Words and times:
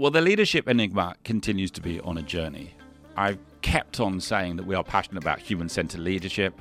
Well, 0.00 0.10
the 0.10 0.22
leadership 0.22 0.66
enigma 0.66 1.14
continues 1.24 1.70
to 1.72 1.82
be 1.82 2.00
on 2.00 2.16
a 2.16 2.22
journey. 2.22 2.72
I've 3.18 3.36
kept 3.60 4.00
on 4.00 4.18
saying 4.18 4.56
that 4.56 4.64
we 4.64 4.74
are 4.74 4.82
passionate 4.82 5.22
about 5.22 5.40
human 5.40 5.68
centered 5.68 6.00
leadership 6.00 6.58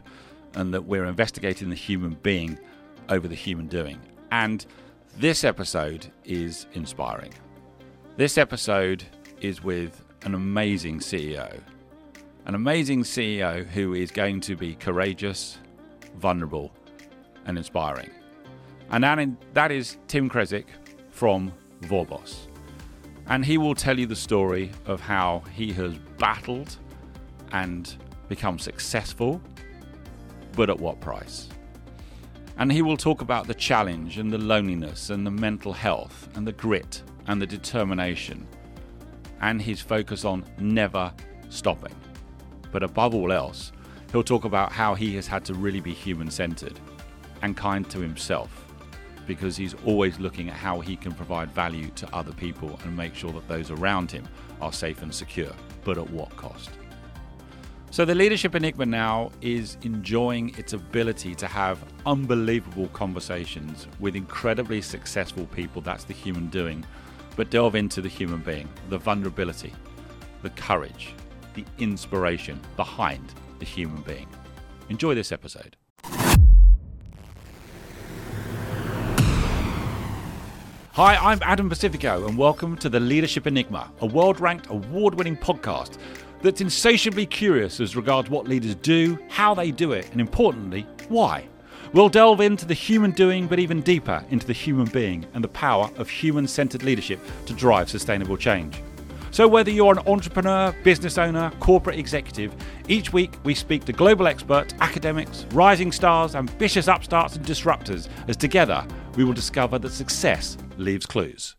and 0.56 0.74
that 0.74 0.82
we're 0.82 1.06
investigating 1.06 1.70
the 1.70 1.76
human 1.76 2.16
being 2.22 2.60
over 3.08 3.30
the 3.30 3.36
human 3.36 3.68
doing. 3.68 3.98
And 4.30 4.66
this 5.20 5.46
episode 5.46 6.12
is 6.26 6.68
inspiring. 6.74 7.34
This 8.18 8.38
episode 8.38 9.06
is 9.40 9.64
with 9.64 10.04
an 10.24 10.36
amazing 10.36 11.00
CEO. 11.00 11.62
An 12.46 12.56
amazing 12.56 13.04
CEO 13.04 13.66
who 13.68 13.94
is 13.94 14.12
going 14.12 14.42
to 14.42 14.58
be 14.58 14.76
courageous, 14.76 15.60
vulnerable, 16.18 16.74
and 17.46 17.58
inspiring. 17.58 18.10
And 18.90 19.38
that 19.54 19.72
is 19.72 19.98
Tim 20.10 20.28
Creswick 20.28 20.68
from 21.10 21.54
Vorboss. 21.84 22.49
And 23.30 23.46
he 23.46 23.60
will 23.60 23.76
tell 23.76 24.00
you 24.00 24.08
the 24.08 24.16
story 24.16 24.72
of 24.88 25.00
how 25.00 25.44
he 25.54 25.72
has 25.74 25.94
battled 26.18 26.76
and 27.52 27.96
become 28.28 28.58
successful, 28.58 29.40
but 30.54 30.70
at 30.70 30.80
what 30.80 31.00
price. 31.00 31.48
And 32.58 32.72
he 32.72 32.82
will 32.82 32.98
talk 32.98 33.22
about 33.22 33.48
the 33.48 33.54
challenge 33.54 34.18
and 34.18 34.34
the 34.34 34.40
loneliness 34.40 35.12
and 35.12 35.26
the 35.26 35.32
mental 35.32 35.74
health 35.74 36.28
and 36.36 36.46
the 36.46 36.52
grit 36.52 37.04
and 37.28 37.40
the 37.40 37.46
determination 37.46 38.48
and 39.42 39.62
his 39.62 39.80
focus 39.80 40.26
on 40.26 40.44
never 40.58 41.14
stopping. 41.50 41.96
But 42.72 42.84
above 42.84 43.14
all 43.14 43.32
else, 43.32 43.72
he'll 44.12 44.24
talk 44.24 44.44
about 44.44 44.72
how 44.72 44.96
he 44.96 45.16
has 45.16 45.28
had 45.28 45.46
to 45.46 45.54
really 45.54 45.80
be 45.80 45.94
human 45.94 46.32
centered 46.32 46.80
and 47.44 47.56
kind 47.56 47.90
to 47.92 48.00
himself 48.00 48.69
because 49.30 49.56
he's 49.56 49.76
always 49.86 50.20
looking 50.20 50.50
at 50.50 50.56
how 50.56 50.80
he 50.80 50.96
can 50.96 51.14
provide 51.14 51.52
value 51.52 51.88
to 51.92 52.16
other 52.16 52.32
people 52.32 52.80
and 52.84 52.98
make 52.98 53.14
sure 53.14 53.32
that 53.32 53.48
those 53.48 53.70
around 53.70 54.10
him 54.10 54.28
are 54.60 54.74
safe 54.74 55.04
and 55.04 55.14
secure, 55.14 55.52
but 55.86 56.00
at 56.00 56.10
what 56.10 56.36
cost? 56.36 56.72
So, 57.92 58.06
the 58.06 58.16
Leadership 58.16 58.56
Enigma 58.56 58.88
now 58.88 59.30
is 59.42 59.78
enjoying 59.84 60.56
its 60.58 60.74
ability 60.74 61.36
to 61.36 61.46
have 61.46 61.78
unbelievable 62.08 62.88
conversations 62.88 63.88
with 64.00 64.16
incredibly 64.16 64.82
successful 64.82 65.46
people. 65.46 65.84
That's 65.84 66.06
the 66.06 66.14
human 66.14 66.48
doing. 66.48 66.84
But 67.36 67.52
delve 67.52 67.76
into 67.76 68.02
the 68.02 68.10
human 68.10 68.42
being, 68.42 68.68
the 68.90 68.98
vulnerability, 68.98 69.74
the 70.42 70.50
courage, 70.52 71.14
the 71.54 71.66
inspiration 71.78 72.60
behind 72.76 73.32
the 73.60 73.66
human 73.66 74.02
being. 74.02 74.28
Enjoy 74.90 75.14
this 75.14 75.32
episode. 75.32 75.76
Hi, 81.00 81.16
I'm 81.16 81.40
Adam 81.44 81.70
Pacifico, 81.70 82.28
and 82.28 82.38
welcome 82.38 82.76
to 82.76 82.90
the 82.90 83.00
Leadership 83.00 83.48
Enigma, 83.48 83.90
a 84.02 84.06
world 84.06 84.42
ranked 84.42 84.70
award 84.70 85.16
winning 85.16 85.38
podcast 85.38 85.98
that's 86.42 86.60
insatiably 86.60 87.26
curious 87.26 87.80
as 87.80 87.96
regards 87.96 88.30
what 88.30 88.50
leaders 88.50 88.76
do, 88.76 89.18
how 89.30 89.54
they 89.54 89.72
do 89.72 89.94
it, 89.94 90.12
and 90.12 90.20
importantly, 90.20 90.86
why. 91.08 91.48
We'll 91.94 92.10
delve 92.10 92.42
into 92.42 92.66
the 92.66 92.74
human 92.74 93.12
doing, 93.12 93.48
but 93.48 93.60
even 93.60 93.80
deeper 93.80 94.26
into 94.30 94.46
the 94.46 94.52
human 94.52 94.88
being 94.88 95.26
and 95.34 95.42
the 95.42 95.48
power 95.48 95.90
of 95.96 96.10
human 96.10 96.46
centered 96.50 96.84
leadership 96.84 97.22
to 97.46 97.54
drive 97.54 97.90
sustainable 97.90 98.36
change. 98.36 98.82
So, 99.32 99.48
whether 99.48 99.72
you're 99.72 99.94
an 99.94 100.06
entrepreneur, 100.06 100.76
business 100.84 101.18
owner, 101.18 101.50
corporate 101.62 101.98
executive, 101.98 102.54
each 102.90 103.14
week 103.14 103.36
we 103.46 103.56
speak 103.56 103.86
to 103.86 103.94
global 103.94 104.28
experts, 104.28 104.74
academics, 104.82 105.46
rising 105.54 105.94
stars, 105.94 106.36
ambitious 106.36 106.90
upstarts, 106.90 107.38
and 107.38 107.46
disruptors 107.46 108.10
as 108.28 108.36
together 108.36 108.86
we 109.16 109.24
will 109.24 109.32
discover 109.32 109.80
that 109.80 109.94
success 109.94 110.58
leaves 110.80 111.06
clues. 111.06 111.56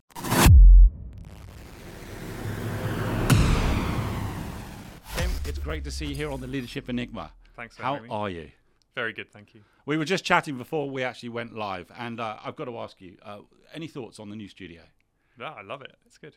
Tim, 5.15 5.29
it's 5.45 5.59
great 5.59 5.83
to 5.83 5.91
see 5.91 6.07
you 6.07 6.15
here 6.15 6.31
on 6.31 6.41
the 6.41 6.47
Leadership 6.47 6.89
Enigma. 6.89 7.31
Thanks. 7.55 7.77
For 7.77 7.83
having 7.83 8.03
me. 8.03 8.09
How 8.09 8.15
are 8.15 8.29
you? 8.29 8.49
Very 8.95 9.13
good, 9.13 9.31
thank 9.31 9.53
you. 9.53 9.61
We 9.85 9.97
were 9.97 10.05
just 10.05 10.25
chatting 10.25 10.57
before 10.57 10.89
we 10.89 11.03
actually 11.03 11.29
went 11.29 11.55
live, 11.55 11.91
and 11.97 12.19
uh, 12.19 12.37
I've 12.43 12.55
got 12.55 12.65
to 12.65 12.77
ask 12.79 12.99
you: 12.99 13.17
uh, 13.23 13.39
any 13.73 13.87
thoughts 13.87 14.19
on 14.19 14.29
the 14.29 14.35
new 14.35 14.49
studio? 14.49 14.81
No, 15.37 15.45
I 15.45 15.61
love 15.61 15.81
it. 15.81 15.95
It's 16.05 16.17
good. 16.17 16.35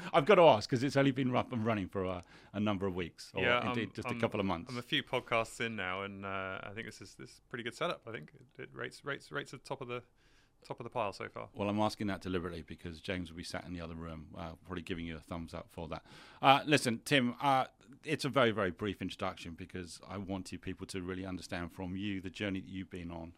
I've 0.12 0.24
got 0.24 0.36
to 0.36 0.42
ask 0.42 0.70
because 0.70 0.84
it's 0.84 0.96
only 0.96 1.10
been 1.10 1.34
up 1.34 1.52
and 1.52 1.66
running 1.66 1.88
for 1.88 2.04
a, 2.04 2.22
a 2.52 2.60
number 2.60 2.86
of 2.86 2.94
weeks, 2.94 3.32
or 3.34 3.42
yeah, 3.42 3.68
indeed 3.68 3.88
I'm, 3.88 3.94
just 3.94 4.08
I'm, 4.08 4.16
a 4.16 4.20
couple 4.20 4.38
of 4.38 4.46
months. 4.46 4.70
I'm 4.70 4.78
a 4.78 4.82
few 4.82 5.02
podcasts 5.02 5.60
in 5.60 5.74
now, 5.76 6.02
and 6.02 6.24
uh, 6.24 6.58
I 6.62 6.70
think 6.74 6.86
this 6.86 7.00
is 7.00 7.14
this 7.18 7.30
is 7.30 7.40
pretty 7.48 7.64
good 7.64 7.74
setup. 7.74 8.02
I 8.06 8.12
think 8.12 8.30
it, 8.58 8.62
it 8.62 8.68
rates 8.72 9.04
rates 9.04 9.32
rates 9.32 9.52
at 9.52 9.62
the 9.62 9.68
top 9.68 9.80
of 9.80 9.88
the 9.88 10.02
top 10.66 10.80
of 10.80 10.84
the 10.84 10.90
pile 10.90 11.12
so 11.12 11.28
far. 11.28 11.48
Well, 11.54 11.68
I'm 11.68 11.80
asking 11.80 12.08
that 12.08 12.20
deliberately 12.20 12.64
because 12.66 13.00
James 13.00 13.30
will 13.30 13.36
be 13.36 13.44
sat 13.44 13.64
in 13.66 13.72
the 13.72 13.80
other 13.80 13.94
room, 13.94 14.26
uh, 14.36 14.50
probably 14.64 14.82
giving 14.82 15.06
you 15.06 15.16
a 15.16 15.20
thumbs 15.20 15.54
up 15.54 15.66
for 15.70 15.88
that. 15.88 16.02
Uh, 16.42 16.60
listen, 16.66 17.00
Tim, 17.04 17.34
uh, 17.42 17.66
it's 18.04 18.24
a 18.24 18.28
very, 18.28 18.50
very 18.50 18.70
brief 18.70 19.02
introduction 19.02 19.54
because 19.56 20.00
I 20.08 20.18
wanted 20.18 20.62
people 20.62 20.86
to 20.88 21.02
really 21.02 21.26
understand 21.26 21.72
from 21.72 21.96
you 21.96 22.20
the 22.20 22.30
journey 22.30 22.60
that 22.60 22.68
you've 22.68 22.90
been 22.90 23.10
on 23.10 23.32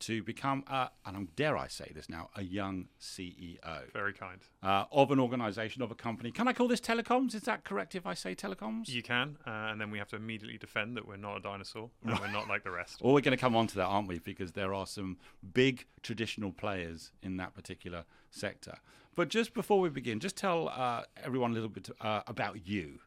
to 0.00 0.22
become, 0.22 0.64
uh, 0.66 0.88
and 1.06 1.34
dare 1.36 1.56
I 1.56 1.68
say 1.68 1.92
this 1.94 2.08
now, 2.08 2.30
a 2.34 2.42
young 2.42 2.88
CEO. 3.00 3.92
Very 3.92 4.12
kind. 4.12 4.40
Uh, 4.62 4.84
of 4.90 5.10
an 5.10 5.20
organization, 5.20 5.82
of 5.82 5.90
a 5.90 5.94
company. 5.94 6.30
Can 6.30 6.48
I 6.48 6.52
call 6.52 6.68
this 6.68 6.80
telecoms? 6.80 7.34
Is 7.34 7.42
that 7.42 7.64
correct 7.64 7.94
if 7.94 8.06
I 8.06 8.14
say 8.14 8.34
telecoms? 8.34 8.88
You 8.88 9.02
can. 9.02 9.36
Uh, 9.46 9.50
and 9.50 9.80
then 9.80 9.90
we 9.90 9.98
have 9.98 10.08
to 10.08 10.16
immediately 10.16 10.58
defend 10.58 10.96
that 10.96 11.06
we're 11.06 11.16
not 11.16 11.36
a 11.36 11.40
dinosaur 11.40 11.90
and 12.04 12.18
we're 12.18 12.32
not 12.32 12.48
like 12.48 12.64
the 12.64 12.70
rest. 12.70 13.00
well, 13.02 13.12
we're 13.12 13.20
going 13.20 13.36
to 13.36 13.40
come 13.40 13.54
on 13.54 13.66
to 13.68 13.76
that, 13.76 13.84
aren't 13.84 14.08
we? 14.08 14.18
Because 14.18 14.52
there 14.52 14.74
are 14.74 14.86
some 14.86 15.18
big 15.52 15.86
traditional 16.02 16.52
players 16.52 17.12
in 17.22 17.36
that 17.36 17.54
particular 17.54 18.04
sector. 18.30 18.76
But 19.14 19.28
just 19.28 19.54
before 19.54 19.80
we 19.80 19.90
begin, 19.90 20.20
just 20.20 20.36
tell 20.36 20.68
uh, 20.68 21.02
everyone 21.22 21.50
a 21.50 21.54
little 21.54 21.68
bit 21.68 21.90
uh, 22.00 22.22
about 22.26 22.66
you. 22.66 23.00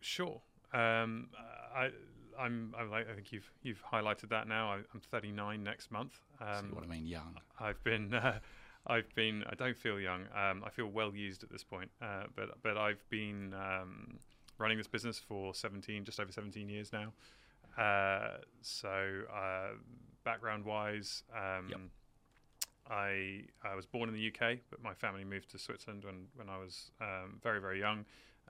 Sure. 0.00 0.40
Um, 0.72 1.30
I 1.74 1.90
I'm, 2.40 2.74
I'm 2.78 2.90
like, 2.90 3.08
I 3.10 3.14
think 3.14 3.32
you've 3.32 3.50
you've 3.62 3.82
highlighted 3.84 4.30
that 4.30 4.48
now. 4.48 4.72
I, 4.72 4.76
am 4.76 5.00
39 5.10 5.62
next 5.62 5.90
month. 5.90 6.20
Um, 6.40 6.68
See 6.68 6.74
what 6.74 6.84
I 6.84 6.86
mean, 6.86 7.06
young. 7.06 7.36
I've 7.58 7.82
been. 7.84 8.14
Uh, 8.20 8.38
I've 8.86 9.14
been. 9.14 9.44
I 9.48 9.54
don't 9.54 9.76
feel 9.76 10.00
young. 10.00 10.22
Um, 10.34 10.64
I 10.64 10.70
feel 10.70 10.86
well 10.86 11.14
used 11.14 11.42
at 11.42 11.50
this 11.50 11.62
point. 11.62 11.90
Uh, 12.00 12.24
but 12.34 12.62
but 12.62 12.78
I've 12.78 13.02
been 13.10 13.52
um, 13.52 14.18
running 14.58 14.78
this 14.78 14.86
business 14.86 15.18
for 15.18 15.52
17, 15.54 16.04
just 16.04 16.18
over 16.18 16.32
17 16.32 16.68
years 16.68 16.90
now. 16.92 17.12
Uh, 17.76 18.38
so 18.62 19.22
uh, 19.32 19.74
background 20.24 20.64
wise, 20.64 21.22
um, 21.34 21.66
yep. 21.68 21.80
I 22.90 23.42
I 23.62 23.74
was 23.74 23.86
born 23.86 24.08
in 24.08 24.14
the 24.14 24.28
UK, 24.28 24.58
but 24.70 24.82
my 24.82 24.94
family 24.94 25.24
moved 25.24 25.50
to 25.50 25.58
Switzerland 25.58 26.04
when 26.04 26.26
when 26.34 26.48
I 26.48 26.58
was 26.58 26.90
um, 27.00 27.38
very 27.42 27.60
very 27.60 27.78
young. 27.78 28.04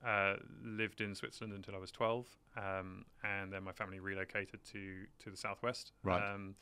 Uh, 0.05 0.37
lived 0.65 1.03
in 1.03 1.15
Switzerland 1.15 1.53
until 1.55 1.75
I 1.75 1.79
was 1.79 1.91
12, 1.91 2.27
um, 2.57 3.05
and 3.23 3.53
then 3.53 3.63
my 3.63 3.73
family 3.73 4.01
relocated 4.01 4.65
to 4.73 5.05
to 5.23 5.31
the 5.31 5.37
southwest. 5.37 5.93
Right. 6.03 6.23
Um, 6.23 6.55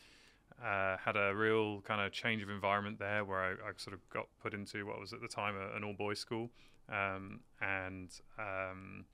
uh, 0.60 0.96
had 0.96 1.16
a 1.16 1.32
real 1.34 1.80
kind 1.82 2.00
of 2.00 2.10
change 2.10 2.42
of 2.42 2.50
environment 2.50 2.98
there, 2.98 3.24
where 3.24 3.38
I, 3.38 3.50
I 3.50 3.72
sort 3.76 3.94
of 3.94 4.00
got 4.10 4.26
put 4.42 4.54
into 4.54 4.86
what 4.86 4.98
was 4.98 5.12
at 5.12 5.20
the 5.20 5.28
time 5.28 5.54
a, 5.56 5.76
an 5.76 5.84
all 5.84 5.92
boys 5.92 6.18
school, 6.18 6.50
um, 6.88 7.40
and 7.60 8.10
um, 8.38 9.04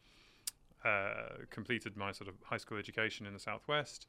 uh, 0.85 1.45
completed 1.51 1.97
my 1.97 2.13
sort 2.13 2.29
of 2.29 2.35
high 2.43 2.57
school 2.57 2.79
education 2.79 3.27
in 3.27 3.33
the 3.35 3.39
southwest. 3.39 4.07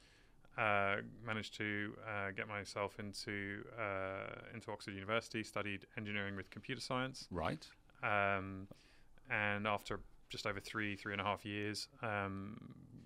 Uh, 0.58 0.98
managed 1.26 1.58
to 1.58 1.94
uh, 2.08 2.32
get 2.32 2.48
myself 2.48 2.98
into 3.00 3.66
uh, 3.78 4.54
into 4.54 4.72
Oxford 4.72 4.94
University. 4.94 5.44
Studied 5.44 5.86
engineering 5.98 6.38
with 6.38 6.50
computer 6.50 6.80
science. 6.80 7.28
Right. 7.32 7.68
Um, 8.02 8.68
and 9.30 9.68
after 9.68 10.00
just 10.30 10.46
over 10.46 10.60
three, 10.60 10.96
three 10.96 11.14
and 11.14 11.22
a 11.22 11.24
half 11.24 11.46
years, 11.46 11.88
um, 12.02 12.58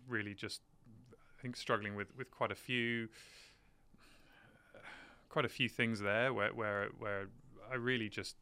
really 0.07 0.33
just 0.33 0.61
I 1.37 1.41
think 1.41 1.55
struggling 1.55 1.95
with 1.95 2.15
with 2.17 2.31
quite 2.31 2.51
a 2.51 2.55
few, 2.55 3.09
quite 5.29 5.45
a 5.45 5.49
few 5.49 5.69
things 5.69 5.99
there 5.99 6.33
where 6.33 6.53
where 6.53 6.89
where 6.97 7.27
I 7.71 7.75
really 7.75 8.09
just 8.09 8.35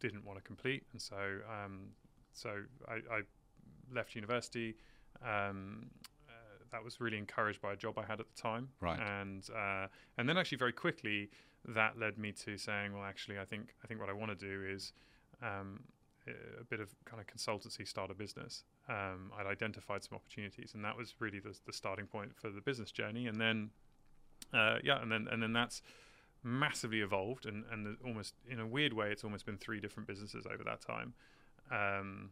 didn't 0.00 0.24
want 0.24 0.38
to 0.38 0.42
complete, 0.42 0.84
and 0.92 1.00
so 1.00 1.16
um, 1.48 1.88
so 2.32 2.50
I, 2.88 2.94
I, 3.14 3.20
left 3.92 4.14
university. 4.14 4.76
Um, 5.22 5.90
uh, 6.28 6.64
that 6.72 6.82
was 6.82 7.00
really 7.00 7.18
encouraged 7.18 7.60
by 7.60 7.74
a 7.74 7.76
job 7.76 7.98
I 7.98 8.04
had 8.04 8.20
at 8.20 8.26
the 8.34 8.40
time, 8.40 8.68
right? 8.80 8.98
And 8.98 9.48
uh, 9.54 9.86
and 10.18 10.28
then 10.28 10.38
actually 10.38 10.58
very 10.58 10.72
quickly 10.72 11.30
that 11.68 11.98
led 11.98 12.18
me 12.18 12.32
to 12.32 12.56
saying, 12.58 12.92
well, 12.92 13.04
actually, 13.04 13.38
I 13.38 13.44
think 13.44 13.74
I 13.84 13.86
think 13.86 14.00
what 14.00 14.08
I 14.08 14.12
want 14.12 14.36
to 14.38 14.46
do 14.46 14.64
is 14.64 14.92
um, 15.42 15.80
a 16.26 16.64
bit 16.64 16.80
of 16.80 16.94
kind 17.04 17.20
of 17.20 17.26
consultancy 17.26 17.86
start 17.86 18.10
a 18.10 18.14
business. 18.14 18.64
Um, 18.88 19.32
I'd 19.38 19.46
identified 19.46 20.04
some 20.04 20.16
opportunities, 20.16 20.72
and 20.74 20.84
that 20.84 20.96
was 20.96 21.14
really 21.18 21.40
the, 21.40 21.56
the 21.66 21.72
starting 21.72 22.06
point 22.06 22.32
for 22.36 22.50
the 22.50 22.60
business 22.60 22.92
journey. 22.92 23.26
And 23.26 23.40
then, 23.40 23.70
uh, 24.52 24.78
yeah, 24.82 25.00
and 25.00 25.10
then 25.10 25.28
and 25.30 25.42
then 25.42 25.52
that's 25.52 25.82
massively 26.42 27.00
evolved, 27.00 27.46
and 27.46 27.64
and 27.70 27.96
almost 28.04 28.34
in 28.48 28.60
a 28.60 28.66
weird 28.66 28.92
way, 28.92 29.10
it's 29.10 29.24
almost 29.24 29.46
been 29.46 29.58
three 29.58 29.80
different 29.80 30.06
businesses 30.06 30.46
over 30.46 30.62
that 30.64 30.80
time. 30.80 31.14
Um, 31.70 32.30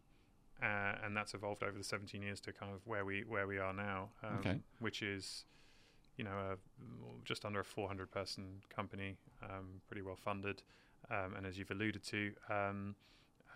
uh, 0.62 0.92
and 1.04 1.16
that's 1.16 1.32
evolved 1.32 1.62
over 1.62 1.76
the 1.76 1.84
17 1.84 2.20
years 2.20 2.38
to 2.40 2.52
kind 2.52 2.72
of 2.72 2.86
where 2.86 3.04
we 3.04 3.24
where 3.26 3.46
we 3.46 3.58
are 3.58 3.72
now, 3.72 4.10
um, 4.22 4.38
okay. 4.40 4.60
which 4.78 5.02
is, 5.02 5.44
you 6.16 6.24
know, 6.24 6.30
a, 6.30 6.56
just 7.24 7.44
under 7.44 7.60
a 7.60 7.64
400 7.64 8.10
person 8.10 8.44
company, 8.68 9.16
um, 9.42 9.80
pretty 9.88 10.02
well 10.02 10.16
funded, 10.16 10.62
um, 11.10 11.34
and 11.34 11.46
as 11.46 11.56
you've 11.58 11.70
alluded 11.70 12.04
to, 12.04 12.32
um, 12.50 12.94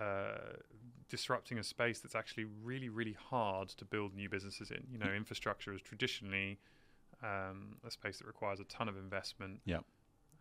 uh, 0.00 0.56
disrupting 1.08 1.58
a 1.58 1.62
space 1.62 2.00
that's 2.00 2.14
actually 2.14 2.46
really, 2.62 2.88
really 2.88 3.16
hard 3.30 3.68
to 3.68 3.84
build 3.84 4.14
new 4.14 4.28
businesses 4.28 4.70
in. 4.70 4.84
You 4.90 4.98
know, 4.98 5.12
infrastructure 5.12 5.72
is 5.72 5.80
traditionally 5.80 6.58
um, 7.22 7.76
a 7.86 7.90
space 7.90 8.18
that 8.18 8.26
requires 8.26 8.60
a 8.60 8.64
ton 8.64 8.88
of 8.88 8.96
investment. 8.96 9.60
Yeah. 9.64 9.80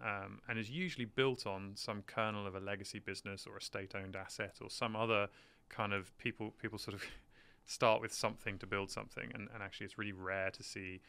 Um, 0.02 0.42
and 0.50 0.60
is 0.60 0.70
usually 0.70 1.06
built 1.06 1.46
on 1.46 1.74
some 1.76 2.02
kernel 2.08 2.46
of 2.46 2.56
a 2.56 2.60
legacy 2.60 3.00
business 3.00 3.46
or 3.48 3.58
a 3.58 3.62
state-owned 3.62 4.16
asset 4.16 4.58
or 4.62 4.70
some 4.70 4.96
other 4.96 5.30
kind 5.70 5.94
of 5.94 6.18
people. 6.18 6.54
People 6.62 6.78
sort 6.78 6.96
of 6.96 7.04
start 7.66 8.02
with 8.02 8.14
something 8.14 8.58
to 8.58 8.68
build 8.68 8.90
something, 8.92 9.32
and, 9.34 9.48
and 9.54 9.64
actually, 9.64 9.86
it's 9.86 9.98
really 9.98 10.12
rare 10.12 10.50
to 10.52 10.64
see 10.64 11.00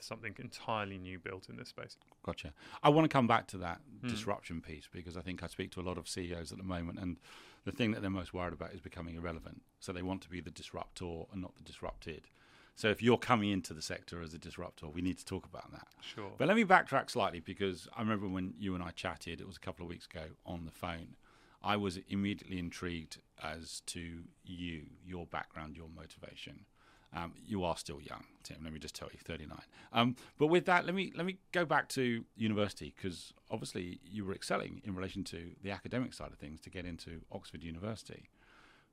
something 0.00 0.34
entirely 0.38 0.98
new 0.98 1.18
built 1.18 1.48
in 1.48 1.56
this 1.56 1.68
space. 1.68 1.96
Gotcha. 2.22 2.52
I 2.82 2.88
want 2.88 3.04
to 3.04 3.08
come 3.08 3.26
back 3.26 3.46
to 3.48 3.58
that 3.58 3.80
Mm. 4.02 4.08
disruption 4.08 4.60
piece 4.60 4.88
because 4.92 5.16
I 5.16 5.22
think 5.22 5.42
I 5.42 5.46
speak 5.46 5.70
to 5.72 5.80
a 5.80 5.82
lot 5.82 5.96
of 5.98 6.08
CEOs 6.08 6.52
at 6.52 6.58
the 6.58 6.64
moment, 6.64 6.98
and 6.98 7.18
the 7.64 7.72
thing 7.72 7.92
that 7.92 8.00
they're 8.00 8.10
most 8.10 8.34
worried 8.34 8.52
about 8.52 8.72
is 8.72 8.80
becoming 8.80 9.14
irrelevant. 9.16 9.62
So 9.80 9.92
they 9.92 10.02
want 10.02 10.22
to 10.22 10.28
be 10.28 10.40
the 10.40 10.50
disruptor 10.50 11.24
and 11.32 11.40
not 11.40 11.56
the 11.56 11.62
disrupted. 11.62 12.28
So 12.76 12.88
if 12.88 13.02
you're 13.02 13.18
coming 13.18 13.50
into 13.50 13.72
the 13.72 13.80
sector 13.82 14.20
as 14.20 14.34
a 14.34 14.38
disruptor, 14.38 14.88
we 14.88 15.00
need 15.00 15.16
to 15.18 15.24
talk 15.24 15.46
about 15.46 15.70
that. 15.72 15.86
Sure. 16.02 16.32
But 16.36 16.48
let 16.48 16.56
me 16.56 16.64
backtrack 16.64 17.08
slightly 17.08 17.40
because 17.40 17.88
I 17.96 18.00
remember 18.00 18.26
when 18.28 18.54
you 18.58 18.74
and 18.74 18.82
I 18.82 18.90
chatted, 18.90 19.40
it 19.40 19.46
was 19.46 19.56
a 19.56 19.60
couple 19.60 19.84
of 19.84 19.88
weeks 19.90 20.06
ago 20.06 20.24
on 20.44 20.64
the 20.64 20.72
phone. 20.72 21.16
I 21.62 21.76
was 21.76 21.98
immediately 22.08 22.58
intrigued 22.58 23.18
as 23.42 23.80
to 23.86 24.24
you, 24.44 24.86
your 25.06 25.24
background, 25.26 25.76
your 25.76 25.88
motivation. 25.88 26.66
Um, 27.14 27.32
you 27.46 27.62
are 27.62 27.76
still 27.76 28.00
young, 28.00 28.24
Tim. 28.42 28.58
Let 28.64 28.72
me 28.72 28.80
just 28.80 28.94
tell 28.94 29.08
you, 29.12 29.18
39. 29.24 29.56
Um, 29.92 30.16
but 30.38 30.48
with 30.48 30.66
that, 30.66 30.84
let 30.84 30.94
me 30.94 31.12
let 31.16 31.24
me 31.24 31.38
go 31.52 31.64
back 31.64 31.88
to 31.90 32.24
university 32.36 32.92
because 32.96 33.32
obviously 33.50 34.00
you 34.04 34.24
were 34.24 34.34
excelling 34.34 34.82
in 34.84 34.94
relation 34.96 35.22
to 35.24 35.52
the 35.62 35.70
academic 35.70 36.12
side 36.12 36.32
of 36.32 36.38
things 36.38 36.60
to 36.62 36.70
get 36.70 36.84
into 36.84 37.20
Oxford 37.30 37.62
University. 37.62 38.28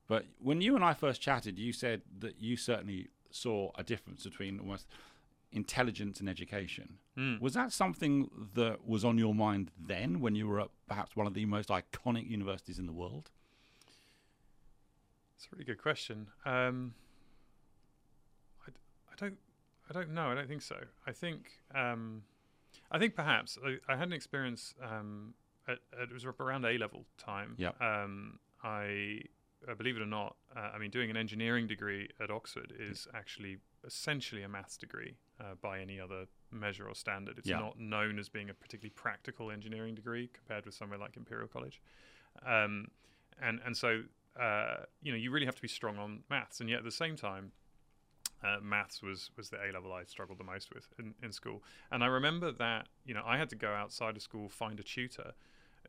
But 0.07 0.25
when 0.39 0.61
you 0.61 0.75
and 0.75 0.83
I 0.83 0.93
first 0.93 1.21
chatted, 1.21 1.57
you 1.57 1.73
said 1.73 2.01
that 2.19 2.39
you 2.39 2.57
certainly 2.57 3.07
saw 3.31 3.71
a 3.75 3.83
difference 3.83 4.23
between 4.23 4.59
almost 4.59 4.85
intelligence 5.51 6.19
and 6.19 6.29
education. 6.29 6.97
Mm. 7.17 7.41
Was 7.41 7.53
that 7.53 7.71
something 7.71 8.29
that 8.55 8.87
was 8.87 9.03
on 9.03 9.17
your 9.17 9.33
mind 9.33 9.71
then 9.79 10.19
when 10.19 10.35
you 10.35 10.47
were 10.47 10.61
at 10.61 10.69
perhaps 10.87 11.15
one 11.15 11.27
of 11.27 11.33
the 11.33 11.45
most 11.45 11.69
iconic 11.69 12.29
universities 12.29 12.79
in 12.79 12.85
the 12.85 12.93
world? 12.93 13.29
It's 15.37 15.45
a 15.45 15.49
really 15.53 15.65
good 15.65 15.81
question. 15.81 16.27
Um, 16.45 16.93
I, 19.11 19.15
don't 19.17 19.37
I 19.89 19.93
don't 19.93 20.13
know. 20.13 20.31
I 20.31 20.35
don't 20.35 20.47
think 20.47 20.61
so. 20.61 20.77
I 21.05 21.11
think 21.11 21.51
um, 21.75 22.23
I 22.91 22.99
think 22.99 23.15
perhaps 23.15 23.57
I, 23.65 23.77
I 23.91 23.97
had 23.97 24.07
an 24.07 24.13
experience. 24.13 24.73
Um, 24.81 25.33
at, 25.67 25.77
at, 25.93 26.09
it 26.09 26.13
was 26.13 26.25
around 26.25 26.65
A 26.65 26.77
level 26.77 27.05
time. 27.17 27.55
Yeah. 27.57 27.71
Um, 27.79 28.39
I 28.63 29.21
uh, 29.69 29.75
believe 29.75 29.95
it 29.95 30.01
or 30.01 30.07
not, 30.07 30.35
uh, 30.55 30.71
I 30.73 30.77
mean, 30.79 30.89
doing 30.89 31.09
an 31.09 31.17
engineering 31.17 31.67
degree 31.67 32.09
at 32.19 32.31
Oxford 32.31 32.73
is 32.79 33.07
actually 33.13 33.57
essentially 33.85 34.43
a 34.43 34.49
maths 34.49 34.77
degree 34.77 35.17
uh, 35.39 35.55
by 35.61 35.79
any 35.79 35.99
other 35.99 36.25
measure 36.51 36.87
or 36.87 36.95
standard. 36.95 37.37
It's 37.37 37.47
Yeah. 37.47 37.59
not 37.59 37.79
known 37.79 38.19
as 38.19 38.29
being 38.29 38.49
a 38.49 38.53
particularly 38.53 38.91
practical 38.91 39.51
engineering 39.51 39.95
degree 39.95 40.29
compared 40.33 40.65
with 40.65 40.73
somewhere 40.75 40.99
like 40.99 41.15
Imperial 41.17 41.47
College. 41.47 41.81
Um, 42.45 42.87
and 43.41 43.59
and 43.65 43.75
so 43.75 44.03
uh, 44.39 44.77
you 45.01 45.11
know 45.11 45.17
you 45.17 45.31
really 45.31 45.45
have 45.45 45.55
to 45.55 45.61
be 45.61 45.67
strong 45.67 45.97
on 45.97 46.23
maths, 46.29 46.59
and 46.59 46.69
yet 46.69 46.79
at 46.79 46.85
the 46.85 46.91
same 46.91 47.15
time, 47.15 47.51
uh, 48.43 48.57
maths 48.61 49.01
was 49.01 49.29
was 49.37 49.49
the 49.49 49.57
A 49.57 49.71
level 49.71 49.93
I 49.93 50.03
struggled 50.03 50.39
the 50.39 50.43
most 50.43 50.73
with 50.73 50.87
in, 50.99 51.13
in 51.23 51.31
school. 51.31 51.63
And 51.91 52.03
I 52.03 52.07
remember 52.07 52.51
that 52.51 52.87
you 53.05 53.13
know 53.13 53.23
I 53.25 53.37
had 53.37 53.49
to 53.49 53.55
go 53.55 53.69
outside 53.69 54.15
of 54.15 54.21
school 54.21 54.49
find 54.49 54.79
a 54.79 54.83
tutor 54.83 55.33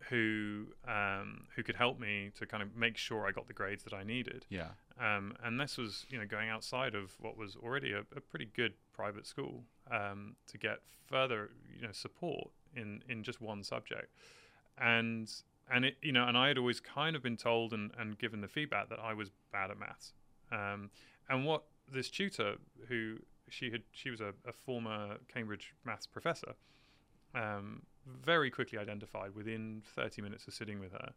who 0.09 0.67
um, 0.87 1.45
who 1.55 1.63
could 1.63 1.77
help 1.77 1.99
me 1.99 2.31
to 2.39 2.47
kind 2.47 2.63
of 2.63 2.77
make 2.77 2.97
sure 2.97 3.27
I 3.27 3.31
got 3.31 3.47
the 3.47 3.53
grades 3.53 3.85
that 3.85 3.93
I 3.93 4.03
needed. 4.03 4.47
Yeah. 4.49 4.69
Um, 5.01 5.35
and 5.43 5.59
this 5.59 5.79
was, 5.79 6.07
you 6.09 6.19
know, 6.19 6.27
going 6.27 6.49
outside 6.49 6.95
of 6.95 7.13
what 7.21 7.37
was 7.37 7.57
already 7.57 7.93
a, 7.93 8.01
a 8.17 8.21
pretty 8.21 8.49
good 8.55 8.75
private 8.93 9.27
school 9.27 9.65
um, 9.91 10.37
to 10.49 10.59
get 10.59 10.81
further, 11.07 11.51
you 11.75 11.83
know, 11.83 11.93
support 11.93 12.51
in 12.77 13.03
in 13.09 13.23
just 13.23 13.41
one 13.41 13.63
subject. 13.63 14.15
And 14.79 15.31
and 15.71 15.85
it, 15.85 15.97
you 16.03 16.13
know, 16.13 16.27
and 16.27 16.37
I 16.37 16.49
had 16.49 16.59
always 16.59 16.81
kind 16.81 17.17
of 17.17 17.23
been 17.23 17.37
told 17.37 17.73
and, 17.73 17.93
and 17.99 18.19
given 18.19 18.41
the 18.41 18.49
feedback 18.49 18.89
that 18.91 18.99
I 18.99 19.15
was 19.15 19.31
bad 19.53 19.71
at 19.71 19.79
maths. 19.79 20.13
Um, 20.51 20.91
and 21.29 21.47
what 21.47 21.65
this 21.91 22.11
tutor, 22.11 22.57
who 22.89 23.17
she 23.49 23.71
had, 23.71 23.83
she 23.93 24.11
was 24.11 24.21
a, 24.21 24.33
a 24.47 24.53
former 24.53 25.17
Cambridge 25.29 25.75
maths 25.85 26.07
professor, 26.07 26.55
um, 27.35 27.83
very 28.07 28.51
quickly 28.51 28.79
identified 28.79 29.35
within 29.35 29.83
30 29.95 30.23
minutes 30.23 30.47
of 30.47 30.55
sitting 30.55 30.81
with 30.81 30.93
her. 30.93 31.13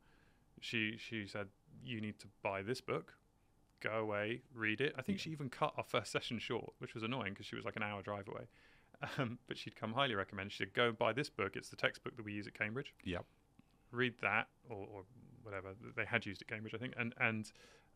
She 0.61 0.97
she 0.97 1.27
said, 1.27 1.47
"You 1.83 1.99
need 1.99 2.19
to 2.19 2.27
buy 2.41 2.61
this 2.61 2.81
book. 2.81 3.13
Go 3.81 3.99
away, 3.99 4.41
read 4.53 4.81
it." 4.81 4.95
I 4.97 5.01
think 5.01 5.19
she 5.19 5.31
even 5.31 5.49
cut 5.49 5.73
our 5.77 5.83
first 5.83 6.11
session 6.11 6.39
short, 6.39 6.73
which 6.79 6.93
was 6.93 7.03
annoying 7.03 7.33
because 7.33 7.45
she 7.45 7.55
was 7.55 7.65
like 7.65 7.75
an 7.75 7.83
hour 7.83 8.01
drive 8.01 8.27
away. 8.27 8.47
Um, 9.17 9.39
but 9.47 9.57
she'd 9.57 9.75
come 9.75 9.91
highly 9.91 10.15
recommend. 10.15 10.53
She 10.53 10.59
said, 10.59 10.73
"Go 10.73 10.93
buy 10.93 11.11
this 11.11 11.29
book. 11.29 11.57
It's 11.57 11.67
the 11.67 11.75
textbook 11.75 12.15
that 12.15 12.23
we 12.23 12.31
use 12.31 12.47
at 12.47 12.53
Cambridge. 12.53 12.93
Yep. 13.03 13.25
Read 13.91 14.13
that, 14.21 14.47
or, 14.69 14.87
or 14.89 15.03
whatever 15.43 15.75
they 15.97 16.05
had 16.05 16.25
used 16.25 16.41
at 16.41 16.47
Cambridge, 16.47 16.73
I 16.73 16.77
think, 16.77 16.93
and 16.97 17.13
and 17.19 17.51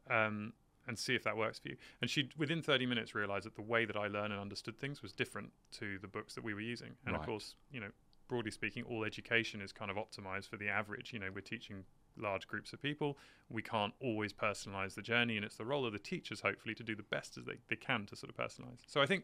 um, 0.09 0.53
and 0.89 0.99
see 0.99 1.15
if 1.15 1.23
that 1.23 1.37
works 1.37 1.59
for 1.59 1.69
you." 1.69 1.77
And 2.01 2.09
she, 2.09 2.29
within 2.35 2.61
30 2.61 2.85
minutes, 2.85 3.15
realised 3.15 3.45
that 3.45 3.55
the 3.55 3.61
way 3.61 3.85
that 3.85 3.95
I 3.95 4.07
learned 4.07 4.33
and 4.33 4.41
understood 4.41 4.77
things 4.77 5.01
was 5.01 5.13
different 5.13 5.53
to 5.79 5.97
the 5.99 6.07
books 6.07 6.35
that 6.35 6.43
we 6.43 6.53
were 6.53 6.59
using. 6.59 6.97
And 7.05 7.13
Right. 7.13 7.19
of 7.21 7.25
course, 7.25 7.55
you 7.71 7.79
know, 7.79 7.91
broadly 8.27 8.51
speaking, 8.51 8.83
all 8.83 9.05
education 9.05 9.61
is 9.61 9.71
kind 9.71 9.89
of 9.89 9.97
optimized 9.97 10.49
for 10.49 10.57
the 10.57 10.67
average. 10.67 11.13
You 11.13 11.19
know, 11.19 11.31
we're 11.31 11.41
teaching 11.41 11.85
large 12.17 12.47
groups 12.47 12.73
of 12.73 12.81
people. 12.81 13.17
We 13.49 13.61
can't 13.61 13.93
always 14.01 14.33
personalize 14.33 14.95
the 14.95 15.01
journey, 15.01 15.37
and 15.37 15.45
it's 15.45 15.55
the 15.55 15.65
role 15.65 15.85
of 15.85 15.93
the 15.93 15.99
teachers, 15.99 16.41
hopefully, 16.41 16.75
to 16.75 16.83
do 16.83 16.95
the 16.95 17.03
best 17.03 17.37
as 17.37 17.45
they, 17.45 17.59
they 17.69 17.75
can 17.77 18.05
to 18.07 18.15
sort 18.15 18.29
of 18.29 18.35
personalize. 18.35 18.79
So 18.87 19.01
I 19.01 19.05
think 19.05 19.23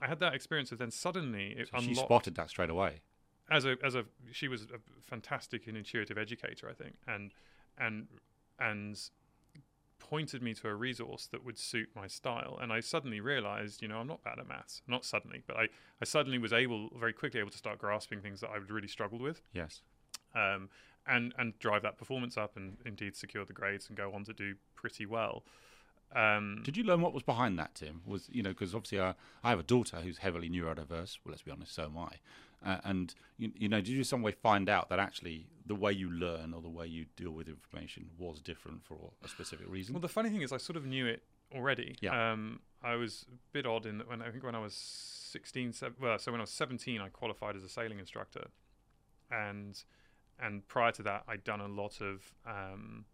I 0.00 0.06
had 0.08 0.18
that 0.20 0.34
experience 0.34 0.72
of 0.72 0.78
then 0.78 0.90
suddenly 0.90 1.52
it 1.52 1.68
So 1.68 1.78
she 1.80 1.94
spotted 1.94 2.34
that 2.34 2.50
straight 2.50 2.70
away. 2.70 3.02
as 3.48 3.64
a 3.64 3.76
as 3.82 3.94
a 3.94 4.04
she 4.32 4.48
was 4.48 4.62
a 4.64 4.78
fantastic 5.00 5.66
and 5.66 5.76
intuitive 5.76 6.18
educator, 6.18 6.68
I 6.68 6.74
think, 6.74 6.96
and 7.06 7.32
and 7.78 8.08
and 8.58 8.98
pointed 10.02 10.42
me 10.42 10.52
to 10.54 10.68
a 10.68 10.74
resource 10.74 11.28
that 11.30 11.44
would 11.44 11.58
suit 11.58 11.88
my 11.94 12.06
style. 12.06 12.58
And 12.60 12.72
I 12.72 12.80
suddenly 12.80 13.20
realized, 13.20 13.80
you 13.80 13.88
know, 13.88 13.98
I'm 13.98 14.08
not 14.08 14.22
bad 14.24 14.38
at 14.38 14.48
maths. 14.48 14.82
Not 14.86 15.04
suddenly, 15.04 15.42
but 15.46 15.56
I, 15.56 15.68
I 16.00 16.04
suddenly 16.04 16.38
was 16.38 16.52
able, 16.52 16.90
very 16.98 17.12
quickly 17.12 17.40
able 17.40 17.50
to 17.50 17.58
start 17.58 17.78
grasping 17.78 18.20
things 18.20 18.40
that 18.40 18.50
I 18.50 18.58
would 18.58 18.70
really 18.70 18.88
struggled 18.88 19.22
with. 19.22 19.40
Yes. 19.54 19.82
Um, 20.34 20.68
and, 21.06 21.32
and 21.38 21.58
drive 21.58 21.82
that 21.82 21.98
performance 21.98 22.36
up 22.36 22.56
and 22.56 22.76
indeed 22.84 23.16
secure 23.16 23.44
the 23.44 23.52
grades 23.52 23.88
and 23.88 23.96
go 23.96 24.12
on 24.12 24.24
to 24.24 24.32
do 24.32 24.54
pretty 24.74 25.06
well. 25.06 25.44
Um, 26.14 26.60
Did 26.64 26.76
you 26.76 26.84
learn 26.84 27.00
what 27.00 27.12
was 27.12 27.22
behind 27.22 27.58
that, 27.58 27.74
Tim? 27.74 28.02
Was 28.06 28.28
you 28.30 28.42
know 28.42 28.50
because 28.50 28.74
obviously 28.74 29.00
I, 29.00 29.14
I 29.42 29.50
have 29.50 29.58
a 29.58 29.64
daughter 29.64 29.98
who's 29.98 30.18
heavily 30.18 30.50
neurodiverse. 30.50 31.18
Well, 31.24 31.30
let's 31.30 31.42
be 31.42 31.50
honest, 31.50 31.74
so 31.74 31.84
am 31.84 31.98
I. 31.98 32.10
Uh, 32.64 32.78
and 32.84 33.14
you, 33.38 33.50
you 33.56 33.68
know, 33.68 33.80
did 33.80 33.88
you 33.88 34.04
some 34.04 34.22
way 34.22 34.30
find 34.30 34.68
out 34.68 34.88
that 34.88 34.98
actually 34.98 35.46
the 35.66 35.74
way 35.74 35.92
you 35.92 36.10
learn 36.10 36.52
or 36.54 36.62
the 36.62 36.68
way 36.68 36.86
you 36.86 37.06
deal 37.16 37.32
with 37.32 37.48
information 37.48 38.10
was 38.18 38.40
different 38.40 38.84
for 38.84 39.10
a 39.24 39.28
specific 39.28 39.66
reason? 39.68 39.94
Well, 39.94 40.00
the 40.00 40.08
funny 40.08 40.30
thing 40.30 40.42
is, 40.42 40.52
I 40.52 40.58
sort 40.58 40.76
of 40.76 40.86
knew 40.86 41.06
it 41.06 41.22
already. 41.54 41.96
Yeah. 42.00 42.32
Um, 42.32 42.60
I 42.82 42.94
was 42.94 43.26
a 43.28 43.36
bit 43.52 43.66
odd 43.66 43.86
in 43.86 43.98
that 43.98 44.08
when 44.08 44.22
I 44.22 44.30
think 44.30 44.44
when 44.44 44.54
I 44.54 44.60
was 44.60 44.74
16, 44.74 45.72
sev- 45.72 45.94
well, 46.00 46.18
so 46.18 46.30
when 46.30 46.40
I 46.40 46.44
was 46.44 46.50
17, 46.50 47.00
I 47.00 47.08
qualified 47.08 47.56
as 47.56 47.64
a 47.64 47.68
sailing 47.68 47.98
instructor, 47.98 48.48
and 49.30 49.82
and 50.38 50.66
prior 50.68 50.92
to 50.92 51.02
that, 51.04 51.24
I'd 51.28 51.44
done 51.44 51.60
a 51.60 51.68
lot 51.68 52.00
of. 52.00 52.34
Um, 52.46 53.06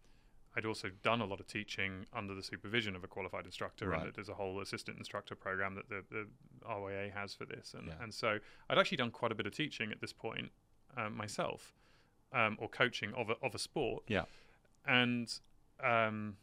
I'd 0.55 0.65
also 0.65 0.89
done 1.03 1.21
a 1.21 1.25
lot 1.25 1.39
of 1.39 1.47
teaching 1.47 2.05
under 2.11 2.33
the 2.33 2.41
supervision 2.43 2.95
of 2.95 3.03
a 3.03 3.07
qualified 3.07 3.45
instructor, 3.45 3.89
Right. 3.89 4.05
and 4.05 4.13
there's 4.13 4.29
a 4.29 4.33
whole 4.33 4.59
assistant 4.61 4.97
instructor 4.97 5.35
program 5.35 5.75
that 5.75 5.89
the, 5.89 6.03
the 6.09 6.27
RYA 6.67 7.11
has 7.13 7.33
for 7.33 7.45
this, 7.45 7.73
and 7.73 7.87
Yeah. 7.87 7.93
and 8.01 8.13
so 8.13 8.39
I'd 8.69 8.77
actually 8.77 8.97
done 8.97 9.11
quite 9.11 9.31
a 9.31 9.35
bit 9.35 9.45
of 9.45 9.53
teaching 9.53 9.91
at 9.91 10.01
this 10.01 10.11
point 10.13 10.51
um, 10.97 11.15
myself, 11.15 11.73
um, 12.33 12.57
or 12.59 12.67
coaching 12.67 13.13
of 13.13 13.29
a, 13.29 13.35
of 13.43 13.53
a 13.53 13.59
sport, 13.59 14.03
Yeah. 14.07 14.25
and 14.85 15.31
um, 15.83 16.37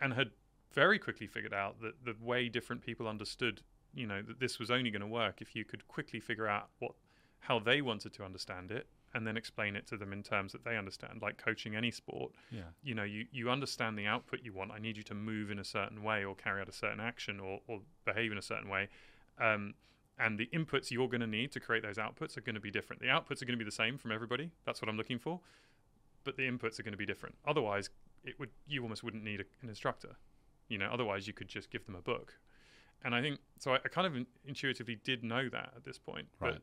and 0.00 0.12
had 0.14 0.30
very 0.72 0.98
quickly 0.98 1.26
figured 1.26 1.54
out 1.54 1.80
that 1.80 2.04
the 2.04 2.14
way 2.20 2.48
different 2.48 2.82
people 2.82 3.06
understood, 3.08 3.62
you 3.94 4.06
know, 4.06 4.22
that 4.22 4.38
this 4.40 4.58
was 4.58 4.70
only 4.70 4.90
going 4.90 5.00
to 5.02 5.06
work 5.06 5.40
if 5.40 5.54
you 5.56 5.64
could 5.64 5.86
quickly 5.88 6.20
figure 6.20 6.46
out 6.46 6.68
what 6.78 6.92
how 7.40 7.58
they 7.58 7.80
wanted 7.80 8.12
to 8.12 8.24
understand 8.24 8.70
it 8.70 8.86
and 9.14 9.26
then 9.26 9.36
explain 9.36 9.74
it 9.76 9.86
to 9.88 9.96
them 9.96 10.12
in 10.12 10.22
terms 10.22 10.52
that 10.52 10.64
they 10.64 10.76
understand. 10.76 11.20
Like 11.20 11.36
coaching 11.36 11.74
any 11.74 11.90
sport, 11.90 12.32
yeah. 12.50 12.62
you 12.82 12.94
know, 12.94 13.02
you, 13.02 13.26
you 13.32 13.50
understand 13.50 13.98
the 13.98 14.06
output 14.06 14.40
you 14.44 14.52
want. 14.52 14.70
I 14.70 14.78
need 14.78 14.96
you 14.96 15.02
to 15.04 15.14
move 15.14 15.50
in 15.50 15.58
a 15.58 15.64
certain 15.64 16.02
way 16.02 16.24
or 16.24 16.34
carry 16.34 16.60
out 16.60 16.68
a 16.68 16.72
certain 16.72 17.00
action 17.00 17.40
or, 17.40 17.60
or 17.66 17.80
behave 18.04 18.30
in 18.30 18.38
a 18.38 18.42
certain 18.42 18.68
way. 18.68 18.88
Um, 19.40 19.74
and 20.18 20.38
the 20.38 20.48
inputs 20.54 20.90
you're 20.90 21.08
going 21.08 21.22
to 21.22 21.26
need 21.26 21.50
to 21.52 21.60
create 21.60 21.82
those 21.82 21.96
outputs 21.96 22.36
are 22.36 22.42
going 22.42 22.54
to 22.54 22.60
be 22.60 22.70
different. 22.70 23.00
The 23.00 23.08
outputs 23.08 23.42
are 23.42 23.46
going 23.46 23.58
to 23.58 23.64
be 23.64 23.64
the 23.64 23.70
same 23.72 23.96
from 23.98 24.12
everybody. 24.12 24.50
That's 24.64 24.80
what 24.82 24.88
I'm 24.88 24.96
looking 24.96 25.18
for. 25.18 25.40
But 26.24 26.36
the 26.36 26.42
inputs 26.42 26.78
are 26.78 26.82
going 26.82 26.92
to 26.92 26.98
be 26.98 27.06
different. 27.06 27.36
Otherwise, 27.46 27.88
it 28.24 28.38
would 28.38 28.50
you 28.66 28.82
almost 28.82 29.02
wouldn't 29.02 29.24
need 29.24 29.40
a, 29.40 29.44
an 29.62 29.70
instructor. 29.70 30.16
You 30.68 30.78
know, 30.78 30.90
otherwise 30.92 31.26
you 31.26 31.32
could 31.32 31.48
just 31.48 31.70
give 31.70 31.86
them 31.86 31.94
a 31.94 32.02
book. 32.02 32.34
And 33.02 33.14
I 33.14 33.22
think 33.22 33.40
so. 33.58 33.72
I, 33.72 33.76
I 33.76 33.88
kind 33.88 34.06
of 34.06 34.14
in, 34.14 34.26
intuitively 34.44 34.98
did 35.02 35.24
know 35.24 35.48
that 35.48 35.72
at 35.74 35.84
this 35.84 35.98
point, 35.98 36.28
Right. 36.38 36.52
but 36.52 36.62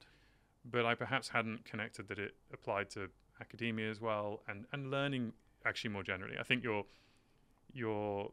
but 0.70 0.86
I 0.86 0.96
perhaps 0.96 1.30
hadn't 1.30 1.66
connected 1.66 2.08
that 2.10 2.20
it 2.20 2.36
applied 2.54 2.90
to 2.92 3.10
academia 3.40 3.90
as 3.90 4.02
well 4.02 4.42
and, 4.48 4.66
and 4.72 4.90
learning 4.92 5.34
actually 5.66 5.92
more 5.92 6.04
generally. 6.04 6.38
I 6.40 6.44
think 6.44 6.64
your 6.64 6.86
your 7.74 8.32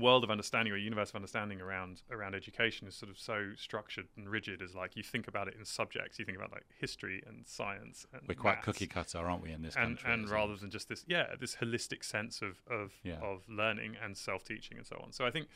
world 0.00 0.24
of 0.24 0.30
understanding 0.32 0.72
or 0.72 0.76
universe 0.76 1.10
of 1.10 1.14
understanding 1.16 1.60
around 1.60 2.02
around 2.10 2.34
education 2.34 2.88
is 2.88 2.94
sort 2.96 3.08
of 3.08 3.16
so 3.18 3.50
structured 3.56 4.06
and 4.16 4.28
rigid 4.28 4.60
as 4.60 4.74
like 4.74 4.96
you 4.96 5.02
think 5.02 5.28
about 5.28 5.46
it 5.46 5.54
in 5.56 5.64
subjects 5.64 6.18
you 6.18 6.24
think 6.24 6.36
about 6.36 6.50
like 6.50 6.64
history 6.80 7.22
and 7.26 7.46
science 7.46 8.04
and 8.12 8.20
we're 8.26 8.34
quite 8.34 8.56
maths. 8.56 8.64
cookie 8.64 8.86
cutter 8.88 9.18
aren't 9.18 9.40
we 9.42 9.52
in 9.52 9.62
this 9.62 9.76
and 9.76 9.96
country 9.98 10.12
and 10.12 10.28
rather 10.28 10.48
well? 10.52 10.58
than 10.60 10.70
just 10.70 10.88
this 10.88 11.04
yeah 11.06 11.26
this 11.38 11.54
holistic 11.54 12.04
sense 12.04 12.42
of 12.42 12.56
of 12.68 12.92
Yeah. 13.04 13.20
of 13.22 13.42
learning 13.48 13.94
and 14.02 14.16
self-teaching 14.16 14.76
and 14.76 14.84
so 14.86 15.00
on 15.02 15.12
so 15.12 15.24
i 15.24 15.30
think 15.30 15.46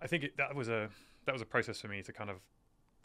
i 0.00 0.06
think 0.06 0.22
it, 0.22 0.36
that 0.36 0.54
was 0.54 0.68
a 0.68 0.88
that 1.24 1.32
was 1.32 1.42
a 1.42 1.46
process 1.46 1.80
for 1.80 1.88
me 1.88 2.02
to 2.02 2.12
kind 2.12 2.30
of 2.30 2.36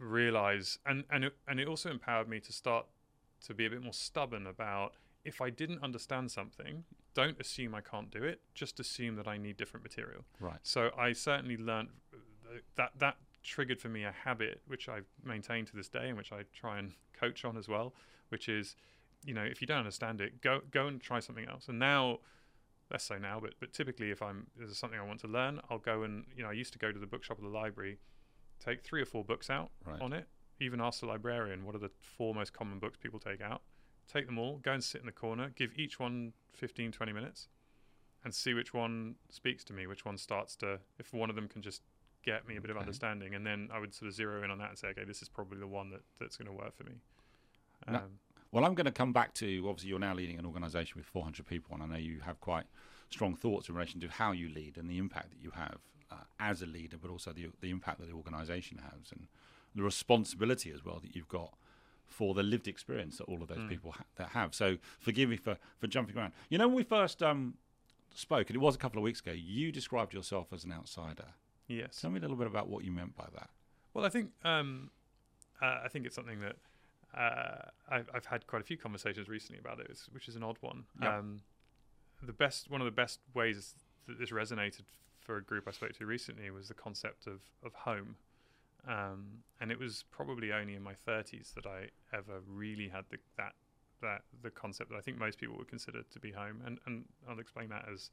realize 0.01 0.79
and 0.86 1.03
and 1.10 1.25
it, 1.25 1.36
and 1.48 1.60
it 1.60 1.67
also 1.67 1.89
empowered 1.89 2.27
me 2.27 2.39
to 2.39 2.51
start 2.51 2.86
to 3.46 3.53
be 3.53 3.65
a 3.65 3.70
bit 3.70 3.84
more 3.84 3.93
stubborn 3.93 4.48
about 4.48 4.93
if 5.24 5.41
i 5.41 5.50
didn't 5.50 5.81
understand 5.84 6.31
something 6.31 6.84
don't 7.13 7.39
assume 7.39 7.75
i 7.75 7.81
can't 7.81 8.10
do 8.10 8.24
it 8.24 8.41
just 8.55 8.79
assume 8.79 9.15
that 9.15 9.27
i 9.27 9.38
need 9.38 9.58
different 9.58 9.84
material 9.84 10.24
right 10.39 10.60
so 10.63 10.89
I 10.98 11.13
certainly 11.13 11.58
learned 11.58 11.89
uh, 12.13 12.58
that 12.75 12.91
that 12.98 13.17
triggered 13.43 13.81
for 13.81 13.89
me 13.89 14.03
a 14.03 14.12
habit 14.12 14.62
which 14.67 14.88
I've 14.88 15.08
maintained 15.24 15.67
to 15.67 15.75
this 15.75 15.89
day 15.89 16.10
and 16.10 16.17
which 16.17 16.31
I 16.31 16.43
try 16.53 16.79
and 16.79 16.93
coach 17.13 17.46
on 17.46 17.58
as 17.58 17.67
well, 17.67 17.93
which 18.29 18.48
is, 18.50 18.75
you 19.25 19.34
know, 19.34 19.43
if 19.43 19.62
you 19.62 19.67
don't 19.67 19.79
understand 19.79 20.22
it, 20.22 20.41
go 20.41 20.62
go 20.72 20.88
and 20.88 21.01
try 21.01 21.20
something 21.20 21.48
else. 21.48 21.67
And 21.67 21.79
now, 21.79 22.20
less 22.91 23.03
so 23.03 23.17
now, 23.17 23.39
but 23.39 23.53
but 23.60 23.74
typically 23.74 24.12
if 24.12 24.22
I'm 24.22 24.48
there's 24.58 24.77
something 24.77 25.00
I 25.00 25.03
want 25.03 25.20
to 25.22 25.27
learn, 25.27 25.60
I'll 25.70 25.79
go 25.79 26.03
and 26.03 26.25
you 26.36 26.43
know 26.43 26.50
I 26.50 26.53
used 26.53 26.74
to 26.74 26.79
go 26.79 26.91
to 26.91 27.00
the 27.00 27.08
bookshop 27.08 27.39
or 27.39 27.43
the 27.43 27.48
library, 27.48 27.98
take 28.63 28.84
three 28.84 29.01
or 29.01 29.06
four 29.06 29.24
books 29.24 29.50
out 29.50 29.72
right. 29.86 30.01
on 30.01 30.13
it, 30.13 30.27
even 30.60 30.80
ask 30.80 31.00
the 31.00 31.06
librarian 31.06 31.65
what 31.65 31.75
are 31.75 31.80
the 31.80 31.91
four 32.00 32.34
most 32.34 32.53
common 32.53 32.80
books 32.80 32.98
people 32.98 33.20
take 33.20 33.41
out, 33.41 33.62
take 34.12 34.25
them 34.25 34.38
all, 34.38 34.58
go 34.58 34.72
and 34.72 34.84
sit 34.84 35.01
in 35.01 35.08
the 35.08 35.12
corner, 35.12 35.51
give 35.56 35.72
each 35.75 36.00
one 36.00 36.34
15, 36.53 36.91
20 36.91 37.13
minutes, 37.13 37.48
and 38.24 38.34
see 38.34 38.53
which 38.53 38.74
one 38.74 39.15
speaks 39.30 39.63
to 39.65 39.74
me, 39.74 39.88
which 39.88 40.06
one 40.06 40.18
starts 40.18 40.56
to, 40.58 40.80
if 41.00 41.13
one 41.13 41.30
of 41.30 41.36
them 41.36 41.48
can 41.48 41.62
just 41.62 41.82
get 42.24 42.48
me 42.48 42.56
a 42.56 42.62
bit 42.62 42.70
of 42.70 42.77
understanding, 42.77 43.34
and 43.34 43.46
then 43.46 43.70
I 43.74 43.80
would 43.80 43.96
sort 43.96 44.08
of 44.10 44.13
zero 44.13 44.44
in 44.44 44.51
on 44.51 44.60
that 44.60 44.70
and 44.70 44.77
say, 44.77 44.89
okay, 44.89 45.03
this 45.06 45.22
is 45.24 45.30
probably 45.30 45.60
the 45.60 45.68
one 45.68 45.89
that, 45.89 46.01
that's 46.20 46.38
going 46.38 46.46
to 46.48 46.53
work 46.53 46.75
for 46.77 46.84
me. 46.84 46.94
Um, 47.88 47.94
Now- 47.94 48.03
Well, 48.51 48.65
I'm 48.65 48.75
going 48.75 48.86
to 48.86 48.91
come 48.91 49.12
back 49.12 49.34
to 49.36 49.65
obviously 49.68 49.89
you're 49.89 50.00
now 50.00 50.13
leading 50.13 50.38
an 50.38 50.46
organisation 50.46 51.00
with 51.00 51.08
400 51.08 51.48
people, 51.48 51.74
and 51.74 51.82
I 51.82 51.88
know 51.88 51.98
you 51.98 52.20
have 52.20 52.39
quite 52.39 52.65
strong 53.10 53.36
thoughts 53.36 53.70
in 53.70 53.75
relation 53.75 54.00
to 54.01 54.08
how 54.08 54.34
you 54.34 54.50
lead 54.50 54.77
and 54.77 54.89
the 54.89 54.98
impact 54.98 55.32
that 55.32 55.41
you 55.41 55.51
have 55.51 55.80
uh, 56.12 56.15
as 56.39 56.62
a 56.62 56.65
leader, 56.65 56.98
but 57.01 57.10
also 57.12 57.32
the 57.32 57.48
the 57.62 57.70
impact 57.70 58.00
that 58.00 58.08
the 58.08 58.13
organisation 58.15 58.77
has 58.80 59.12
and 59.12 59.27
the 59.75 59.84
responsibility 59.84 60.72
as 60.72 60.84
well 60.84 61.00
that 61.00 61.15
you've 61.15 61.30
got 61.30 61.53
for 62.06 62.34
the 62.34 62.44
lived 62.44 62.68
experience 62.68 63.18
that 63.18 63.24
all 63.25 63.41
of 63.41 63.48
those 63.48 63.58
Mm. 63.60 63.70
people 63.70 63.91
ha- 63.94 64.03
that 64.18 64.30
have. 64.30 64.53
So 64.53 64.77
forgive 65.00 65.30
me 65.30 65.38
for 65.38 65.58
for 65.80 65.88
jumping 65.88 66.18
around. 66.18 66.34
You 66.50 66.58
know, 66.58 66.68
when 66.68 66.75
we 66.75 66.84
first 66.84 67.24
um, 67.24 67.56
spoke, 68.13 68.50
and 68.50 68.56
it 68.56 68.60
was 68.60 68.75
a 68.75 68.77
couple 68.77 69.00
of 69.00 69.03
weeks 69.03 69.22
ago, 69.22 69.32
you 69.32 69.72
described 69.72 70.13
yourself 70.13 70.51
as 70.51 70.63
an 70.65 70.74
outsider. 70.74 71.27
yes. 71.68 72.01
Tell 72.01 72.12
me 72.12 72.18
a 72.18 72.22
little 72.22 72.36
bit 72.36 72.48
about 72.48 72.68
what 72.68 72.84
you 72.84 72.91
meant 72.91 73.15
by 73.15 73.27
that. 73.34 73.50
Well, 73.94 74.03
I 74.06 74.10
think 74.10 74.32
um, 74.44 74.91
uh, 75.62 75.80
I 75.86 75.88
think 75.88 76.06
it's 76.06 76.15
something 76.15 76.41
that 76.41 76.58
uh, 77.18 77.70
I've, 77.89 78.10
I've 78.13 78.25
had 78.25 78.48
quite 78.48 78.62
a 78.62 78.65
few 78.65 78.77
conversations 78.77 79.30
recently 79.30 79.60
about 79.60 79.80
it, 79.80 79.98
which 80.12 80.27
is 80.27 80.36
an 80.36 80.44
odd 80.44 80.58
one. 80.62 80.86
Yep. 81.01 81.12
Um, 81.13 81.41
the 82.24 82.34
best, 82.34 82.70
one 82.70 82.82
of 82.82 82.86
the 82.86 82.91
best 82.91 83.20
ways 83.34 83.74
that 84.08 84.20
this 84.20 84.30
resonated 84.32 84.84
for 85.22 85.38
a 85.38 85.44
group 85.44 85.68
I 85.68 85.72
spoke 85.72 85.94
to 85.98 86.06
recently 86.06 86.50
was 86.51 86.68
the 86.68 86.74
concept 86.74 87.28
of 87.28 87.42
of 87.63 87.74
home, 87.74 88.16
um, 88.88 89.44
and 89.60 89.72
it 89.72 89.80
was 89.80 90.04
probably 90.12 90.51
only 90.51 90.75
in 90.75 90.84
my 90.84 90.94
30s 91.08 91.54
that 91.54 91.66
I 91.66 91.90
ever 92.13 92.42
really 92.48 92.90
had 92.90 93.06
the, 93.10 93.18
that 93.38 93.54
that 94.01 94.24
the 94.42 94.50
concept 94.50 94.90
that 94.90 94.98
I 94.98 95.01
think 95.01 95.18
most 95.18 95.40
people 95.40 95.56
would 95.58 95.68
consider 95.68 96.04
to 96.04 96.20
be 96.20 96.32
home, 96.32 96.62
and 96.66 96.80
and 96.86 97.06
I'll 97.30 97.40
explain 97.40 97.70
that 97.70 97.86
as 97.92 98.10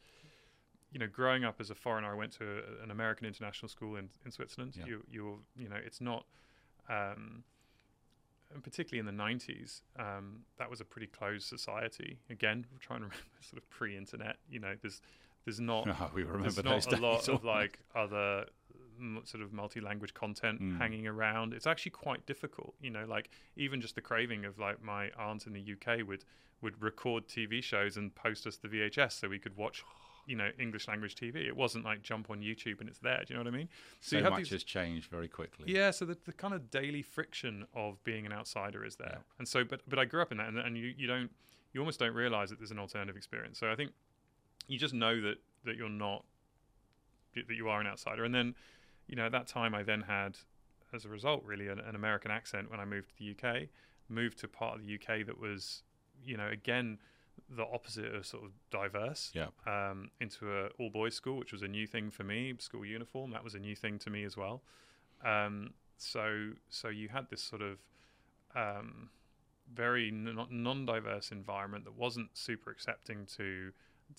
you 0.93 0.99
know, 0.99 1.07
growing 1.07 1.45
up 1.45 1.57
as 1.61 1.71
a 1.71 1.75
foreigner, 1.75 2.11
I 2.11 2.15
went 2.15 2.33
to 2.39 2.45
a, 2.45 2.83
an 2.83 2.91
American 2.91 3.27
international 3.27 3.69
school 3.69 3.97
in, 3.97 4.09
in 4.25 4.31
Switzerland. 4.31 4.75
Yeah. 4.77 4.87
You, 4.87 5.03
you, 5.11 5.39
you 5.57 5.69
know, 5.69 5.77
it's 5.85 6.01
not, 6.01 6.25
um, 6.89 7.45
and 8.53 8.63
particularly 8.63 9.07
in 9.07 9.17
the 9.17 9.23
'90s, 9.23 9.83
um, 9.99 10.41
that 10.59 10.71
was 10.71 10.81
a 10.81 10.85
pretty 10.85 11.07
closed 11.07 11.47
society. 11.47 12.19
Again, 12.31 12.67
we're 12.73 12.79
trying 12.79 13.01
to 13.01 13.05
remember 13.05 13.25
sort 13.41 13.63
of 13.63 13.69
pre-internet. 13.69 14.37
You 14.49 14.61
know, 14.61 14.75
there's, 14.81 15.03
there's 15.49 15.61
not, 15.61 15.87
Oh, 16.01 16.11
we 16.15 16.23
remember 16.25 16.51
there's 16.63 16.87
not 16.87 16.93
a 16.99 17.01
lot 17.01 17.29
of 17.29 17.43
like 17.45 17.79
other 17.95 18.45
m- 19.01 19.23
sort 19.25 19.43
of 19.43 19.53
multi-language 19.53 20.13
content 20.13 20.61
Mm. 20.61 20.79
hanging 20.79 21.07
around. 21.07 21.55
It's 21.55 21.67
actually 21.67 21.93
quite 21.93 22.27
difficult. 22.27 22.75
You 22.83 22.91
know, 22.91 23.07
like 23.09 23.31
even 23.57 23.81
just 23.81 23.95
the 23.95 24.01
craving 24.03 24.45
of 24.45 24.59
like 24.59 24.83
my 24.83 25.11
aunt 25.19 25.47
in 25.47 25.53
the 25.55 25.65
UK 25.75 26.07
would 26.07 26.25
would 26.61 26.83
record 26.83 27.29
TV 27.29 27.63
shows 27.63 27.97
and 27.97 28.15
post 28.15 28.47
us 28.47 28.57
the 28.57 28.69
VHS 28.69 29.13
so 29.13 29.29
we 29.29 29.39
could 29.39 29.57
watch. 29.57 29.83
You 30.27 30.37
know, 30.37 30.51
English 30.59 30.89
language 30.89 31.15
TV. 31.15 31.37
It 31.47 31.57
wasn't 31.57 31.87
like 31.87 32.03
jump 32.03 32.29
on 32.29 32.41
YouTube 32.43 32.81
and 32.81 32.89
it's 32.91 32.99
there. 32.99 33.23
Do 33.27 33.33
you 33.33 33.39
know 33.39 33.45
what 33.49 33.55
I 33.55 33.57
mean? 33.57 33.69
so 34.03 34.21
have 34.23 34.33
much 34.33 34.41
these- 34.41 34.51
has 34.51 34.63
changed 34.65 35.11
very 35.11 35.27
quickly. 35.29 35.65
Yeah, 35.73 35.91
so 35.91 36.05
the, 36.05 36.19
the 36.27 36.35
kind 36.35 36.53
of 36.53 36.71
daily 36.71 37.01
friction 37.01 37.65
of 37.75 38.05
being 38.05 38.27
an 38.27 38.33
outsider 38.35 38.85
is 38.85 38.97
there, 38.97 39.15
Yeah. 39.21 39.39
and 39.39 39.49
so 39.49 39.65
but 39.65 39.81
but 39.89 39.99
I 39.99 40.05
grew 40.05 40.21
up 40.21 40.31
in 40.31 40.37
that, 40.37 40.49
and, 40.49 40.59
and 40.59 40.77
you 40.77 40.93
you 40.99 41.07
don't 41.07 41.31
you 41.73 41.81
almost 41.81 41.99
don't 41.99 42.13
realize 42.15 42.51
that 42.51 42.59
there's 42.59 42.71
an 42.71 42.79
alternative 42.79 43.17
experience. 43.17 43.59
So 43.59 43.71
I 43.73 43.75
think 43.75 43.93
you 44.69 44.79
just 44.79 44.95
know 44.95 45.21
that 45.21 45.39
that 45.65 45.77
you're 45.77 45.89
not 45.89 46.25
that 47.35 47.55
you 47.55 47.69
are 47.69 47.81
an 47.81 47.87
outsider, 47.87 48.25
and 48.25 48.35
then 48.35 48.55
you 49.07 49.17
know 49.17 49.27
at 49.27 49.33
that 49.33 49.47
time 49.49 49.75
I 49.75 49.83
then 49.83 50.03
had 50.03 50.39
as 50.93 51.05
a 51.05 51.09
result 51.09 51.43
really 51.45 51.69
an, 51.69 51.79
an 51.81 51.95
American 51.95 52.31
accent 52.31 52.71
when 52.71 52.81
I 52.81 52.85
moved 52.85 53.09
to 53.11 53.15
the 53.19 53.31
UK, 53.33 53.69
moved 54.09 54.39
to 54.39 54.49
part 54.49 54.79
of 54.79 54.87
the 54.87 54.95
UK 54.95 55.27
that 55.27 55.39
was 55.39 55.83
you 56.25 56.37
know 56.37 56.49
again 56.49 56.99
the 57.49 57.65
opposite 57.73 58.15
of 58.15 58.27
sort 58.27 58.45
of 58.45 58.51
diverse 58.71 59.31
Yeah. 59.33 59.47
um, 59.67 60.11
into 60.21 60.51
a 60.53 60.67
all 60.79 60.91
boys 60.91 61.15
school, 61.15 61.37
which 61.37 61.53
was 61.53 61.63
a 61.63 61.69
new 61.69 61.87
thing 61.87 62.11
for 62.11 62.25
me. 62.25 62.55
School 62.59 62.85
uniform 62.85 63.31
that 63.31 63.45
was 63.45 63.55
a 63.55 63.59
new 63.59 63.77
thing 63.77 63.99
to 64.01 64.11
me 64.11 64.25
as 64.25 64.37
well. 64.37 64.63
Um, 65.25 65.75
so 65.97 66.51
so 66.69 66.89
you 66.89 67.09
had 67.09 67.29
this 67.31 67.43
sort 67.43 67.63
of 67.63 67.79
um, 68.57 69.11
very 69.73 70.11
non- 70.11 70.49
non-diverse 70.51 71.31
environment 71.31 71.85
that 71.85 71.95
wasn't 71.97 72.31
super 72.37 72.71
accepting 72.71 73.27
to 73.37 73.73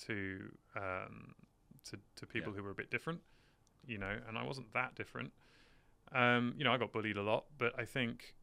to 0.05 0.39
um, 0.75 1.33
to, 1.85 1.97
to 2.17 2.25
people 2.25 2.51
Yeah. 2.51 2.57
who 2.57 2.63
were 2.63 2.71
a 2.71 2.75
bit 2.75 2.89
different, 2.91 3.21
you 3.85 3.97
know. 3.97 4.17
And 4.27 4.37
I 4.37 4.43
wasn't 4.43 4.73
that 4.73 4.95
different. 4.95 5.31
Um, 6.11 6.53
you 6.57 6.63
know, 6.63 6.73
I 6.73 6.77
got 6.77 6.91
bullied 6.91 7.17
a 7.17 7.21
lot, 7.23 7.45
but 7.57 7.73
I 7.79 7.85
think 7.85 8.35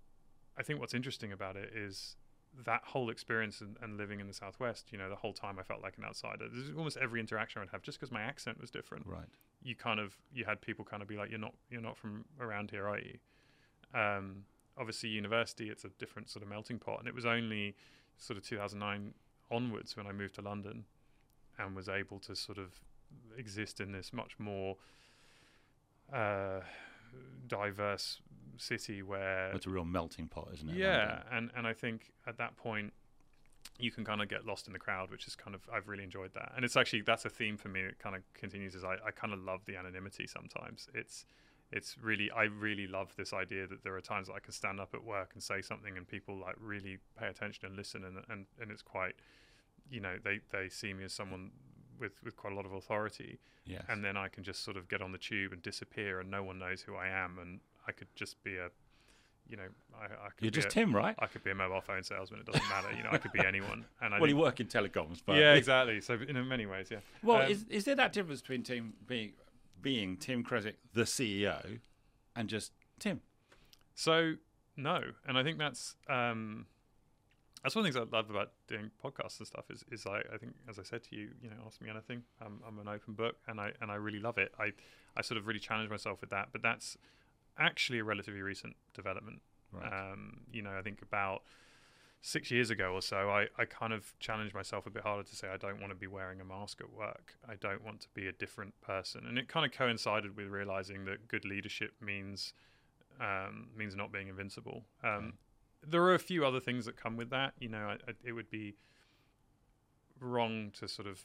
I 0.56 0.62
think 0.62 0.80
what's 0.80 0.94
interesting 0.94 1.32
about 1.32 1.56
it 1.56 1.72
is 1.74 2.16
that 2.64 2.82
whole 2.84 3.10
experience 3.10 3.60
and, 3.60 3.76
and 3.82 3.98
living 3.98 4.18
in 4.20 4.26
the 4.28 4.32
southwest. 4.32 4.90
You 4.92 4.98
know, 4.98 5.08
the 5.10 5.16
whole 5.16 5.32
time 5.34 5.58
I 5.58 5.62
felt 5.62 5.82
like 5.82 5.98
an 5.98 6.04
outsider. 6.04 6.46
There's 6.50 6.70
almost 6.76 6.96
every 6.96 7.20
interaction 7.20 7.60
I'd 7.62 7.68
have, 7.72 7.82
just 7.82 7.98
because 7.98 8.10
my 8.12 8.22
accent 8.22 8.60
was 8.60 8.70
different 8.70 9.06
Right. 9.06 9.28
you 9.62 9.74
kind 9.74 10.00
of 10.00 10.16
you 10.32 10.44
had 10.44 10.60
people 10.60 10.84
kind 10.84 11.02
of 11.02 11.08
be 11.08 11.16
like 11.16 11.28
you're 11.30 11.38
not 11.40 11.54
you're 11.70 11.80
not 11.82 11.96
from 11.96 12.24
around 12.40 12.70
here 12.70 12.86
are 12.88 12.98
you 12.98 13.18
um, 13.94 14.44
obviously 14.78 15.08
university 15.08 15.68
it's 15.70 15.84
a 15.84 15.88
different 15.98 16.28
sort 16.28 16.42
of 16.42 16.48
melting 16.48 16.78
pot 16.78 16.98
and 16.98 17.08
it 17.08 17.14
was 17.14 17.24
only 17.26 17.74
sort 18.18 18.36
of 18.38 18.44
2009 18.44 19.12
onwards 19.50 19.96
when 19.96 20.06
I 20.06 20.12
moved 20.12 20.34
to 20.36 20.42
London 20.42 20.84
and 21.58 21.74
was 21.76 21.88
able 21.88 22.18
to 22.20 22.34
sort 22.36 22.58
of 22.58 22.80
exist 23.36 23.80
in 23.80 23.92
this 23.92 24.12
much 24.12 24.38
more 24.38 24.76
uh, 26.12 26.60
diverse 27.48 28.20
city 28.58 29.02
where 29.02 29.52
It's 29.52 29.66
a 29.66 29.70
real 29.70 29.84
melting 29.84 30.28
pot, 30.28 30.48
isn't 30.54 30.70
it? 30.70 30.76
yeah, 30.76 31.22
and 31.30 31.50
and 31.56 31.66
I 31.66 31.72
think 31.72 32.12
at 32.26 32.38
that 32.38 32.56
point 32.56 32.92
you 33.78 33.90
can 33.90 34.04
kind 34.04 34.22
of 34.22 34.28
get 34.28 34.46
lost 34.46 34.66
in 34.66 34.72
the 34.72 34.78
crowd, 34.78 35.10
which 35.10 35.26
is 35.26 35.36
kind 35.36 35.54
of 35.54 35.60
I've 35.72 35.88
really 35.88 36.04
enjoyed 36.04 36.32
that, 36.34 36.52
and 36.56 36.64
it's 36.64 36.76
actually 36.76 37.02
that's 37.02 37.24
a 37.24 37.30
theme 37.30 37.56
for 37.56 37.68
me 37.68 37.82
that 37.82 37.98
kind 37.98 38.16
of 38.16 38.22
continues. 38.34 38.74
Is 38.74 38.84
I, 38.84 38.94
I 39.06 39.10
kind 39.10 39.32
of 39.32 39.40
love 39.40 39.60
the 39.66 39.76
anonymity 39.76 40.26
sometimes. 40.26 40.88
It's 40.94 41.26
it's 41.72 41.96
really 42.00 42.30
I 42.30 42.44
really 42.44 42.86
love 42.86 43.12
this 43.16 43.32
idea 43.32 43.66
that 43.66 43.82
there 43.82 43.94
are 43.96 44.00
times 44.00 44.28
that 44.28 44.34
I 44.34 44.38
can 44.40 44.52
stand 44.52 44.80
up 44.80 44.94
at 44.94 45.04
work 45.04 45.30
and 45.34 45.42
say 45.42 45.60
something 45.60 45.96
and 45.96 46.06
people 46.08 46.36
like 46.38 46.54
really 46.60 46.98
pay 47.18 47.26
attention 47.26 47.66
and 47.66 47.76
listen, 47.76 48.04
and 48.04 48.18
and 48.30 48.46
and 48.60 48.70
it's 48.70 48.82
quite 48.82 49.16
you 49.90 50.00
know 50.00 50.16
they 50.24 50.40
they 50.52 50.68
see 50.68 50.92
me 50.94 51.04
as 51.04 51.12
someone 51.12 51.50
with 51.98 52.12
with 52.24 52.36
quite 52.36 52.52
a 52.52 52.56
lot 52.56 52.66
of 52.66 52.72
authority 52.72 53.38
Yes. 53.68 53.82
and 53.88 54.04
then 54.04 54.16
I 54.16 54.28
can 54.28 54.44
just 54.44 54.62
sort 54.62 54.76
of 54.76 54.86
get 54.88 55.02
on 55.02 55.10
the 55.10 55.18
tube 55.18 55.52
and 55.52 55.60
disappear, 55.60 56.20
and 56.20 56.30
no 56.30 56.44
one 56.44 56.56
knows 56.56 56.82
who 56.82 56.94
I 56.94 57.08
am, 57.08 57.38
and 57.40 57.58
I 57.88 57.90
could 57.90 58.06
just 58.14 58.40
be 58.44 58.56
a, 58.58 58.68
you 59.48 59.56
know, 59.56 59.66
I, 60.00 60.04
I 60.04 60.28
could 60.36 60.42
You're 60.44 60.50
be 60.52 60.54
just 60.54 60.68
a, 60.68 60.70
Tim, 60.70 60.94
right? 60.94 61.16
I 61.18 61.26
could 61.26 61.42
be 61.42 61.50
a 61.50 61.54
mobile 61.56 61.80
phone 61.80 62.04
salesman. 62.04 62.38
It 62.38 62.46
doesn't 62.46 62.68
matter, 62.68 62.92
you 62.96 63.02
know. 63.02 63.08
I 63.10 63.18
could 63.18 63.32
be 63.32 63.40
anyone, 63.44 63.84
and 64.00 64.14
I 64.14 64.20
well, 64.20 64.30
you 64.30 64.36
work 64.36 64.60
in 64.60 64.68
telecoms, 64.68 65.20
but 65.26 65.36
yeah, 65.36 65.54
exactly. 65.62 66.00
So 66.00 66.14
in 66.28 66.46
many 66.46 66.64
ways, 66.66 66.92
yeah. 66.92 66.98
Well, 67.24 67.42
Um, 67.42 67.50
is 67.50 67.64
is 67.68 67.84
there 67.86 67.96
that 67.96 68.12
difference 68.12 68.40
between 68.40 68.62
Tim 68.62 68.92
being 69.04 69.32
being 69.82 70.16
Tim 70.16 70.44
Creswick, 70.44 70.76
the 70.94 71.02
CEO, 71.02 71.80
and 72.36 72.48
just 72.48 72.70
Tim? 73.00 73.20
So 73.96 74.34
no, 74.76 75.00
and 75.26 75.36
I 75.36 75.42
think 75.42 75.58
that's 75.58 75.96
um, 76.08 76.66
that's 77.66 77.74
one 77.74 77.84
of 77.84 77.92
the 77.92 77.98
things 77.98 78.08
I 78.12 78.16
love 78.16 78.30
about 78.30 78.52
doing 78.68 78.92
podcasts 79.04 79.40
and 79.40 79.46
stuff 79.48 79.64
is 79.70 79.84
is 79.90 80.06
I, 80.06 80.18
I 80.32 80.38
think 80.38 80.52
as 80.70 80.78
I 80.78 80.84
said 80.84 81.02
to 81.02 81.16
you, 81.16 81.30
you 81.42 81.50
know, 81.50 81.56
ask 81.66 81.80
me 81.82 81.90
anything. 81.90 82.22
I'm, 82.40 82.60
I'm 82.64 82.78
an 82.78 82.86
open 82.86 83.14
book, 83.14 83.34
and 83.48 83.60
I 83.60 83.72
and 83.80 83.90
I 83.90 83.96
really 83.96 84.20
love 84.20 84.38
it. 84.38 84.52
I 84.56 84.70
I 85.16 85.22
sort 85.22 85.36
of 85.36 85.48
really 85.48 85.58
challenge 85.58 85.90
myself 85.90 86.20
with 86.20 86.30
that, 86.30 86.50
but 86.52 86.62
that's 86.62 86.96
actually 87.58 87.98
a 87.98 88.04
relatively 88.04 88.40
recent 88.40 88.76
development. 88.94 89.40
Right. 89.72 90.12
Um, 90.12 90.42
you 90.52 90.62
know, 90.62 90.78
I 90.78 90.82
think 90.82 91.02
about 91.02 91.42
six 92.22 92.52
years 92.52 92.70
ago 92.70 92.92
or 92.92 93.02
so, 93.02 93.30
I, 93.30 93.48
I 93.58 93.64
kind 93.64 93.92
of 93.92 94.16
challenged 94.20 94.54
myself 94.54 94.86
a 94.86 94.90
bit 94.90 95.02
harder 95.02 95.24
to 95.24 95.34
say 95.34 95.48
I 95.48 95.56
don't 95.56 95.80
want 95.80 95.90
to 95.90 95.98
be 95.98 96.06
wearing 96.06 96.40
a 96.40 96.44
mask 96.44 96.80
at 96.80 96.92
work. 96.92 97.34
I 97.48 97.56
don't 97.56 97.84
want 97.84 98.00
to 98.02 98.08
be 98.14 98.28
a 98.28 98.32
different 98.32 98.80
person, 98.80 99.26
and 99.26 99.38
it 99.38 99.48
kind 99.48 99.66
of 99.66 99.72
coincided 99.72 100.36
with 100.36 100.46
realizing 100.46 101.04
that 101.06 101.26
good 101.26 101.44
leadership 101.44 101.94
means 102.00 102.52
um, 103.20 103.70
means 103.76 103.96
not 103.96 104.12
being 104.12 104.28
invincible. 104.28 104.84
Um. 105.02 105.32
There 105.88 106.02
are 106.02 106.14
a 106.14 106.18
few 106.18 106.44
other 106.44 106.60
things 106.60 106.84
that 106.86 106.96
come 106.96 107.16
with 107.16 107.30
that. 107.30 107.54
You 107.58 107.68
know, 107.68 107.86
I, 107.88 107.92
I, 107.92 108.14
it 108.24 108.32
would 108.32 108.50
be 108.50 108.76
wrong 110.20 110.72
to 110.78 110.88
sort 110.88 111.06
of 111.06 111.24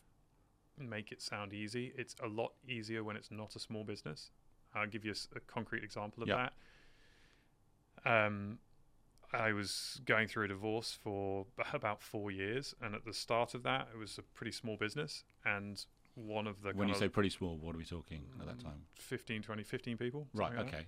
make 0.78 1.12
it 1.12 1.22
sound 1.22 1.54
easy. 1.54 1.94
It's 1.98 2.16
a 2.24 2.28
lot 2.28 2.54
easier 2.68 3.04
when 3.04 3.16
it's 3.16 3.32
not 3.32 3.56
a 3.56 3.60
small 3.60 3.84
business. 3.84 4.32
I'll 4.74 4.88
give 4.88 5.06
you 5.06 5.12
a, 5.12 5.38
a 5.38 5.40
concrete 5.42 5.84
example 5.84 6.24
of 6.24 6.30
yep. 6.30 6.52
that. 8.06 8.26
Um, 8.26 8.60
I 9.34 9.54
was 9.54 10.02
going 10.06 10.28
through 10.28 10.46
a 10.46 10.48
divorce 10.50 10.98
for 11.02 11.46
about 11.74 12.02
four 12.02 12.32
years, 12.32 12.76
and 12.82 12.96
at 12.96 13.06
the 13.06 13.14
start 13.14 13.54
of 13.54 13.64
that, 13.64 13.90
it 13.94 13.98
was 13.98 14.18
a 14.18 14.22
pretty 14.22 14.52
small 14.52 14.78
business. 14.78 15.24
And 15.46 15.84
one 16.16 16.48
of 16.48 16.62
the 16.62 16.72
when 16.72 16.88
you 16.88 16.96
say 16.96 17.08
pretty 17.08 17.30
small, 17.30 17.58
what 17.58 17.76
are 17.76 17.78
we 17.78 17.86
talking 17.86 18.24
at 18.40 18.48
that 18.48 18.60
time? 18.60 18.84
15, 18.96 19.42
20, 19.42 19.64
15 19.64 19.98
people. 19.98 20.28
Right. 20.34 20.54
Okay. 20.58 20.86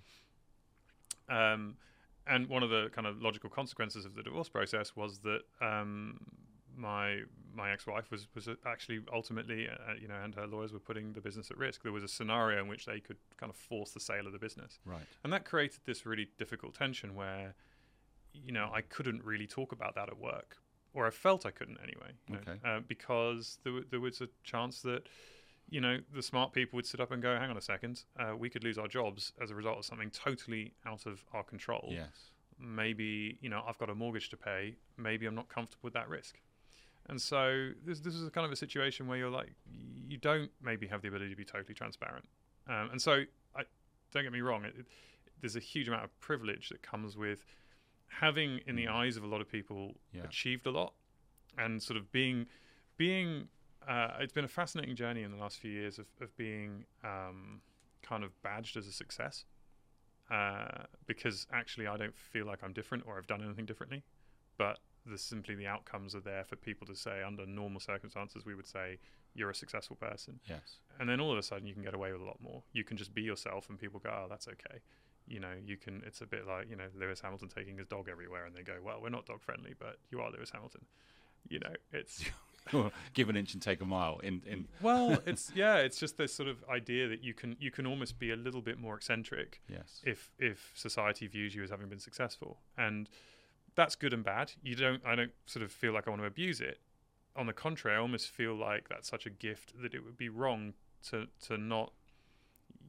um, 1.30 1.78
and 2.28 2.48
one 2.48 2.64
of 2.64 2.70
the 2.70 2.90
kind 2.94 3.08
of 3.08 3.22
logical 3.22 3.50
consequences 3.50 4.06
of 4.06 4.16
the 4.16 4.24
divorce 4.24 4.50
process 4.50 4.96
was 4.96 5.20
that 5.20 5.42
um, 5.62 6.20
my 6.76 7.22
my 7.54 7.72
ex-wife 7.72 8.10
was 8.12 8.28
was 8.34 8.48
actually 8.66 9.02
ultimately, 9.14 9.68
uh, 9.68 9.94
you 10.02 10.08
know, 10.08 10.20
and 10.24 10.34
her 10.36 10.48
lawyers 10.48 10.74
were 10.74 10.80
putting 10.80 11.14
the 11.14 11.22
business 11.22 11.52
at 11.52 11.58
risk. 11.58 11.84
There 11.84 11.92
was 11.92 12.04
a 12.04 12.08
scenario 12.08 12.62
in 12.62 12.68
which 12.68 12.86
they 12.86 13.00
could 13.00 13.18
kind 13.38 13.50
of 13.50 13.56
force 13.56 13.92
the 13.92 14.00
sale 14.00 14.26
of 14.26 14.34
the 14.34 14.40
business, 14.40 14.80
right? 14.86 15.06
And 15.24 15.32
that 15.34 15.46
created 15.46 15.82
this 15.86 16.06
really 16.06 16.30
difficult 16.38 16.74
tension 16.76 17.16
where 17.16 17.56
you 18.34 18.52
know, 18.52 18.70
I 18.74 18.82
couldn't 18.82 19.24
really 19.24 19.48
talk 19.48 19.72
about 19.72 19.96
that 19.96 20.10
at 20.10 20.20
work, 20.20 20.58
or 20.94 21.06
I 21.06 21.12
felt 21.12 21.46
I 21.46 21.52
couldn't 21.52 21.78
anyway. 21.82 22.12
okay. 22.32 22.60
Know, 22.64 22.70
uh, 22.70 22.80
because 22.88 23.60
there, 23.64 23.74
w- 23.74 23.88
there 23.90 24.00
was 24.00 24.22
a 24.22 24.28
chance 24.44 24.82
that, 24.82 25.08
you 25.74 25.82
know, 25.82 25.98
the 26.14 26.22
smart 26.22 26.54
people 26.54 26.78
would 26.78 26.86
sit 26.86 27.00
up 27.00 27.10
and 27.10 27.20
go, 27.20 27.36
hang 27.36 27.50
on 27.50 27.58
a 27.58 27.62
second, 27.62 28.04
uh, 28.20 28.38
we 28.38 28.48
could 28.48 28.64
lose 28.64 28.78
our 28.78 28.88
jobs 28.88 29.34
as 29.42 29.50
a 29.50 29.56
result 29.56 29.80
of 29.80 29.86
something 29.86 30.12
totally 30.12 30.72
out 30.86 31.08
of 31.08 31.26
our 31.34 31.42
control. 31.42 31.88
Yes. 31.90 32.30
Maybe, 32.60 33.40
you 33.42 33.50
know, 33.50 33.64
I've 33.68 33.80
got 33.80 33.90
a 33.90 33.96
mortgage 33.96 34.30
to 34.30 34.38
pay. 34.38 34.76
Maybe 34.98 35.26
I'm 35.26 35.34
not 35.34 35.50
comfortable 35.50 35.82
with 35.82 35.94
that 35.94 36.08
risk. 36.08 36.36
And 37.10 37.20
so 37.20 37.72
this, 37.84 38.02
this 38.02 38.14
is 38.14 38.28
a 38.28 38.30
kind 38.30 38.46
of 38.46 38.52
a 38.52 38.56
situation 38.56 39.08
where 39.08 39.18
you're 39.18 39.32
like, 39.32 39.52
you 40.08 40.18
don't 40.18 40.52
maybe 40.62 40.86
have 40.86 41.02
the 41.02 41.08
ability 41.08 41.32
to 41.32 41.36
be 41.36 41.44
totally 41.44 41.74
transparent. 41.74 42.26
Um, 42.70 42.90
and 42.92 43.02
so, 43.02 43.24
I, 43.56 43.64
don't 44.12 44.22
get 44.22 44.32
me 44.32 44.42
wrong, 44.42 44.66
it, 44.66 44.76
it, 44.78 44.86
there's 45.42 45.56
a 45.56 45.60
huge 45.60 45.88
amount 45.88 46.04
of 46.04 46.20
privilege 46.20 46.70
that 46.70 46.84
comes 46.84 47.18
with 47.18 47.44
having 48.10 48.60
in 48.68 48.76
the 48.76 48.86
mm. 48.86 48.94
eyes 48.94 49.18
of 49.18 49.24
a 49.24 49.28
lot 49.28 49.42
of 49.42 49.52
people 49.52 49.96
yeah. 50.14 50.22
achieved 50.24 50.68
a 50.68 50.72
lot 50.72 50.94
and 51.58 51.82
sort 51.82 51.98
of 51.98 52.12
being 52.12 52.46
being 52.96 53.48
uh, 53.88 54.18
it's 54.20 54.34
been 54.34 54.46
a 54.46 54.50
fascinating 54.50 54.96
journey 54.96 55.24
in 55.24 55.32
the 55.32 55.38
last 55.38 55.58
few 55.58 55.72
years 55.72 56.00
of, 56.00 56.06
of 56.22 56.36
being 56.38 56.86
um, 57.04 57.62
kind 58.02 58.24
of 58.24 58.40
badged 58.42 58.78
as 58.78 58.88
a 58.88 58.92
success 58.92 59.46
uh, 60.32 60.84
because 61.06 61.48
actually 61.52 61.88
I 61.88 61.98
don't 61.98 62.16
feel 62.16 62.46
like 62.46 62.60
I'm 62.64 62.74
different 62.74 63.04
or 63.08 63.18
I've 63.18 63.28
done 63.28 63.44
anything 63.44 63.66
differently 63.66 64.04
but 64.58 64.80
the 65.06 65.18
simply 65.18 65.56
the 65.56 65.68
outcomes 65.68 66.16
are 66.16 66.22
there 66.22 66.46
for 66.46 66.56
people 66.56 66.88
to 66.88 66.96
say 66.96 67.22
under 67.26 67.46
normal 67.46 67.82
circumstances 67.82 68.46
we 68.46 68.56
would 68.56 68.68
say 68.68 68.98
you're 69.36 69.50
a 69.50 69.56
successful 69.56 69.96
person 69.98 70.40
yes 70.48 70.78
and 71.00 71.10
then 71.10 71.20
all 71.20 71.32
of 71.32 71.38
a 71.38 71.44
sudden 71.44 71.68
you 71.68 71.74
can 71.74 71.84
get 71.84 71.94
away 71.94 72.12
with 72.14 72.22
a 72.22 72.26
lot 72.26 72.38
more 72.42 72.64
you 72.72 72.84
can 72.84 72.96
just 72.96 73.14
be 73.14 73.22
yourself 73.22 73.70
and 73.70 73.78
people 73.80 74.00
go 74.00 74.10
oh 74.10 74.28
that's 74.30 74.48
okay 74.48 74.80
you 75.28 75.40
know, 75.40 75.54
you 75.66 75.78
can. 75.78 76.04
It's 76.06 76.22
a 76.22 76.26
bit 76.26 76.48
like 76.48 76.70
you 76.70 76.76
know 76.76 76.88
Lewis 77.00 77.22
Hamilton 77.22 77.50
taking 77.50 77.78
his 77.78 77.88
dog 77.88 78.10
everywhere, 78.10 78.46
and 78.46 78.56
they 78.56 78.64
go, 78.64 78.76
"Well, 78.84 79.00
we're 79.02 79.10
not 79.10 79.26
dog 79.26 79.42
friendly, 79.42 79.74
but 79.78 79.98
you 80.12 80.20
are 80.20 80.30
Lewis 80.32 80.52
Hamilton." 80.52 80.86
You 81.48 81.60
know, 81.60 81.74
it's 81.92 82.26
give 83.14 83.30
an 83.30 83.36
inch 83.36 83.54
and 83.54 83.62
take 83.62 83.82
a 83.82 83.86
mile. 83.86 84.20
In 84.20 84.42
in 84.46 84.68
well, 84.82 85.20
it's 85.26 85.52
yeah, 85.56 85.78
it's 85.78 86.00
just 86.00 86.18
this 86.18 86.34
sort 86.34 86.50
of 86.50 86.64
idea 86.70 87.08
that 87.08 87.24
you 87.24 87.34
can 87.34 87.56
you 87.60 87.72
can 87.72 87.86
almost 87.86 88.20
be 88.20 88.32
a 88.32 88.36
little 88.36 88.62
bit 88.62 88.80
more 88.80 88.96
eccentric. 88.96 89.62
Yes. 89.68 90.02
If 90.04 90.32
if 90.40 90.72
society 90.76 91.28
views 91.28 91.56
you 91.56 91.64
as 91.64 91.70
having 91.70 91.90
been 91.90 92.00
successful, 92.00 92.60
and 92.78 93.10
that's 93.76 93.96
good 93.96 94.14
and 94.14 94.24
bad. 94.24 94.54
You 94.62 94.76
don't. 94.76 95.02
I 95.06 95.16
don't 95.16 95.32
sort 95.46 95.64
of 95.64 95.72
feel 95.72 95.94
like 95.94 96.08
I 96.08 96.10
want 96.10 96.22
to 96.22 96.28
abuse 96.28 96.62
it. 96.62 96.80
On 97.36 97.48
the 97.48 97.54
contrary, 97.54 97.98
I 97.98 98.00
almost 98.00 98.30
feel 98.30 98.54
like 98.54 98.90
that's 98.90 99.10
such 99.10 99.26
a 99.26 99.30
gift 99.30 99.74
that 99.82 99.94
it 99.94 100.04
would 100.04 100.18
be 100.18 100.30
wrong 100.30 100.74
to 101.10 101.28
to 101.48 101.58
not 101.58 101.94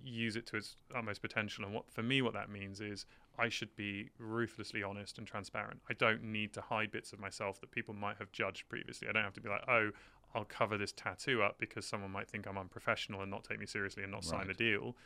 use 0.05 0.37
it 0.37 0.47
to 0.47 0.57
its 0.57 0.77
utmost 0.95 1.23
potential. 1.23 1.64
And 1.64 1.75
what 1.75 1.90
for 1.90 2.03
me, 2.03 2.23
what 2.23 2.35
that 2.35 2.51
means 2.51 2.81
is 2.81 3.07
I 3.38 3.49
should 3.49 3.75
be 3.77 4.11
ruthlessly 4.19 4.83
honest 4.83 5.19
and 5.19 5.27
transparent. 5.27 5.81
I 5.88 5.95
don't 5.95 6.23
need 6.23 6.53
to 6.55 6.61
hide 6.61 6.90
bits 6.90 7.12
of 7.12 7.21
myself 7.21 7.61
that 7.61 7.71
people 7.71 7.95
might 7.95 8.17
have 8.19 8.33
judged 8.33 8.69
previously. 8.69 9.09
I 9.09 9.12
don't 9.12 9.25
have 9.25 9.35
to 9.35 9.40
be 9.40 9.49
like, 9.49 9.64
oh, 9.69 9.90
I'll 10.35 10.45
cover 10.45 10.77
this 10.77 10.93
tattoo 10.93 11.43
up 11.43 11.57
because 11.59 11.87
someone 11.87 12.11
might 12.11 12.29
think 12.29 12.47
I'm 12.47 12.59
unprofessional 12.59 13.23
and 13.23 13.31
not 13.31 13.45
take 13.45 13.59
me 13.59 13.67
seriously 13.67 14.03
and 14.03 14.12
not 14.12 14.25
right. 14.25 14.40
sign 14.40 14.49
the 14.49 14.55
deal. 14.55 14.97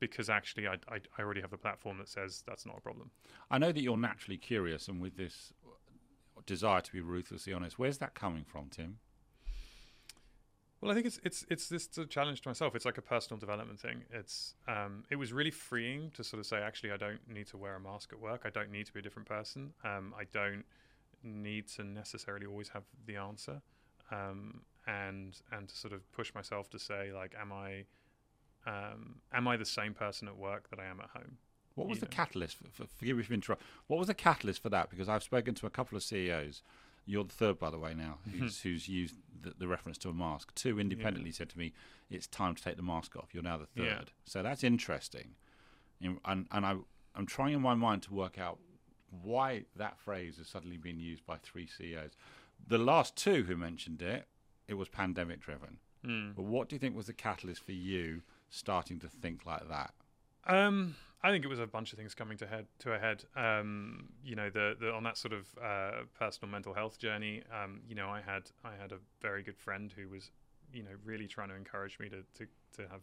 Because 0.00 0.28
actually, 0.28 0.66
I, 0.66 0.74
I, 0.88 0.98
I 1.16 1.22
already 1.22 1.42
have 1.42 1.50
the 1.50 1.58
platform 1.58 1.98
that 1.98 2.08
says 2.08 2.42
that's 2.46 2.66
not 2.66 2.76
a 2.78 2.80
problem. 2.80 3.10
I 3.50 3.58
know 3.58 3.70
that 3.70 3.82
you're 3.82 3.96
naturally 3.96 4.36
curious, 4.36 4.88
and 4.88 5.00
with 5.00 5.16
this 5.16 5.52
desire 6.44 6.80
to 6.80 6.92
be 6.92 7.00
ruthlessly 7.00 7.52
honest, 7.52 7.78
where's 7.78 7.98
that 7.98 8.14
coming 8.14 8.44
from, 8.44 8.68
Tim? 8.68 8.98
Well, 10.82 10.90
I 10.90 10.94
think 10.94 11.06
it's 11.06 11.20
it's 11.22 11.46
it's 11.48 11.68
this 11.68 11.88
a 11.96 12.04
challenge 12.04 12.40
to 12.40 12.48
myself. 12.48 12.74
It's 12.74 12.84
like 12.84 12.98
a 12.98 13.02
personal 13.02 13.38
development 13.38 13.78
thing. 13.78 14.02
It's 14.10 14.54
um, 14.66 15.04
it 15.10 15.16
was 15.16 15.32
really 15.32 15.52
freeing 15.52 16.10
to 16.14 16.24
sort 16.24 16.40
of 16.40 16.46
say, 16.46 16.56
actually, 16.56 16.90
I 16.90 16.96
don't 16.96 17.20
need 17.28 17.46
to 17.48 17.56
wear 17.56 17.76
a 17.76 17.80
mask 17.80 18.10
at 18.12 18.18
work. 18.18 18.42
I 18.44 18.50
don't 18.50 18.72
need 18.72 18.86
to 18.86 18.92
be 18.92 18.98
a 18.98 19.02
different 19.02 19.28
person. 19.28 19.74
Um, 19.84 20.12
I 20.18 20.24
don't 20.32 20.64
need 21.22 21.68
to 21.76 21.84
necessarily 21.84 22.46
always 22.46 22.70
have 22.70 22.82
the 23.06 23.14
answer, 23.14 23.62
um, 24.10 24.62
and 24.88 25.40
and 25.52 25.68
to 25.68 25.76
sort 25.76 25.92
of 25.92 26.10
push 26.10 26.34
myself 26.34 26.68
to 26.70 26.80
say, 26.80 27.12
like, 27.14 27.36
am 27.40 27.52
I 27.52 27.84
um, 28.66 29.20
am 29.32 29.46
I 29.46 29.56
the 29.56 29.64
same 29.64 29.94
person 29.94 30.26
at 30.26 30.36
work 30.36 30.68
that 30.70 30.80
I 30.80 30.86
am 30.86 30.98
at 30.98 31.10
home? 31.10 31.38
What 31.76 31.86
was 31.86 31.98
you 31.98 32.00
the 32.00 32.06
know? 32.06 32.16
catalyst? 32.16 32.56
For, 32.56 32.64
for, 32.72 32.86
forgive 32.96 33.16
me 33.16 33.22
for 33.22 33.34
interrupting. 33.34 33.68
What 33.86 34.00
was 34.00 34.08
the 34.08 34.14
catalyst 34.14 34.60
for 34.60 34.68
that? 34.70 34.90
Because 34.90 35.08
I've 35.08 35.22
spoken 35.22 35.54
to 35.54 35.66
a 35.66 35.70
couple 35.70 35.96
of 35.96 36.02
CEOs 36.02 36.60
you're 37.04 37.24
the 37.24 37.32
third, 37.32 37.58
by 37.58 37.70
the 37.70 37.78
way, 37.78 37.94
now 37.94 38.18
mm-hmm. 38.28 38.40
who's, 38.40 38.60
who's 38.60 38.88
used 38.88 39.16
the, 39.40 39.54
the, 39.58 39.68
reference 39.68 39.98
to 39.98 40.08
a 40.08 40.14
mask. 40.14 40.54
Two 40.54 40.78
independently 40.78 41.30
yeah. 41.30 41.36
said 41.36 41.48
to 41.50 41.58
me, 41.58 41.72
"It's 42.10 42.26
time 42.26 42.54
to 42.54 42.62
take 42.62 42.76
the 42.76 42.82
mask 42.82 43.16
off." 43.16 43.30
You're 43.32 43.42
now 43.42 43.58
the 43.58 43.66
third, 43.66 43.84
yeah. 43.84 44.00
so 44.24 44.42
that's 44.42 44.62
interesting. 44.62 45.34
And 46.00 46.18
and 46.24 46.66
I 46.66 46.76
I'm 47.14 47.26
trying 47.26 47.54
in 47.54 47.60
my 47.60 47.74
mind 47.74 48.02
to 48.02 48.14
work 48.14 48.38
out 48.38 48.58
why 49.22 49.64
that 49.76 49.98
phrase 49.98 50.38
has 50.38 50.48
suddenly 50.48 50.76
been 50.76 50.98
used 50.98 51.26
by 51.26 51.36
three 51.36 51.66
CEOs. 51.66 52.12
The 52.66 52.78
last 52.78 53.16
two 53.16 53.44
who 53.44 53.56
mentioned 53.56 54.00
it, 54.00 54.26
it 54.68 54.74
was 54.74 54.88
pandemic 54.88 55.40
driven. 55.40 55.78
Mm. 56.06 56.34
But 56.34 56.44
what 56.44 56.68
do 56.68 56.74
you 56.74 56.80
think 56.80 56.96
was 56.96 57.06
the 57.06 57.12
catalyst 57.12 57.64
for 57.64 57.72
you 57.72 58.22
starting 58.48 58.98
to 59.00 59.08
think 59.08 59.44
like 59.44 59.68
that? 59.68 59.92
Um, 60.46 60.96
I 61.24 61.30
think 61.30 61.44
it 61.44 61.48
was 61.48 61.60
a 61.60 61.66
bunch 61.66 61.92
of 61.92 61.98
things 61.98 62.14
coming 62.14 62.36
to 62.38 62.46
head 62.46 62.66
to 62.80 62.92
a 62.92 62.98
head. 62.98 63.24
Um, 63.36 64.08
you 64.24 64.34
know, 64.34 64.50
the, 64.50 64.74
the 64.78 64.92
on 64.92 65.04
that 65.04 65.16
sort 65.16 65.32
of 65.32 65.46
uh, 65.62 66.02
personal 66.18 66.50
mental 66.50 66.74
health 66.74 66.98
journey. 66.98 67.42
Um, 67.52 67.80
you 67.88 67.94
know, 67.94 68.08
I 68.08 68.20
had 68.20 68.50
I 68.64 68.72
had 68.80 68.92
a 68.92 68.98
very 69.20 69.42
good 69.42 69.56
friend 69.56 69.92
who 69.96 70.08
was, 70.08 70.30
you 70.72 70.82
know, 70.82 70.90
really 71.04 71.28
trying 71.28 71.48
to 71.50 71.54
encourage 71.54 71.98
me 71.98 72.08
to 72.08 72.22
to, 72.34 72.46
to 72.76 72.88
have 72.90 73.02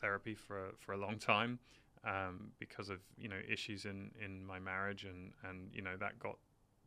therapy 0.00 0.34
for 0.34 0.70
for 0.78 0.92
a 0.92 0.96
long 0.96 1.18
time 1.18 1.58
um, 2.04 2.52
because 2.58 2.88
of 2.88 3.00
you 3.16 3.28
know 3.28 3.38
issues 3.50 3.84
in 3.84 4.10
in 4.22 4.44
my 4.44 4.58
marriage 4.58 5.04
and 5.04 5.32
and 5.48 5.70
you 5.72 5.82
know 5.82 5.96
that 5.98 6.18
got 6.18 6.36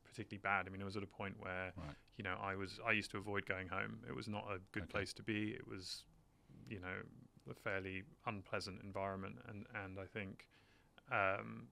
particularly 0.06 0.42
bad. 0.42 0.66
I 0.68 0.70
mean, 0.72 0.82
it 0.82 0.86
was 0.86 0.98
at 0.98 1.04
a 1.04 1.08
point 1.08 1.36
where 1.40 1.72
right. 1.78 1.96
you 2.18 2.24
know 2.24 2.36
I 2.42 2.56
was 2.56 2.80
I 2.86 2.92
used 2.92 3.12
to 3.12 3.18
avoid 3.18 3.46
going 3.46 3.68
home. 3.68 4.00
It 4.08 4.16
was 4.16 4.28
not 4.28 4.46
a 4.50 4.60
good 4.72 4.84
okay. 4.84 4.92
place 4.92 5.14
to 5.14 5.24
be. 5.24 5.50
It 5.52 5.68
was, 5.68 6.04
you 6.70 6.80
know, 6.80 6.98
a 7.50 7.54
fairly 7.54 8.04
unpleasant 8.26 8.82
environment, 8.84 9.38
and 9.48 9.66
and 9.84 10.00
I 10.00 10.06
think, 10.06 10.48
um, 11.12 11.68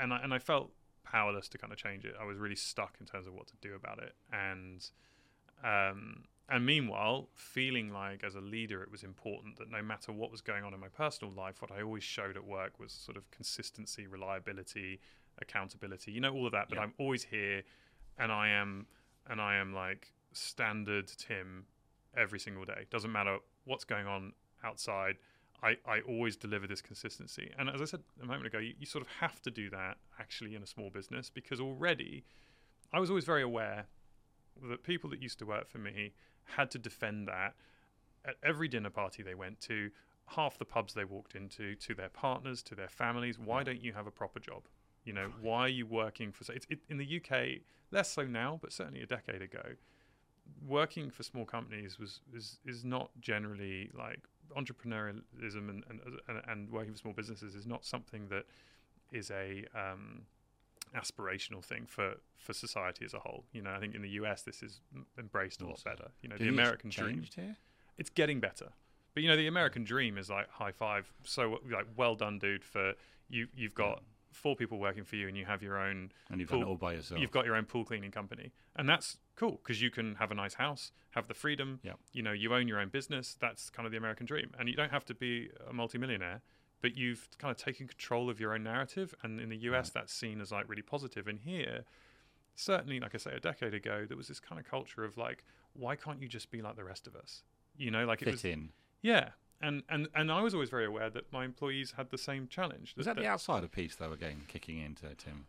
and 0.00 0.12
I 0.12 0.18
and 0.22 0.32
I 0.34 0.38
felt 0.38 0.70
powerless 1.04 1.48
to 1.48 1.58
kind 1.58 1.72
of 1.72 1.78
change 1.78 2.04
it. 2.04 2.14
I 2.20 2.24
was 2.24 2.38
really 2.38 2.56
stuck 2.56 2.96
in 3.00 3.06
terms 3.06 3.26
of 3.26 3.34
what 3.34 3.46
to 3.48 3.54
do 3.60 3.74
about 3.74 3.98
it, 4.02 4.14
and 4.32 4.84
um, 5.64 6.24
and 6.48 6.66
meanwhile, 6.66 7.28
feeling 7.34 7.92
like 7.92 8.24
as 8.24 8.34
a 8.34 8.40
leader, 8.40 8.82
it 8.82 8.90
was 8.90 9.02
important 9.02 9.56
that 9.58 9.70
no 9.70 9.82
matter 9.82 10.12
what 10.12 10.30
was 10.30 10.40
going 10.40 10.64
on 10.64 10.74
in 10.74 10.80
my 10.80 10.88
personal 10.88 11.32
life, 11.32 11.62
what 11.62 11.70
I 11.70 11.82
always 11.82 12.02
showed 12.02 12.36
at 12.36 12.44
work 12.44 12.78
was 12.78 12.92
sort 12.92 13.16
of 13.16 13.30
consistency, 13.30 14.06
reliability, 14.06 15.00
accountability. 15.40 16.12
You 16.12 16.20
know 16.20 16.32
all 16.32 16.46
of 16.46 16.52
that. 16.52 16.68
But 16.68 16.78
I'm 16.78 16.92
always 16.98 17.24
here, 17.24 17.62
and 18.18 18.32
I 18.32 18.48
am, 18.48 18.86
and 19.30 19.40
I 19.40 19.56
am 19.56 19.72
like 19.72 20.12
standard 20.32 21.08
Tim 21.16 21.66
every 22.16 22.40
single 22.40 22.64
day. 22.64 22.86
Doesn't 22.90 23.12
matter 23.12 23.38
what's 23.64 23.84
going 23.84 24.06
on 24.06 24.32
outside. 24.64 25.16
I, 25.62 25.76
I 25.86 26.00
always 26.00 26.36
deliver 26.36 26.66
this 26.66 26.82
consistency. 26.82 27.52
And 27.56 27.70
as 27.70 27.80
I 27.80 27.84
said 27.84 28.00
a 28.20 28.26
moment 28.26 28.46
ago, 28.46 28.58
you, 28.58 28.74
you 28.80 28.86
sort 28.86 29.02
of 29.02 29.08
have 29.20 29.40
to 29.42 29.50
do 29.50 29.70
that 29.70 29.98
actually 30.18 30.54
in 30.54 30.62
a 30.62 30.66
small 30.66 30.90
business 30.90 31.30
because 31.30 31.60
already 31.60 32.24
I 32.92 32.98
was 32.98 33.10
always 33.10 33.24
very 33.24 33.42
aware 33.42 33.86
that 34.68 34.82
people 34.82 35.08
that 35.10 35.22
used 35.22 35.38
to 35.38 35.46
work 35.46 35.68
for 35.68 35.78
me 35.78 36.12
had 36.56 36.70
to 36.72 36.78
defend 36.78 37.28
that 37.28 37.54
at 38.24 38.36
every 38.42 38.68
dinner 38.68 38.90
party 38.90 39.22
they 39.22 39.34
went 39.34 39.60
to, 39.60 39.90
half 40.26 40.58
the 40.58 40.64
pubs 40.64 40.94
they 40.94 41.04
walked 41.04 41.34
into, 41.34 41.74
to 41.76 41.94
their 41.94 42.08
partners, 42.08 42.62
to 42.62 42.74
their 42.74 42.88
families. 42.88 43.38
Why 43.38 43.62
don't 43.62 43.82
you 43.82 43.92
have 43.92 44.06
a 44.06 44.10
proper 44.10 44.40
job? 44.40 44.62
You 45.04 45.12
know, 45.12 45.32
why 45.40 45.60
are 45.62 45.68
you 45.68 45.86
working 45.86 46.32
for? 46.32 46.44
So 46.44 46.52
It's 46.52 46.66
it, 46.68 46.80
in 46.88 46.98
the 46.98 47.20
UK 47.20 47.62
less 47.90 48.10
so 48.10 48.24
now, 48.24 48.58
but 48.62 48.72
certainly 48.72 49.02
a 49.02 49.06
decade 49.06 49.42
ago. 49.42 49.62
Working 50.66 51.10
for 51.10 51.22
small 51.22 51.44
companies 51.44 51.98
was 51.98 52.20
is 52.34 52.58
is 52.64 52.84
not 52.84 53.10
generally 53.20 53.90
like 53.96 54.20
entrepreneurialism 54.56 55.68
and 55.68 55.84
and, 55.88 56.00
and, 56.28 56.40
and 56.48 56.70
working 56.70 56.92
for 56.92 56.98
small 56.98 57.14
businesses 57.14 57.54
is 57.54 57.66
not 57.66 57.84
something 57.84 58.28
that 58.28 58.44
is 59.10 59.30
a 59.30 59.64
um, 59.74 60.22
aspirational 60.94 61.64
thing 61.64 61.86
for 61.86 62.14
for 62.36 62.52
society 62.52 63.04
as 63.04 63.14
a 63.14 63.18
whole. 63.18 63.44
You 63.52 63.62
know, 63.62 63.70
I 63.72 63.78
think 63.80 63.94
in 63.94 64.02
the 64.02 64.10
US 64.10 64.42
this 64.42 64.62
is 64.62 64.80
embraced 65.18 65.62
a 65.62 65.66
lot 65.66 65.82
better. 65.84 66.10
You 66.22 66.28
know, 66.28 66.36
Do 66.36 66.44
the 66.44 66.50
American 66.50 66.88
it's 66.88 66.96
dream 66.96 67.24
here. 67.34 67.56
it's 67.98 68.10
getting 68.10 68.40
better. 68.40 68.68
But 69.14 69.22
you 69.22 69.28
know, 69.28 69.36
the 69.36 69.46
American 69.46 69.84
dream 69.84 70.16
is 70.16 70.30
like 70.30 70.48
high 70.50 70.72
five. 70.72 71.12
So 71.24 71.58
like, 71.70 71.86
well 71.96 72.14
done, 72.14 72.38
dude. 72.38 72.64
For 72.64 72.94
you, 73.28 73.48
you've 73.54 73.74
got 73.74 74.02
four 74.32 74.56
people 74.56 74.78
working 74.78 75.04
for 75.04 75.16
you, 75.16 75.28
and 75.28 75.36
you 75.36 75.44
have 75.44 75.62
your 75.62 75.78
own. 75.78 76.12
And 76.30 76.40
you've 76.40 76.48
done 76.48 76.60
it 76.60 76.62
Pool- 76.62 76.70
all 76.70 76.76
by 76.76 76.94
yourself. 76.94 77.20
You've 77.20 77.30
got 77.30 77.44
your 77.44 77.54
own 77.54 77.66
pool 77.66 77.84
cleaning 77.84 78.10
company, 78.10 78.52
and 78.76 78.88
that's 78.88 79.18
cool 79.36 79.60
because 79.62 79.80
you 79.80 79.90
can 79.90 80.16
have 80.16 80.30
a 80.30 80.34
nice 80.34 80.54
house, 80.54 80.92
have 81.10 81.28
the 81.28 81.34
freedom. 81.34 81.80
Yep. 81.82 81.98
You 82.12 82.22
know, 82.22 82.32
you 82.32 82.54
own 82.54 82.68
your 82.68 82.78
own 82.80 82.88
business. 82.88 83.36
That's 83.40 83.70
kind 83.70 83.86
of 83.86 83.92
the 83.92 83.98
American 83.98 84.26
dream, 84.26 84.50
and 84.58 84.68
you 84.68 84.74
don't 84.74 84.90
have 84.90 85.04
to 85.06 85.14
be 85.14 85.50
a 85.68 85.72
multimillionaire. 85.72 86.42
But 86.80 86.96
you've 86.96 87.28
kind 87.38 87.52
of 87.52 87.56
taken 87.56 87.86
control 87.86 88.28
of 88.28 88.40
your 88.40 88.54
own 88.54 88.64
narrative, 88.64 89.14
and 89.22 89.40
in 89.40 89.50
the 89.50 89.56
US, 89.58 89.90
that's 89.90 90.12
seen 90.12 90.40
as 90.40 90.50
like 90.50 90.68
really 90.68 90.82
positive. 90.82 91.28
And 91.28 91.38
here, 91.38 91.84
certainly, 92.56 92.98
like 92.98 93.14
I 93.14 93.18
say, 93.18 93.32
a 93.32 93.38
decade 93.40 93.72
ago, 93.72 94.04
there 94.06 94.16
was 94.16 94.26
this 94.26 94.40
kind 94.40 94.60
of 94.60 94.68
culture 94.68 95.04
of 95.04 95.16
like, 95.16 95.44
why 95.74 95.94
can't 95.94 96.20
you 96.20 96.26
just 96.26 96.50
be 96.50 96.60
like 96.60 96.74
the 96.74 96.82
rest 96.84 97.06
of 97.06 97.14
us? 97.14 97.44
You 97.76 97.92
know, 97.92 98.04
like 98.04 98.20
it 98.22 98.24
fit 98.24 98.32
was 98.32 98.44
in. 98.44 98.70
yeah, 99.00 99.28
and 99.60 99.84
and 99.88 100.08
and 100.14 100.30
I 100.32 100.42
was 100.42 100.54
always 100.54 100.70
very 100.70 100.84
aware 100.84 101.08
that 101.08 101.32
my 101.32 101.44
employees 101.44 101.92
had 101.96 102.10
the 102.10 102.18
same 102.18 102.48
challenge. 102.48 102.94
Was 102.96 103.06
that 103.06 103.16
the 103.16 103.26
outsider 103.28 103.68
piece, 103.68 103.94
though? 103.94 104.12
Again, 104.12 104.42
kicking 104.48 104.78
into 104.78 105.14
Tim. 105.14 105.46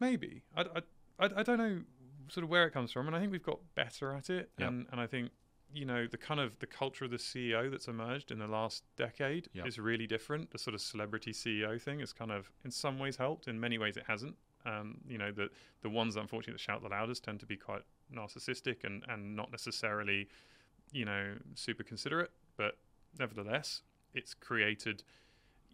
maybe 0.00 0.42
I, 0.56 0.62
I, 0.62 0.82
I, 1.18 1.30
I 1.36 1.42
don't 1.44 1.58
know 1.58 1.80
sort 2.28 2.44
of 2.44 2.50
where 2.50 2.66
it 2.66 2.72
comes 2.72 2.92
from, 2.92 3.06
and 3.06 3.16
I 3.16 3.20
think 3.20 3.32
we've 3.32 3.42
got 3.42 3.58
better 3.74 4.12
at 4.14 4.30
it. 4.30 4.50
Yep. 4.58 4.68
And 4.68 4.86
and 4.92 5.00
I 5.00 5.06
think 5.06 5.30
you 5.72 5.84
know 5.84 6.06
the 6.06 6.16
kind 6.16 6.40
of 6.40 6.58
the 6.60 6.66
culture 6.66 7.04
of 7.04 7.10
the 7.10 7.16
CEO 7.16 7.70
that's 7.70 7.88
emerged 7.88 8.30
in 8.30 8.38
the 8.38 8.46
last 8.46 8.84
decade 8.96 9.48
Yep. 9.52 9.66
is 9.66 9.78
really 9.78 10.06
different. 10.06 10.50
The 10.50 10.58
sort 10.58 10.74
of 10.74 10.80
celebrity 10.80 11.32
CEO 11.32 11.80
thing 11.80 12.00
has 12.00 12.12
kind 12.12 12.30
of 12.30 12.50
in 12.64 12.70
some 12.70 12.98
ways 12.98 13.16
helped, 13.16 13.48
in 13.48 13.58
many 13.60 13.78
ways 13.78 13.96
it 13.96 14.04
hasn't. 14.06 14.36
Um, 14.64 14.98
you 15.08 15.18
know 15.18 15.30
the 15.30 15.48
the 15.82 15.90
ones 15.90 16.14
that 16.14 16.20
unfortunately 16.20 16.54
that 16.54 16.60
shout 16.60 16.82
the 16.82 16.88
loudest 16.88 17.24
tend 17.24 17.40
to 17.40 17.46
be 17.46 17.56
quite 17.56 17.82
narcissistic 18.14 18.84
and 18.84 19.04
and 19.08 19.36
not 19.36 19.50
necessarily 19.50 20.28
you 20.92 21.04
know 21.04 21.34
super 21.54 21.82
considerate, 21.82 22.30
but 22.56 22.78
nevertheless 23.18 23.82
it's 24.14 24.34
created 24.34 25.02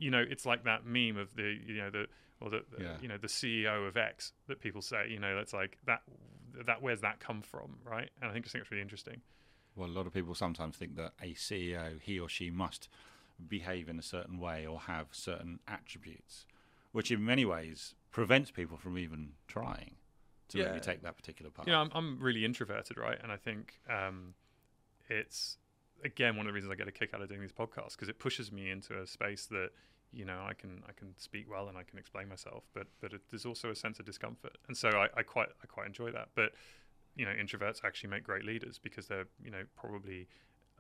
you 0.02 0.10
know 0.10 0.24
it's 0.34 0.44
like 0.44 0.64
that 0.64 0.84
meme 0.86 1.16
of 1.16 1.34
the 1.36 1.56
you 1.66 1.76
know 1.76 1.90
the 1.90 2.06
or 2.40 2.50
the, 2.50 2.64
Yeah. 2.78 2.96
you 3.00 3.08
know 3.08 3.18
the 3.18 3.28
CEO 3.28 3.86
of 3.86 3.96
X 3.96 4.32
that 4.48 4.60
people 4.60 4.82
say 4.82 5.08
you 5.08 5.18
know 5.18 5.34
that's 5.36 5.52
like 5.52 5.78
that 5.86 6.02
that 6.66 6.82
where's 6.82 7.00
that 7.00 7.20
come 7.20 7.40
from 7.42 7.78
right 7.84 8.10
and 8.20 8.30
I 8.30 8.32
think 8.34 8.46
I 8.46 8.48
think 8.50 8.62
it's 8.62 8.70
really 8.70 8.82
interesting 8.82 9.20
Well, 9.76 9.88
a 9.88 9.96
lot 9.98 10.06
of 10.06 10.12
people 10.12 10.34
sometimes 10.34 10.76
think 10.76 10.96
that 10.96 11.12
a 11.22 11.32
CEO, 11.34 12.00
he 12.00 12.18
or 12.18 12.28
she 12.28 12.50
must 12.50 12.88
behave 13.48 13.88
in 13.88 13.98
a 13.98 14.02
certain 14.02 14.38
way 14.38 14.66
or 14.66 14.78
have 14.80 15.06
certain 15.12 15.58
attributes, 15.66 16.46
which 16.92 17.10
in 17.10 17.24
many 17.24 17.44
ways 17.44 17.94
prevents 18.10 18.50
people 18.50 18.76
from 18.76 18.98
even 18.98 19.32
trying 19.48 19.96
to 20.48 20.58
Yeah. 20.58 20.64
maybe 20.66 20.80
take 20.80 21.00
that 21.02 21.16
particular 21.16 21.50
path. 21.50 21.66
you 21.66 21.72
know 21.72 21.80
I'm, 21.80 21.90
I'm 21.94 22.18
really 22.20 22.44
introverted 22.44 22.98
right 22.98 23.18
and 23.22 23.30
I 23.32 23.36
think 23.36 23.80
um, 23.88 24.34
it's 25.08 25.56
again 26.04 26.36
one 26.36 26.46
of 26.46 26.50
the 26.50 26.54
reasons 26.54 26.72
I 26.72 26.76
get 26.76 26.88
a 26.88 26.92
kick 26.92 27.14
out 27.14 27.22
of 27.22 27.28
doing 27.28 27.40
these 27.40 27.52
podcasts 27.52 27.92
because 27.92 28.08
it 28.08 28.18
pushes 28.18 28.50
me 28.52 28.70
into 28.70 29.00
a 29.00 29.06
space 29.06 29.46
that 29.46 29.70
you 30.12 30.24
know 30.24 30.44
I 30.46 30.54
can 30.54 30.82
I 30.88 30.92
can 30.92 31.14
speak 31.18 31.50
well 31.50 31.68
and 31.68 31.76
I 31.78 31.82
can 31.82 31.98
explain 31.98 32.28
myself 32.28 32.64
but 32.74 32.86
but 33.00 33.12
it, 33.12 33.22
there's 33.30 33.46
also 33.46 33.70
a 33.70 33.74
sense 33.74 33.98
of 33.98 34.06
discomfort 34.06 34.58
and 34.68 34.76
so 34.76 34.88
I, 34.90 35.08
I 35.16 35.22
quite 35.22 35.48
I 35.62 35.66
quite 35.66 35.86
enjoy 35.86 36.10
that 36.12 36.28
but 36.34 36.52
you 37.16 37.24
know 37.24 37.32
introverts 37.32 37.84
actually 37.84 38.10
make 38.10 38.24
great 38.24 38.44
leaders 38.44 38.78
because 38.78 39.06
they're 39.06 39.26
you 39.42 39.50
know 39.50 39.62
probably 39.76 40.28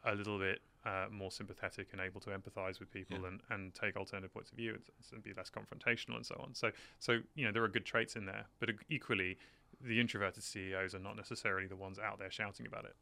a 0.04 0.14
little 0.14 0.38
bit 0.38 0.60
uh, 0.84 1.06
more 1.12 1.30
sympathetic 1.30 1.88
and 1.92 2.00
able 2.00 2.20
to 2.20 2.30
empathize 2.30 2.80
with 2.80 2.90
people 2.90 3.18
Yeah. 3.20 3.28
and, 3.28 3.40
and 3.50 3.74
take 3.74 3.96
alternative 3.96 4.34
points 4.34 4.50
of 4.50 4.56
view 4.56 4.72
and, 4.74 4.82
and 5.12 5.22
be 5.22 5.32
less 5.32 5.48
confrontational 5.48 6.16
and 6.16 6.26
so 6.26 6.34
on. 6.42 6.54
So 6.54 6.72
so 6.98 7.20
you 7.34 7.44
know 7.44 7.52
there 7.52 7.62
are 7.62 7.68
good 7.68 7.84
traits 7.84 8.16
in 8.16 8.26
there, 8.26 8.46
but 8.58 8.70
equally 8.88 9.38
the 9.80 10.00
introverted 10.00 10.42
CEOs 10.42 10.94
are 10.94 10.98
not 10.98 11.16
necessarily 11.16 11.66
the 11.66 11.76
ones 11.76 11.98
out 11.98 12.18
there 12.18 12.30
shouting 12.30 12.66
about 12.66 12.84
it. 12.84 12.96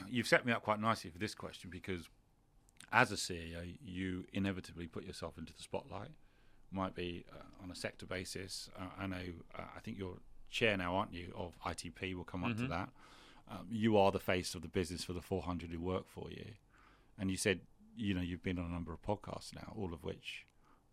You've 0.08 0.26
set 0.26 0.44
me 0.46 0.52
up 0.52 0.62
quite 0.62 0.80
nicely 0.80 1.10
for 1.10 1.18
this 1.18 1.34
question 1.34 1.70
because 1.70 2.08
as 2.94 3.10
a 3.12 3.16
CEO, 3.16 3.76
you 3.84 4.24
inevitably 4.32 4.86
put 4.86 5.04
yourself 5.04 5.36
into 5.36 5.52
the 5.52 5.62
spotlight. 5.62 6.10
Might 6.70 6.94
be 6.94 7.24
uh, 7.32 7.62
on 7.62 7.70
a 7.70 7.74
sector 7.74 8.06
basis. 8.06 8.70
Uh, 8.78 8.84
I 8.98 9.06
know, 9.06 9.22
uh, 9.58 9.62
I 9.76 9.80
think 9.80 9.98
you're 9.98 10.18
chair 10.50 10.76
now, 10.76 10.94
aren't 10.94 11.12
you, 11.12 11.32
of 11.36 11.58
ITP? 11.66 12.14
We'll 12.14 12.24
come 12.24 12.44
on 12.44 12.54
to 12.54 12.62
Mhm. 12.62 12.68
that. 12.68 12.88
Um, 13.48 13.66
you 13.70 13.98
are 13.98 14.10
the 14.12 14.20
face 14.20 14.54
of 14.54 14.62
the 14.62 14.68
business 14.68 15.04
for 15.04 15.12
the 15.12 15.20
400 15.20 15.70
who 15.70 15.80
work 15.80 16.06
for 16.08 16.30
you. 16.30 16.54
And 17.18 17.30
you 17.30 17.36
said, 17.36 17.60
you 17.96 18.14
know, 18.14 18.20
you've 18.20 18.42
been 18.42 18.58
on 18.58 18.66
a 18.66 18.72
number 18.72 18.92
of 18.92 19.02
podcasts 19.02 19.54
now, 19.54 19.72
all 19.76 19.92
of 19.92 20.02
which 20.04 20.46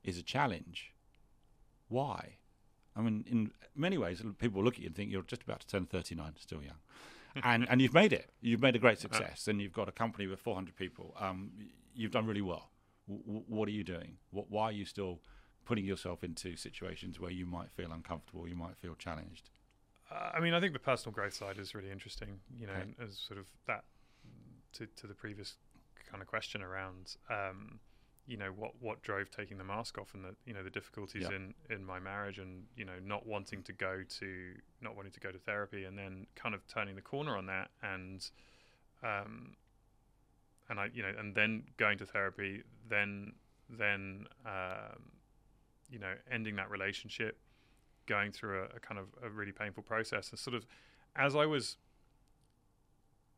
is 0.03 0.17
a 0.17 0.23
challenge. 0.23 0.93
Why? 1.87 2.37
I 2.95 3.01
mean, 3.01 3.23
in 3.29 3.51
many 3.75 3.97
ways, 3.97 4.21
people 4.39 4.63
look 4.63 4.75
at 4.75 4.79
you 4.81 4.87
and 4.87 4.95
think 4.95 5.11
you're 5.11 5.21
just 5.23 5.43
about 5.43 5.61
to 5.61 5.67
turn 5.67 5.85
39, 5.85 6.33
still 6.39 6.61
young. 6.63 6.79
and 7.43 7.67
and 7.69 7.81
you've 7.81 7.93
made 7.93 8.11
it. 8.11 8.29
You've 8.41 8.61
made 8.61 8.75
a 8.75 8.79
great 8.79 8.99
success, 9.05 9.47
and 9.47 9.61
you've 9.61 9.71
got 9.71 9.87
a 9.87 9.91
company 9.93 10.27
with 10.27 10.39
400 10.41 10.75
people. 10.75 11.15
Um, 11.19 11.51
you've 11.93 12.11
done 12.11 12.25
really 12.25 12.41
well. 12.41 12.69
W- 13.07 13.43
what 13.47 13.67
are 13.67 13.71
you 13.71 13.83
doing? 13.83 14.17
What, 14.31 14.49
why 14.49 14.65
are 14.65 14.71
you 14.71 14.85
still 14.85 15.19
putting 15.65 15.85
yourself 15.85 16.23
into 16.23 16.55
situations 16.55 17.19
where 17.19 17.31
you 17.31 17.45
might 17.45 17.71
feel 17.71 17.91
uncomfortable, 17.91 18.47
you 18.47 18.55
might 18.55 18.77
feel 18.77 18.95
challenged? 18.95 19.49
Uh, 20.11 20.31
I 20.33 20.39
mean, 20.39 20.53
I 20.53 20.59
think 20.59 20.73
the 20.73 20.79
personal 20.79 21.13
growth 21.13 21.33
side 21.33 21.57
is 21.57 21.73
really 21.75 21.91
interesting. 21.91 22.39
You 22.59 22.67
know, 22.67 22.73
Okay. 22.73 22.95
as 23.03 23.17
sort 23.17 23.39
of 23.39 23.45
that 23.67 23.83
to 24.73 24.85
to 24.87 25.07
the 25.07 25.13
previous 25.13 25.55
kind 26.09 26.21
of 26.21 26.27
question 26.27 26.61
around, 26.61 27.15
um, 27.29 27.79
you 28.27 28.37
know, 28.37 28.49
what 28.51 28.71
what 28.81 29.01
drove 29.01 29.29
taking 29.31 29.57
the 29.57 29.63
mask 29.63 29.97
off 29.97 30.13
and 30.13 30.23
the 30.25 30.35
you 30.45 30.53
know 30.53 30.63
the 30.63 30.69
difficulties 30.69 31.23
Yeah. 31.29 31.35
in 31.35 31.53
in 31.69 31.85
my 31.85 31.99
marriage 31.99 32.39
and 32.39 32.65
you 32.75 32.83
know 32.85 32.99
not 33.03 33.25
wanting 33.25 33.63
to 33.63 33.73
go 33.73 34.03
to 34.19 34.53
not 34.81 34.95
wanting 34.95 35.11
to 35.13 35.19
go 35.19 35.31
to 35.31 35.39
therapy 35.39 35.85
and 35.85 35.97
then 35.97 36.27
kind 36.35 36.53
of 36.55 36.65
turning 36.67 36.95
the 36.95 37.01
corner 37.01 37.37
on 37.37 37.45
that 37.47 37.71
and 37.81 38.29
um 39.03 39.55
and 40.71 40.79
I 40.79 40.89
you 40.93 41.03
know 41.03 41.11
and 41.19 41.35
then 41.35 41.63
going 41.77 41.99
to 41.99 42.05
therapy 42.07 42.63
then 42.89 43.33
then 43.69 44.25
um, 44.45 45.11
you 45.91 45.99
know 45.99 46.13
ending 46.31 46.55
that 46.55 46.71
relationship 46.71 47.37
going 48.07 48.31
through 48.31 48.61
a, 48.61 48.77
a 48.77 48.79
kind 48.79 48.99
of 48.99 49.07
a 49.23 49.29
really 49.29 49.51
painful 49.51 49.83
process 49.83 50.31
and 50.31 50.39
sort 50.39 50.55
of 50.55 50.65
as 51.15 51.35
I 51.35 51.45
was 51.45 51.77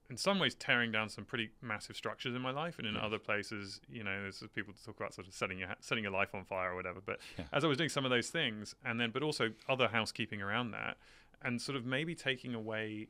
in 0.09 0.17
some 0.17 0.37
ways 0.37 0.53
tearing 0.53 0.91
down 0.91 1.09
some 1.09 1.25
pretty 1.25 1.49
massive 1.61 1.95
structures 1.95 2.35
in 2.35 2.41
my 2.41 2.51
life 2.51 2.77
and 2.77 2.87
in 2.87 2.93
Yes. 2.93 3.03
other 3.03 3.19
places 3.19 3.81
you 3.89 4.03
know 4.03 4.21
there's 4.21 4.43
people 4.53 4.73
talk 4.85 4.97
about 4.97 5.13
sort 5.13 5.27
of 5.27 5.33
setting 5.33 5.57
your 5.59 5.69
setting 5.81 6.03
your 6.03 6.13
life 6.13 6.35
on 6.35 6.45
fire 6.45 6.71
or 6.71 6.75
whatever 6.75 7.01
but 7.03 7.19
Yeah. 7.37 7.45
as 7.51 7.63
I 7.63 7.67
was 7.67 7.77
doing 7.77 7.89
some 7.89 8.05
of 8.05 8.11
those 8.11 8.29
things 8.29 8.75
and 8.85 8.99
then 8.99 9.11
but 9.11 9.23
also 9.23 9.51
other 9.67 9.87
housekeeping 9.87 10.41
around 10.41 10.71
that 10.71 10.97
and 11.41 11.61
sort 11.61 11.75
of 11.75 11.85
maybe 11.85 12.15
taking 12.15 12.53
away 12.53 13.07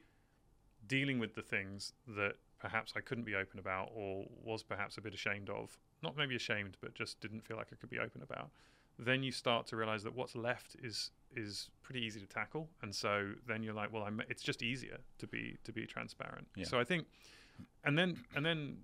dealing 0.87 1.19
with 1.19 1.35
the 1.35 1.41
things 1.41 1.93
that 2.07 2.35
perhaps 2.63 2.93
I 2.95 3.01
couldn't 3.01 3.25
be 3.25 3.35
open 3.35 3.59
about 3.59 3.89
or 3.93 4.25
was 4.43 4.63
perhaps 4.63 4.97
a 4.97 5.01
bit 5.01 5.13
ashamed 5.13 5.49
of 5.49 5.77
not 6.01 6.15
maybe 6.17 6.35
ashamed 6.35 6.77
but 6.81 6.95
just 6.95 7.19
didn't 7.19 7.41
feel 7.45 7.57
like 7.57 7.67
I 7.73 7.75
could 7.75 7.89
be 7.89 7.99
open 7.99 8.21
about 8.23 8.49
then 8.97 9.21
you 9.21 9.31
start 9.31 9.67
to 9.67 9.75
realize 9.75 10.01
that 10.03 10.15
what's 10.15 10.35
left 10.35 10.75
is 10.81 11.11
is 11.35 11.69
pretty 11.81 11.99
easy 11.99 12.19
to 12.21 12.25
tackle 12.27 12.69
and 12.81 12.95
so 12.95 13.31
then 13.47 13.61
you're 13.63 13.73
like 13.73 13.91
well 13.91 14.03
I'm, 14.03 14.21
it's 14.29 14.41
just 14.43 14.61
easier 14.63 14.97
to 15.19 15.27
be 15.27 15.57
to 15.65 15.71
be 15.73 15.85
transparent 15.85 16.47
Yeah. 16.55 16.65
so 16.65 16.79
i 16.79 16.85
think 16.85 17.05
and 17.83 17.97
then 17.99 18.23
and 18.35 18.45
then 18.45 18.77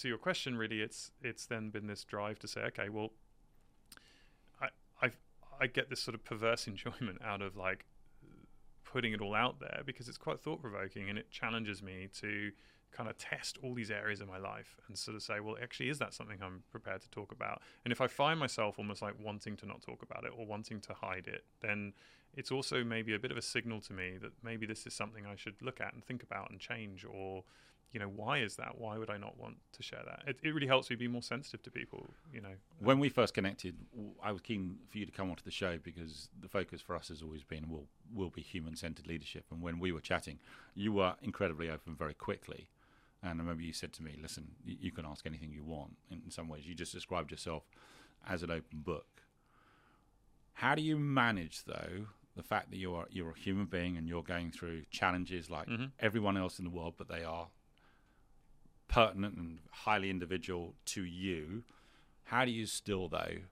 to 0.00 0.08
your 0.08 0.18
question 0.18 0.56
really 0.56 0.80
it's 0.80 1.10
it's 1.22 1.44
then 1.46 1.68
been 1.70 1.86
this 1.86 2.04
drive 2.04 2.38
to 2.40 2.48
say 2.48 2.60
okay 2.70 2.88
well 2.88 3.10
i 4.62 4.68
i 5.02 5.10
i 5.60 5.66
get 5.66 5.90
this 5.90 6.00
sort 6.00 6.14
of 6.14 6.24
perverse 6.24 6.66
enjoyment 6.74 7.18
out 7.22 7.42
of 7.42 7.56
like 7.56 7.84
putting 8.84 9.12
it 9.12 9.20
all 9.20 9.34
out 9.34 9.58
there 9.60 9.82
because 9.84 10.08
it's 10.08 10.18
quite 10.18 10.38
thought 10.38 10.60
provoking 10.60 11.10
and 11.10 11.18
it 11.18 11.28
challenges 11.30 11.82
me 11.82 12.08
to 12.20 12.52
kind 12.94 13.08
of 13.08 13.18
test 13.18 13.58
all 13.62 13.74
these 13.74 13.90
areas 13.90 14.20
of 14.20 14.28
my 14.28 14.38
life 14.38 14.76
and 14.88 14.96
sort 14.96 15.16
of 15.16 15.22
say, 15.22 15.40
well, 15.40 15.56
actually, 15.62 15.88
is 15.88 15.98
that 15.98 16.14
something 16.14 16.38
I'm 16.42 16.62
prepared 16.70 17.02
to 17.02 17.10
talk 17.10 17.32
about? 17.32 17.60
And 17.84 17.92
if 17.92 18.00
I 18.00 18.06
find 18.06 18.38
myself 18.38 18.78
almost 18.78 19.02
like 19.02 19.14
wanting 19.22 19.56
to 19.58 19.66
not 19.66 19.82
talk 19.82 20.02
about 20.02 20.24
it 20.24 20.32
or 20.36 20.46
wanting 20.46 20.80
to 20.80 20.94
hide 20.94 21.26
it, 21.26 21.44
then 21.60 21.92
it's 22.34 22.50
also 22.50 22.84
maybe 22.84 23.14
a 23.14 23.18
bit 23.18 23.30
of 23.30 23.36
a 23.36 23.42
signal 23.42 23.80
to 23.82 23.92
me 23.92 24.16
that 24.20 24.32
maybe 24.42 24.66
this 24.66 24.86
is 24.86 24.94
something 24.94 25.26
I 25.26 25.36
should 25.36 25.60
look 25.60 25.80
at 25.80 25.92
and 25.94 26.04
think 26.04 26.22
about 26.22 26.50
and 26.50 26.60
change 26.60 27.04
or 27.04 27.44
you 27.92 28.00
know 28.00 28.08
why 28.08 28.38
is 28.38 28.56
that 28.56 28.76
why 28.76 28.98
would 28.98 29.08
i 29.08 29.16
not 29.16 29.38
want 29.38 29.54
to 29.72 29.80
share 29.80 30.02
that 30.04 30.20
it, 30.26 30.36
it 30.42 30.50
really 30.50 30.66
helps 30.66 30.90
me 30.90 30.96
be 30.96 31.06
more 31.06 31.22
sensitive 31.22 31.62
to 31.62 31.70
people 31.70 32.04
you 32.32 32.40
know 32.40 32.48
When 32.80 32.98
we 32.98 33.08
first 33.08 33.34
connected, 33.34 33.76
i 34.20 34.32
was 34.32 34.40
keen 34.42 34.78
for 34.88 34.98
you 34.98 35.06
to 35.06 35.12
come 35.12 35.30
onto 35.30 35.44
the 35.44 35.52
show 35.52 35.78
because 35.78 36.28
the 36.42 36.48
focus 36.48 36.80
for 36.80 36.96
us 36.96 37.06
has 37.06 37.22
always 37.22 37.44
been 37.44 37.70
will 37.70 37.86
will 38.12 38.30
be 38.30 38.42
human 38.42 38.76
centered 38.76 39.06
leadership. 39.06 39.44
And 39.50 39.62
when 39.62 39.78
we 39.78 39.92
were 39.92 40.00
chatting, 40.00 40.38
you 40.74 40.92
were 40.92 41.14
incredibly 41.22 41.70
open 41.70 41.94
very 41.94 42.14
quickly. 42.14 42.68
And 43.24 43.40
I 43.40 43.42
remember 43.42 43.62
you 43.62 43.72
said 43.72 43.94
to 43.94 44.02
me, 44.02 44.18
"Listen, 44.20 44.54
you, 44.64 44.76
you 44.78 44.92
can 44.92 45.06
ask 45.06 45.24
anything 45.24 45.50
you 45.50 45.64
want." 45.64 45.96
In, 46.10 46.30
some 46.30 46.46
ways, 46.48 46.66
you 46.66 46.74
just 46.74 46.92
described 46.92 47.30
yourself 47.30 47.64
as 48.26 48.42
an 48.42 48.50
open 48.50 48.80
book. 48.80 49.22
How 50.52 50.74
do 50.74 50.82
you 50.82 50.98
manage 50.98 51.64
though 51.64 52.08
the 52.36 52.42
fact 52.42 52.70
that 52.70 52.76
you're 52.76 53.06
you're 53.10 53.30
a 53.30 53.38
human 53.38 53.66
being 53.66 53.96
and 53.96 54.06
you're 54.06 54.22
going 54.22 54.50
through 54.50 54.84
challenges 54.90 55.48
like 55.48 55.68
Mhm. 55.68 55.92
everyone 55.98 56.36
else 56.36 56.58
in 56.58 56.64
the 56.64 56.70
world, 56.70 56.94
but 56.98 57.08
they 57.08 57.24
are 57.24 57.50
pertinent 58.88 59.36
and 59.36 59.60
highly 59.70 60.10
individual 60.10 60.76
to 60.84 61.02
you. 61.02 61.64
How 62.24 62.44
do 62.44 62.50
you 62.50 62.66
still 62.66 63.08
though 63.08 63.44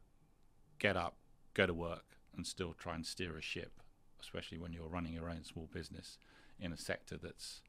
get 0.79 0.97
up, 0.97 1.17
go 1.55 1.67
to 1.67 1.75
work, 1.75 2.19
and 2.35 2.47
still 2.47 2.75
try 2.75 2.95
and 2.95 3.07
steer 3.07 3.39
a 3.39 3.43
ship, 3.43 3.83
especially 4.21 4.59
when 4.59 4.73
you're 4.73 4.89
running 4.89 5.15
your 5.15 5.31
own 5.31 5.45
small 5.45 5.67
business 5.67 6.19
in 6.59 6.73
a 6.73 6.77
sector 6.77 7.17
that's 7.17 7.63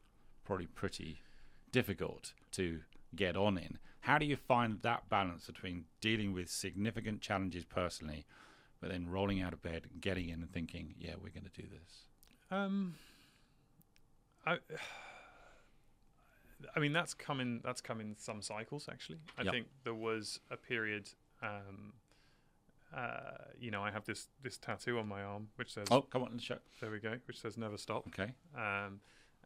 probably 0.44 0.68
pretty 0.68 1.22
difficult 1.74 2.32
to 2.54 2.80
get 3.14 3.36
on 3.36 3.58
in? 3.58 3.80
How 4.02 4.18
do 4.18 4.26
you 4.26 4.38
find 4.38 4.82
that 4.84 5.10
balance 5.10 5.46
between 5.48 5.86
dealing 6.00 6.32
with 6.34 6.50
significant 6.50 7.20
challenges 7.22 7.66
personally, 7.66 8.26
but 8.80 8.90
then 8.90 9.10
rolling 9.10 9.42
out 9.42 9.52
of 9.54 9.62
bed, 9.62 9.88
getting 10.00 10.30
in, 10.30 10.42
and 10.42 10.52
thinking, 10.52 10.96
"Yeah, 10.98 11.16
we're 11.22 11.30
going 11.30 11.50
to 11.54 11.62
do 11.62 11.68
this." 11.68 12.04
Um, 12.52 12.96
I, 14.46 14.58
I 16.76 16.80
mean 16.80 16.94
that's 16.94 17.14
coming. 17.14 17.62
that's 17.64 17.82
come 17.82 18.00
in 18.02 18.16
some 18.18 18.42
cycles 18.42 18.88
actually. 18.92 19.20
I 19.38 19.44
Yep. 19.44 19.54
think 19.54 19.68
there 19.84 19.94
was 19.96 20.40
a 20.52 20.58
period. 20.58 21.10
Um, 21.42 21.94
uh, 22.96 23.38
you 23.60 23.72
know, 23.72 23.82
I 23.84 23.90
have 23.92 24.06
this 24.06 24.28
this 24.44 24.58
tattoo 24.58 25.00
on 25.00 25.08
my 25.08 25.24
arm 25.24 25.48
which 25.56 25.74
says, 25.74 25.88
Oh, 25.90 26.02
come 26.02 26.24
on, 26.24 26.30
let's 26.34 26.44
show. 26.44 26.58
"There 26.80 26.92
we 26.92 27.00
go," 27.00 27.18
which 27.26 27.40
says 27.40 27.58
"Never 27.58 27.78
stop." 27.78 28.06
Okay. 28.08 28.34
Um, 28.56 29.00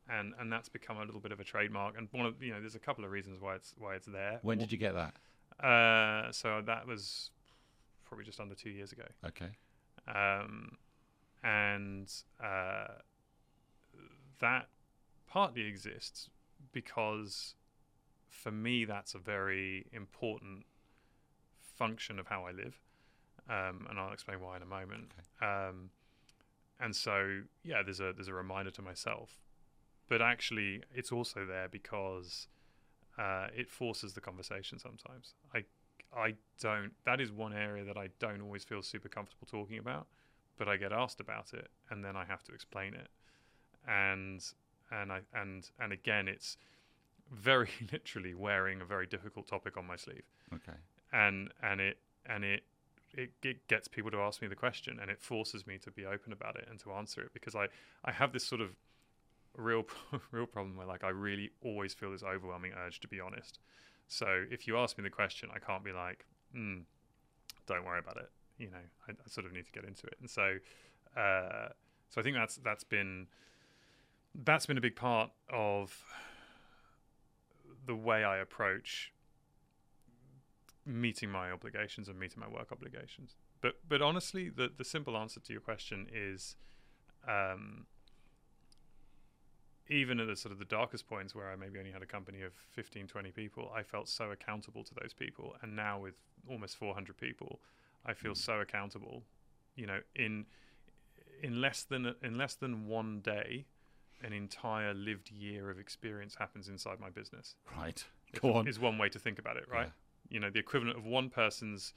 and 0.10 0.34
and 0.40 0.52
that's 0.52 0.70
become 0.70 0.98
a 0.98 1.04
little 1.06 1.20
bit 1.20 1.32
of 1.32 1.40
a 1.40 1.44
trademark. 1.44 1.98
And 1.98 2.08
one 2.12 2.26
of 2.26 2.42
you 2.42 2.54
know, 2.54 2.60
there's 2.60 2.76
a 2.76 2.80
couple 2.80 3.04
of 3.04 3.12
reasons 3.12 3.42
why 3.42 3.56
it's 3.56 3.74
why 3.78 3.96
it's 3.96 4.08
there. 4.08 4.40
When 4.42 4.58
did 4.58 4.72
you 4.72 4.78
get 4.78 4.94
that? 4.94 5.14
Uh, 5.66 6.32
so 6.32 6.62
that 6.66 6.86
was 6.88 7.32
probably 8.06 8.26
just 8.26 8.40
under 8.40 8.56
two 8.56 8.70
years 8.70 8.92
ago. 8.92 9.06
Okay. 9.26 9.50
um, 10.08 10.78
and 11.44 12.12
uh, 12.44 12.88
that 14.40 14.68
partly 15.28 15.64
exists 15.64 16.30
because 16.72 17.56
for 18.30 18.52
me 18.52 18.86
that's 18.86 19.14
a 19.14 19.20
very 19.20 19.88
important 19.92 20.66
function 21.78 22.20
of 22.20 22.28
how 22.28 22.46
I 22.46 22.52
live, 22.52 22.80
um, 23.50 23.88
and 23.90 24.00
I'll 24.00 24.14
explain 24.14 24.42
why 24.42 24.56
in 24.58 24.62
a 24.64 24.66
moment. 24.66 25.12
Um, 25.42 25.90
and 26.80 26.96
so, 26.96 27.42
yeah, 27.64 27.82
there's 27.84 28.00
a 28.00 28.14
there's 28.14 28.28
a 28.28 28.34
reminder 28.34 28.72
to 28.72 28.82
myself, 28.82 29.38
but 30.10 30.22
actually, 30.22 30.84
it's 30.94 31.12
also 31.12 31.46
there 31.46 31.68
because 31.70 32.48
uh, 33.18 33.48
it 33.56 33.70
forces 33.70 34.14
the 34.14 34.22
conversation. 34.22 34.80
Sometimes 34.80 35.34
I 35.54 35.66
I 36.16 36.36
don't. 36.62 36.92
That 37.06 37.20
is 37.20 37.32
one 37.32 37.54
area 37.54 37.84
that 37.84 37.98
I 37.98 38.10
don't 38.20 38.42
always 38.42 38.64
feel 38.64 38.82
super 38.82 39.10
comfortable 39.10 39.48
talking 39.50 39.78
about, 39.80 40.08
but 40.58 40.68
I 40.68 40.78
get 40.78 40.92
asked 40.92 41.20
about 41.20 41.54
it, 41.54 41.70
and 41.90 42.04
then 42.04 42.16
I 42.16 42.26
have 42.26 42.44
to 42.46 42.54
explain 42.54 42.94
it, 42.94 43.10
and 43.88 44.44
and 44.92 45.12
I 45.12 45.22
and 45.34 45.70
and 45.80 45.92
again, 45.94 46.28
it's 46.28 46.58
very 47.32 47.70
literally 47.92 48.34
wearing 48.34 48.82
a 48.82 48.86
very 48.86 49.06
difficult 49.08 49.48
topic 49.48 49.78
on 49.78 49.86
my 49.86 49.96
sleeve, 49.96 50.24
Okay. 50.54 50.78
and 51.12 51.52
and 51.62 51.82
it 51.82 51.98
and 52.26 52.44
it. 52.44 52.64
It, 53.14 53.32
it 53.42 53.68
gets 53.70 53.88
people 53.88 54.12
to 54.12 54.18
ask 54.20 54.42
me 54.42 54.50
the 54.50 54.56
question, 54.56 55.00
and 55.02 55.10
it 55.10 55.22
forces 55.22 55.66
me 55.66 55.80
to 55.80 55.90
be 55.90 56.06
open 56.06 56.34
about 56.34 56.56
it 56.58 56.68
and 56.70 56.78
to 56.82 56.92
answer 56.92 57.22
it 57.22 57.32
because 57.34 57.56
I, 57.56 57.68
I 58.04 58.12
have 58.12 58.34
this 58.34 58.46
sort 58.46 58.60
of 58.62 58.76
real 59.58 59.84
real 60.32 60.46
problem 60.46 60.78
where 60.78 60.88
like 60.88 61.04
I 61.04 61.10
really 61.10 61.52
always 61.62 61.94
feel 61.94 62.12
this 62.12 62.24
overwhelming 62.24 62.72
urge 62.86 63.00
to 63.02 63.08
be 63.08 63.20
honest. 63.20 63.60
So 64.08 64.46
if 64.50 64.68
you 64.68 64.78
ask 64.78 64.98
me 64.98 65.04
the 65.04 65.10
question, 65.10 65.50
I 65.54 65.60
can't 65.60 65.84
be 65.84 65.92
like, 65.92 66.26
mm, 66.56 66.84
"Don't 67.66 67.84
worry 67.84 68.00
about 68.00 68.18
it." 68.18 68.30
You 68.58 68.70
know, 68.72 68.78
I, 69.08 69.12
I 69.12 69.28
sort 69.28 69.46
of 69.46 69.52
need 69.52 69.66
to 69.66 69.72
get 69.72 69.84
into 69.84 70.08
it, 70.08 70.16
and 70.20 70.30
so, 70.30 70.58
uh, 71.16 71.70
so 72.10 72.22
I 72.22 72.24
think 72.24 72.36
that's 72.36 72.56
that's 72.58 72.84
been 72.84 73.28
that's 74.34 74.66
been 74.66 74.78
a 74.78 74.82
big 74.82 74.96
part 74.96 75.32
of 75.52 76.04
the 77.86 77.96
way 77.96 78.24
I 78.24 78.38
approach 78.38 79.12
meeting 80.86 81.30
my 81.30 81.52
obligations 81.52 82.08
and 82.08 82.18
meeting 82.18 82.40
my 82.40 82.48
work 82.48 82.72
obligations. 82.72 83.36
But 83.62 83.76
but 83.88 84.02
honestly, 84.02 84.50
the 84.50 84.72
the 84.76 84.86
simple 84.86 85.18
answer 85.18 85.40
to 85.40 85.54
your 85.54 85.62
question 85.62 86.08
is. 86.14 86.56
Um, 87.28 87.88
even 89.90 90.20
at 90.20 90.28
the 90.28 90.36
sort 90.36 90.52
of 90.52 90.60
the 90.60 90.66
darkest 90.66 91.08
points 91.08 91.34
where 91.36 91.50
I 91.50 91.56
maybe 91.56 91.80
only 91.80 91.92
had 91.92 92.02
a 92.02 92.06
company 92.06 92.42
of 92.42 92.54
15, 92.74 93.08
20 93.08 93.32
people, 93.32 93.72
I 93.76 93.84
felt 93.84 94.08
so 94.10 94.32
accountable 94.32 94.84
to 94.84 94.94
those 95.02 95.14
people. 95.14 95.56
And 95.62 95.76
now 95.76 96.00
with 96.00 96.16
almost 96.50 96.76
400 96.78 97.18
people, 97.18 97.60
I 98.06 98.14
feel 98.14 98.34
Mm. 98.34 98.38
so 98.38 98.60
accountable. 98.62 99.24
You 99.76 99.86
know, 99.88 100.02
in 100.16 100.46
in 101.44 101.62
less 101.62 101.84
than 101.84 102.16
in 102.24 102.38
less 102.38 102.56
than 102.56 102.88
one 102.88 103.22
day, 103.22 103.66
an 104.24 104.34
entire 104.34 104.94
lived 104.94 105.30
year 105.30 105.70
of 105.70 105.78
experience 105.80 106.36
happens 106.36 106.68
inside 106.68 107.00
my 107.00 107.10
business. 107.12 107.56
Right. 107.78 108.04
Go 108.42 108.54
on. 108.56 108.68
Is 108.68 108.80
one 108.80 108.98
way 108.98 109.10
to 109.10 109.20
think 109.20 109.38
about 109.40 109.58
it, 109.58 109.68
right? 109.70 109.88
Yeah. 109.88 109.92
You 110.34 110.40
know, 110.40 110.50
the 110.50 110.60
equivalent 110.60 110.98
of 110.98 111.06
one 111.06 111.30
person's 111.30 111.94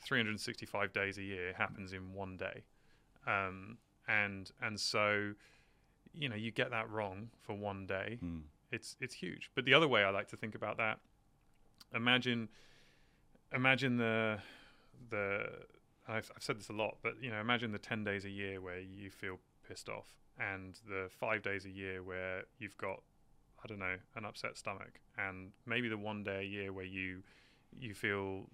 365 0.00 0.92
days 0.92 1.18
a 1.18 1.22
year 1.22 1.52
happens 1.54 1.92
in 1.92 2.12
one 2.12 2.36
day, 2.36 2.64
um, 3.26 3.78
and 4.06 4.50
and 4.62 4.78
so, 4.78 5.34
you 6.14 6.28
know, 6.28 6.36
you 6.36 6.50
get 6.50 6.70
that 6.70 6.88
wrong 6.90 7.30
for 7.42 7.54
one 7.56 7.86
day, 7.86 8.18
Mm. 8.22 8.42
it's 8.70 8.96
it's 9.00 9.14
huge. 9.14 9.50
But 9.54 9.64
the 9.64 9.74
other 9.74 9.88
way 9.88 10.04
I 10.04 10.10
like 10.10 10.28
to 10.28 10.36
think 10.36 10.54
about 10.54 10.76
that, 10.78 11.00
imagine, 11.94 12.48
imagine 13.52 13.96
the 13.96 14.38
the 15.10 15.46
I've, 16.06 16.30
I've 16.36 16.42
said 16.42 16.58
this 16.58 16.68
a 16.68 16.72
lot, 16.72 16.98
but 17.02 17.14
you 17.22 17.30
know, 17.30 17.40
imagine 17.40 17.72
the 17.72 17.78
ten 17.78 18.04
days 18.04 18.24
a 18.24 18.30
year 18.30 18.60
where 18.60 18.78
you 18.80 19.10
feel 19.10 19.38
pissed 19.66 19.88
off, 19.88 20.08
and 20.38 20.78
the 20.88 21.08
five 21.10 21.42
days 21.42 21.64
a 21.64 21.70
year 21.70 22.02
where 22.02 22.44
you've 22.58 22.76
got 22.78 23.02
I 23.62 23.66
don't 23.66 23.78
know 23.78 23.96
an 24.14 24.24
upset 24.24 24.56
stomach, 24.58 25.00
and 25.16 25.52
maybe 25.66 25.88
the 25.88 25.96
one 25.98 26.22
day 26.22 26.40
a 26.40 26.46
year 26.46 26.72
where 26.72 26.84
you 26.84 27.22
you 27.78 27.94
feel 27.94 28.48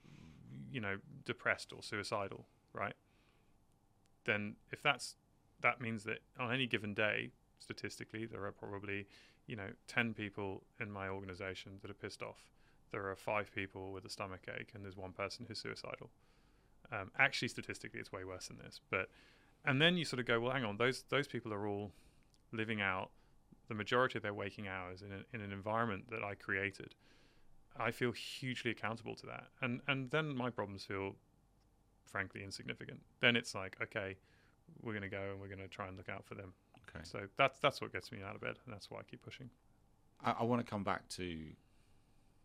you 0.71 0.81
know 0.81 0.97
depressed 1.25 1.73
or 1.73 1.83
suicidal, 1.83 2.47
right? 2.73 2.95
Then 4.25 4.57
if 4.71 4.83
that's 4.83 5.17
that 5.61 5.81
means 5.81 6.05
that 6.05 6.19
on 6.39 6.53
any 6.53 6.67
given 6.67 6.95
day, 6.95 7.31
statistically, 7.61 8.27
there 8.27 8.45
are 8.45 8.53
probably 8.53 9.07
you 9.47 9.57
know 9.57 9.69
10 9.89 10.15
people 10.15 10.63
in 10.81 10.91
my 10.91 11.09
organization 11.09 11.73
that 11.83 11.91
are 11.91 11.95
pissed 11.95 12.23
off. 12.23 12.49
There 12.93 13.09
are 13.09 13.17
five 13.17 13.53
people 13.55 13.93
with 13.93 14.05
a 14.05 14.11
stomach 14.11 14.47
ache, 14.59 14.73
and 14.75 14.85
there's 14.85 14.97
one 14.97 15.13
person 15.13 15.47
who's 15.47 15.61
suicidal. 15.61 16.11
Um, 16.93 17.13
actually, 17.19 17.49
statistically, 17.49 18.01
it's 18.01 18.11
way 18.11 18.25
worse 18.25 18.49
than 18.49 18.59
this. 18.59 18.81
But 18.91 19.09
and 19.65 19.81
then 19.81 19.97
you 19.97 20.05
sort 20.05 20.21
of 20.21 20.27
go, 20.27 20.41
well, 20.41 20.53
hang 20.53 20.65
on, 20.65 20.77
those 20.77 21.05
those 21.09 21.29
people 21.29 21.53
are 21.53 21.67
all 21.67 21.93
living 22.53 22.81
out 22.81 23.11
the 23.69 23.75
majority 23.75 24.19
of 24.19 24.23
their 24.23 24.35
waking 24.35 24.67
hours 24.67 25.03
in, 25.03 25.13
a, 25.13 25.21
in 25.33 25.41
an 25.41 25.53
environment 25.53 26.11
that 26.11 26.25
I 26.25 26.35
created. 26.35 26.95
I 27.79 27.93
feel 27.93 28.11
hugely 28.11 28.73
accountable 28.73 29.15
to 29.17 29.27
that, 29.27 29.47
and 29.63 29.81
and 29.87 30.11
then 30.11 30.35
my 30.37 30.51
problems 30.51 30.85
feel, 30.85 31.15
frankly, 32.05 32.43
insignificant. 32.43 33.01
Then 33.21 33.37
it's 33.37 33.55
like, 33.55 33.77
okay, 33.81 34.17
we're 34.83 34.93
going 34.93 35.03
to 35.03 35.09
go 35.09 35.31
and 35.31 35.41
we're 35.41 35.49
going 35.49 35.61
to 35.61 35.69
try 35.69 35.87
and 35.87 35.97
look 35.97 36.09
out 36.09 36.25
for 36.25 36.35
them. 36.35 36.53
Okay. 36.95 37.05
So 37.05 37.21
that's 37.37 37.59
that's 37.61 37.81
what 37.81 37.93
gets 37.93 38.11
me 38.13 38.19
out 38.27 38.35
of 38.35 38.41
bed, 38.41 38.57
and 38.65 38.75
that's 38.75 38.91
why 38.91 39.01
I 39.01 39.03
keep 39.03 39.23
pushing. 39.23 39.51
I, 40.25 40.37
I 40.41 40.43
want 40.45 40.65
to 40.65 40.71
come 40.71 40.85
back 40.85 41.09
to 41.11 41.39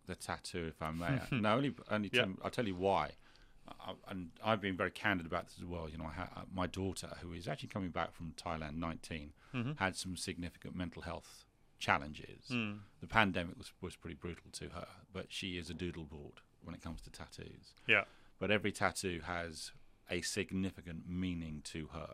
the 0.07 0.15
tattoo, 0.15 0.65
if 0.67 0.81
I 0.81 0.91
may. 0.91 1.19
no, 1.31 1.55
only 1.55 1.73
only 1.89 2.09
to, 2.09 2.17
Yeah. 2.17 2.25
I'll 2.43 2.51
tell 2.51 2.67
you 2.67 2.75
why. 2.75 3.11
I, 3.67 3.93
and 4.09 4.29
I've 4.43 4.61
been 4.61 4.77
very 4.77 4.91
candid 4.91 5.25
about 5.25 5.47
this 5.47 5.55
as 5.59 5.65
well. 5.65 5.89
You 5.89 5.97
know, 5.97 6.05
I 6.05 6.13
ha- 6.13 6.29
uh, 6.37 6.41
my 6.53 6.67
daughter, 6.67 7.09
who 7.21 7.33
is 7.33 7.47
actually 7.47 7.69
coming 7.69 7.89
back 7.89 8.13
from 8.13 8.33
Thailand, 8.37 8.77
19, 8.77 9.33
Mm-hmm. 9.55 9.71
had 9.77 9.95
some 9.95 10.17
significant 10.17 10.75
mental 10.75 11.01
health 11.01 11.45
challenges. 11.79 12.45
Mm. 12.51 12.79
The 12.99 13.07
pandemic 13.07 13.57
was, 13.57 13.71
was 13.81 13.95
pretty 13.95 14.15
brutal 14.15 14.51
to 14.51 14.65
her, 14.69 14.85
but 15.13 15.27
she 15.29 15.57
is 15.57 15.69
a 15.69 15.73
doodle 15.73 16.03
board 16.03 16.41
when 16.61 16.75
it 16.75 16.81
comes 16.83 16.99
to 17.03 17.09
tattoos. 17.09 17.73
Yeah. 17.87 18.03
But 18.37 18.51
every 18.51 18.71
tattoo 18.73 19.21
has 19.25 19.71
a 20.11 20.19
significant 20.21 21.09
meaning 21.09 21.61
to 21.65 21.87
her. 21.93 22.13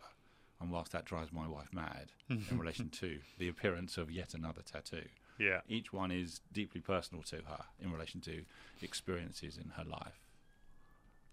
And 0.62 0.69
whilst 0.71 0.91
that 0.91 1.06
drives 1.06 1.32
my 1.34 1.47
wife 1.47 1.74
mad 1.74 2.12
in 2.30 2.58
relation 2.58 2.89
to 3.02 3.19
the 3.39 3.47
appearance 3.47 3.97
of 3.97 4.12
yet 4.12 4.34
another 4.36 4.62
tattoo, 4.62 5.06
Yeah. 5.39 5.62
each 5.67 5.91
one 5.91 6.12
is 6.12 6.41
deeply 6.54 6.82
personal 6.82 7.24
to 7.24 7.38
her 7.38 7.65
in 7.80 7.91
relation 7.91 8.21
to 8.21 8.43
experiences 8.82 9.58
in 9.58 9.71
her 9.71 9.84
life. 9.84 10.21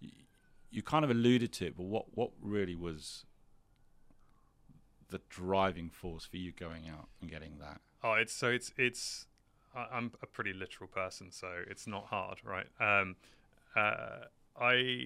You, 0.01 0.09
you 0.71 0.81
kind 0.81 1.05
of 1.05 1.11
alluded 1.11 1.53
to 1.53 1.67
it, 1.67 1.77
but 1.77 1.83
what, 1.85 2.05
what 2.15 2.31
really 2.41 2.75
was 2.75 3.25
the 5.09 5.21
driving 5.29 5.89
force 5.89 6.25
for 6.25 6.37
you 6.37 6.51
going 6.51 6.87
out 6.89 7.07
and 7.21 7.29
getting 7.29 7.57
that? 7.59 7.81
Oh, 8.03 8.13
it's 8.13 8.33
so 8.33 8.47
it's 8.49 8.71
it's. 8.77 9.25
I'm 9.75 10.11
a 10.23 10.25
pretty 10.25 10.53
literal 10.53 10.87
person, 10.87 11.31
so 11.31 11.47
it's 11.69 11.85
not 11.85 12.05
hard, 12.07 12.39
right? 12.43 12.65
Um, 12.79 13.15
uh, 13.75 14.25
I 14.59 15.05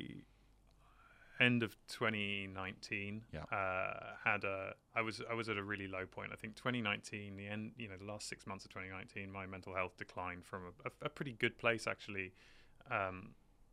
end 1.39 1.63
of 1.63 1.76
2019 1.88 3.24
Yeah. 3.34 3.43
uh, 3.52 4.13
had 4.24 4.43
a 4.43 4.74
I 4.96 5.02
was 5.02 5.22
I 5.30 5.34
was 5.34 5.50
at 5.50 5.58
a 5.58 5.63
really 5.63 5.88
low 5.88 6.06
point. 6.06 6.32
I 6.32 6.36
think 6.36 6.56
2019, 6.56 7.36
the 7.36 7.48
end, 7.48 7.72
you 7.78 7.88
know, 7.89 7.98
the 7.98 8.06
last 8.06 8.28
six 8.30 8.46
months 8.46 8.65
of 8.65 8.72
2019, 8.72 9.32
my 9.32 9.46
mental 9.46 9.74
health 9.76 9.98
declined 9.98 10.46
from 10.46 10.63
a, 10.65 10.89
a, 10.89 11.08
a 11.08 11.10
pretty 11.10 11.34
good 11.34 11.58
place 11.58 11.88
actually. 11.88 12.34
Um, 12.91 13.30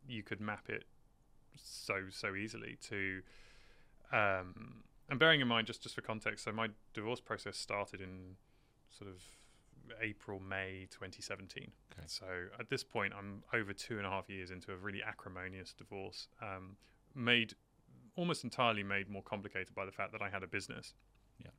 you 0.07 0.23
could 0.23 0.41
map 0.41 0.69
it 0.69 0.85
so 1.55 2.05
so 2.09 2.33
easily 2.35 2.77
to 2.89 3.21
um, 4.11 4.83
and 5.09 5.19
bearing 5.19 5.41
in 5.41 5.47
mind, 5.47 5.67
just 5.67 5.81
just 5.83 5.95
for 5.95 6.01
context, 6.01 6.43
so 6.45 6.51
my 6.51 6.69
divorce 6.93 7.19
process 7.19 7.57
started 7.57 8.01
in 8.01 8.35
sort 8.89 9.09
of 9.09 9.21
April, 10.01 10.39
May 10.39 10.87
2017. 10.89 11.71
Okay. 11.93 12.03
So 12.07 12.25
at 12.59 12.69
this 12.69 12.83
point, 12.83 13.13
I'm 13.17 13.43
over 13.53 13.73
two 13.73 13.97
and 13.97 14.05
a 14.07 14.09
half 14.09 14.29
years 14.29 14.51
into 14.51 14.71
a 14.71 14.77
really 14.77 15.01
acrimonious 15.03 15.73
divorce, 15.73 16.27
um, 16.41 16.77
made 17.15 17.53
almost 18.15 18.43
entirely 18.43 18.83
made 18.83 19.09
more 19.09 19.23
complicated 19.23 19.73
by 19.73 19.85
the 19.85 19.91
fact 19.91 20.11
that 20.11 20.21
I 20.21 20.29
had 20.29 20.43
a 20.43 20.47
business. 20.47 20.93
Yeah. 21.39 21.51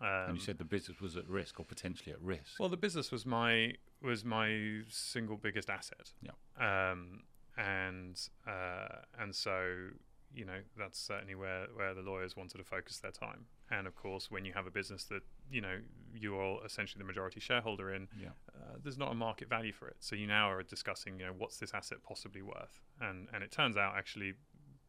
Um, 0.00 0.30
and 0.30 0.36
you 0.36 0.42
said 0.42 0.58
the 0.58 0.64
business 0.64 1.00
was 1.00 1.16
at 1.16 1.26
risk 1.28 1.58
or 1.58 1.64
potentially 1.64 2.12
at 2.12 2.20
risk. 2.20 2.58
well, 2.58 2.68
the 2.68 2.76
business 2.76 3.10
was 3.10 3.24
my 3.24 3.72
was 4.02 4.24
my 4.24 4.80
single 4.88 5.36
biggest 5.36 5.70
asset. 5.70 6.12
Yeah. 6.20 6.32
Um, 6.58 7.22
and 7.56 8.20
uh, 8.46 9.02
and 9.18 9.34
so 9.34 9.90
you 10.34 10.44
know 10.44 10.58
that's 10.76 10.98
certainly 10.98 11.34
where 11.34 11.66
where 11.74 11.94
the 11.94 12.02
lawyers 12.02 12.36
wanted 12.36 12.58
to 12.58 12.64
focus 12.64 12.98
their 12.98 13.12
time. 13.12 13.46
And 13.70 13.86
of 13.86 13.94
course, 13.94 14.30
when 14.30 14.44
you 14.44 14.52
have 14.52 14.66
a 14.66 14.70
business 14.70 15.04
that 15.04 15.22
you 15.50 15.60
know 15.60 15.78
you 16.12 16.36
are 16.36 16.64
essentially 16.64 16.98
the 16.98 17.06
majority 17.06 17.40
shareholder 17.40 17.94
in, 17.94 18.08
yeah. 18.20 18.28
uh, 18.48 18.76
there's 18.82 18.98
not 18.98 19.12
a 19.12 19.14
market 19.14 19.48
value 19.48 19.72
for 19.72 19.88
it. 19.88 19.96
So 20.00 20.16
you 20.16 20.26
now 20.26 20.50
are 20.50 20.62
discussing, 20.62 21.18
you 21.18 21.26
know, 21.26 21.32
what's 21.36 21.58
this 21.58 21.72
asset 21.72 21.98
possibly 22.06 22.42
worth? 22.42 22.80
And 23.00 23.28
and 23.32 23.42
it 23.42 23.52
turns 23.52 23.76
out 23.76 23.94
actually, 23.96 24.34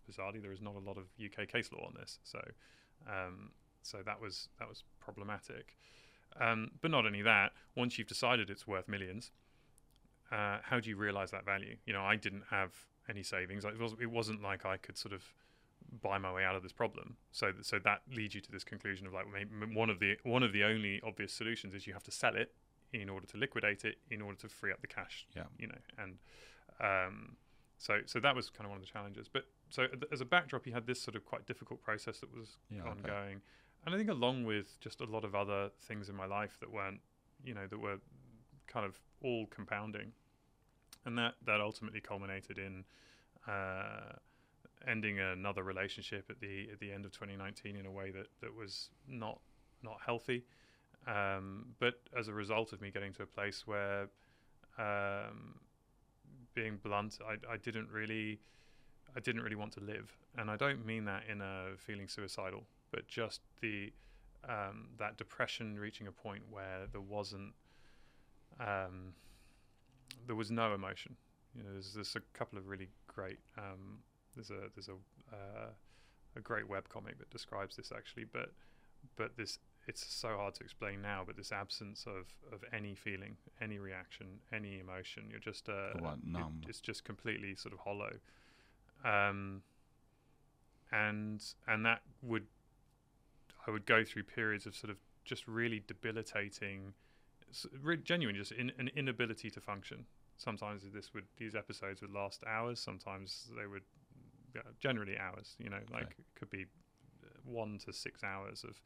bizarrely, 0.10 0.41
there 0.41 0.52
is 0.52 0.62
not 0.62 0.76
a 0.76 0.80
lot 0.80 0.98
of 0.98 1.06
UK 1.24 1.48
case 1.48 1.70
law 1.72 1.86
on 1.86 1.94
this. 2.00 2.20
So 2.24 2.39
um, 3.08 3.52
so 3.82 4.00
that 4.06 4.20
was 4.20 4.50
that 4.60 4.68
was 4.68 4.84
problematic. 5.00 5.78
Um, 6.39 6.72
but 6.82 6.91
not 6.91 7.06
only 7.06 7.22
that, 7.22 7.54
once 7.76 7.98
you've 7.98 8.08
decided 8.08 8.50
it's 8.50 8.68
worth 8.68 8.88
millions, 8.89 9.32
uh, 10.32 10.58
how 10.63 10.80
do 10.80 10.89
you 10.89 10.98
realize 10.98 11.32
that 11.32 11.46
value? 11.46 11.78
You 11.86 11.94
know, 11.94 12.04
I 12.04 12.18
didn't 12.18 12.44
have 12.50 12.74
any 13.08 13.24
savings. 13.24 13.63
It, 13.63 13.80
was, 13.80 13.94
it 14.02 14.12
wasn't 14.12 14.41
like 14.41 14.65
I 14.65 14.76
could 14.76 14.98
sort 14.98 15.13
of 15.13 15.24
buy 16.02 16.18
my 16.18 16.34
way 16.34 16.44
out 16.44 16.56
of 16.56 16.63
this 16.63 16.74
problem. 16.74 17.15
So, 17.32 17.52
so 17.62 17.80
that 17.86 18.02
leads 18.13 18.36
you 18.36 18.41
to 18.41 18.52
this 18.52 18.63
conclusion 18.63 19.08
of 19.08 19.13
like 19.13 19.26
maybe 19.32 19.74
one 19.74 19.89
of 19.89 20.00
the 20.00 20.18
one 20.24 20.44
of 20.44 20.52
the 20.52 20.63
only 20.63 21.00
obvious 21.06 21.32
solutions 21.32 21.74
is 21.74 21.88
you 21.88 21.94
have 21.94 22.04
to 22.04 22.12
sell 22.12 22.36
it 22.36 22.54
in 22.91 23.10
order 23.10 23.28
to 23.28 23.38
liquidate 23.38 23.86
it 23.86 23.98
in 24.10 24.22
order 24.22 24.38
to 24.39 24.50
free 24.50 24.72
up 24.72 24.82
the 24.82 24.88
cash. 24.88 25.28
Yeah. 25.36 25.44
You 25.58 25.68
know, 25.68 25.78
and 25.98 26.18
um, 26.82 27.38
so 27.78 28.00
so 28.06 28.20
that 28.20 28.36
was 28.36 28.50
kind 28.50 28.65
of 28.65 28.72
one 28.72 28.80
of 28.80 28.86
the 28.86 28.91
challenges. 28.91 29.30
But 29.32 29.46
so 29.69 29.88
as 30.12 30.21
a 30.21 30.25
backdrop, 30.25 30.65
you 30.67 30.73
had 30.73 30.88
this 30.88 31.01
sort 31.01 31.15
of 31.15 31.25
quite 31.25 31.45
difficult 31.45 31.82
process 31.82 32.19
that 32.19 32.34
was 32.34 32.58
Yeah, 32.69 32.82
okay. 32.82 32.91
ongoing, 32.91 33.41
and 33.86 33.93
I 33.93 33.97
think 33.97 34.10
along 34.10 34.45
with 34.45 34.80
just 34.80 35.01
a 35.01 35.06
lot 35.06 35.23
of 35.23 35.36
other 35.36 35.69
things 35.82 36.10
in 36.10 36.15
my 36.15 36.25
life 36.25 36.58
that 36.60 36.71
weren't, 36.71 37.01
you 37.43 37.54
know, 37.54 37.67
that 37.67 37.80
were 37.80 37.97
kind 38.67 38.86
of 38.86 38.99
all 39.23 39.45
compounding, 39.47 40.12
and 41.06 41.17
that 41.17 41.36
that 41.45 41.62
ultimately 41.62 42.01
culminated 42.01 42.58
in 42.58 42.84
uh, 43.47 44.13
ending 44.88 45.19
another 45.19 45.63
relationship 45.63 46.30
at 46.30 46.39
the 46.39 46.69
at 46.71 46.80
the 46.80 46.91
end 46.91 47.06
of 47.06 47.12
2019 47.12 47.75
in 47.75 47.86
a 47.86 47.91
way 47.91 48.12
that 48.12 48.28
that 48.41 48.54
was 48.54 48.89
not 49.08 49.39
not 49.84 49.97
healthy. 50.06 50.45
Um, 51.08 51.67
but 51.80 51.99
as 52.17 52.28
a 52.28 52.34
result 52.34 52.73
of 52.73 52.82
me 52.82 52.89
getting 52.89 53.13
to 53.13 53.23
a 53.23 53.28
place 53.28 53.67
where, 53.67 54.08
um, 54.80 55.60
being 56.56 56.78
blunt, 56.78 57.19
I, 57.23 57.54
I 57.54 57.58
didn't 57.58 57.89
really, 57.91 58.39
I 59.15 59.19
didn't 59.19 59.41
really 59.41 59.56
want 59.56 59.71
to 59.73 59.80
live, 59.80 60.15
and 60.38 60.49
I 60.51 60.58
don't 60.58 60.86
mean 60.86 61.06
that 61.06 61.23
in 61.30 61.41
a 61.41 61.78
feeling 61.78 62.08
suicidal, 62.08 62.63
but 62.91 63.08
just 63.08 63.41
the 63.62 63.91
um, 64.47 64.88
that 64.99 65.17
depression 65.17 65.80
reaching 65.80 66.08
a 66.08 66.12
point 66.12 66.43
where 66.51 66.88
there 66.91 67.01
wasn't, 67.01 67.54
um, 68.60 69.13
there 70.28 70.36
was 70.36 70.51
no 70.51 70.73
emotion. 70.73 71.15
You 71.56 71.63
know, 71.63 71.71
there's, 71.71 71.93
there's 71.93 72.15
a 72.15 72.38
couple 72.38 72.60
of 72.60 72.67
really 72.67 72.89
great. 73.08 73.39
Um, 73.58 73.99
there's 74.36 74.51
a 74.51 74.69
there's 74.75 74.89
a 74.89 75.34
uh, 75.34 75.69
a 76.36 76.41
great 76.41 76.67
web 76.67 76.89
comic 76.89 77.17
that 77.19 77.30
describes 77.30 77.75
this 77.75 77.91
actually, 77.95 78.25
but 78.25 78.51
but 79.15 79.38
this 79.38 79.60
it's 79.88 80.06
so 80.06 80.30
hard 80.30 80.56
to 80.56 80.63
explain 80.63 81.01
now. 81.01 81.23
But 81.25 81.38
this 81.38 81.51
absence 81.51 82.06
of 82.06 82.34
of 82.54 82.63
any 82.73 82.95
feeling, 82.95 83.38
any 83.62 83.80
reaction, 83.80 84.28
any 84.51 84.80
emotion, 84.80 85.25
you're 85.30 85.39
just 85.39 85.69
uh, 85.69 85.97
one 85.99 86.19
it- 86.23 86.28
numb. 86.30 86.62
it's 86.67 86.82
just 86.82 87.04
completely 87.04 87.56
sort 87.56 87.73
of 87.73 87.80
hollow. 87.80 88.12
Um, 89.06 89.62
and 90.91 91.44
and 91.68 91.86
that 91.86 92.02
would 92.22 92.46
I 93.68 93.72
would 93.72 93.86
go 93.86 94.04
through 94.04 94.24
periods 94.24 94.65
of 94.65 94.76
sort 94.76 94.91
of 94.91 94.98
just 95.24 95.48
really 95.48 95.84
debilitating, 95.88 96.94
s- 97.50 97.65
re- 97.82 97.98
genuine, 97.98 98.36
just 98.36 98.52
in, 98.52 98.72
an 98.78 98.89
inability 98.96 99.50
to 99.52 99.62
function. 99.62 100.06
Sometimes 100.38 100.84
this 100.94 101.13
would 101.13 101.26
these 101.38 101.56
episodes 101.56 102.02
would 102.02 102.12
last 102.12 102.44
hours. 102.48 102.80
Sometimes 102.80 103.50
they 103.58 103.65
would, 103.68 103.84
generally 104.80 105.18
hours. 105.18 105.56
You 105.60 105.70
know, 105.70 105.80
like 105.91 106.04
Okay. 106.04 106.15
it 106.20 106.26
could 106.39 106.50
be 106.50 106.63
uh, 107.24 107.28
one 107.44 107.78
to 107.86 107.94
six 107.94 108.24
hours 108.24 108.63
of 108.63 108.80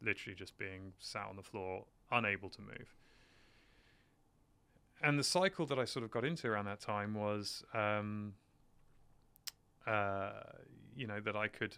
literally 0.00 0.34
just 0.34 0.56
being 0.58 0.92
sat 0.98 1.26
on 1.28 1.36
the 1.36 1.42
floor, 1.42 1.84
unable 2.10 2.50
to 2.50 2.60
move. 2.60 2.94
And 5.02 5.18
the 5.18 5.24
cycle 5.24 5.66
that 5.66 5.78
I 5.78 5.84
sort 5.84 6.04
of 6.04 6.10
got 6.10 6.24
into 6.24 6.48
around 6.48 6.66
that 6.66 6.80
time 6.80 7.14
was, 7.14 7.64
um, 7.74 8.34
uh, 9.86 10.30
you 10.96 11.06
know, 11.06 11.20
that 11.20 11.36
I 11.36 11.48
could. 11.48 11.76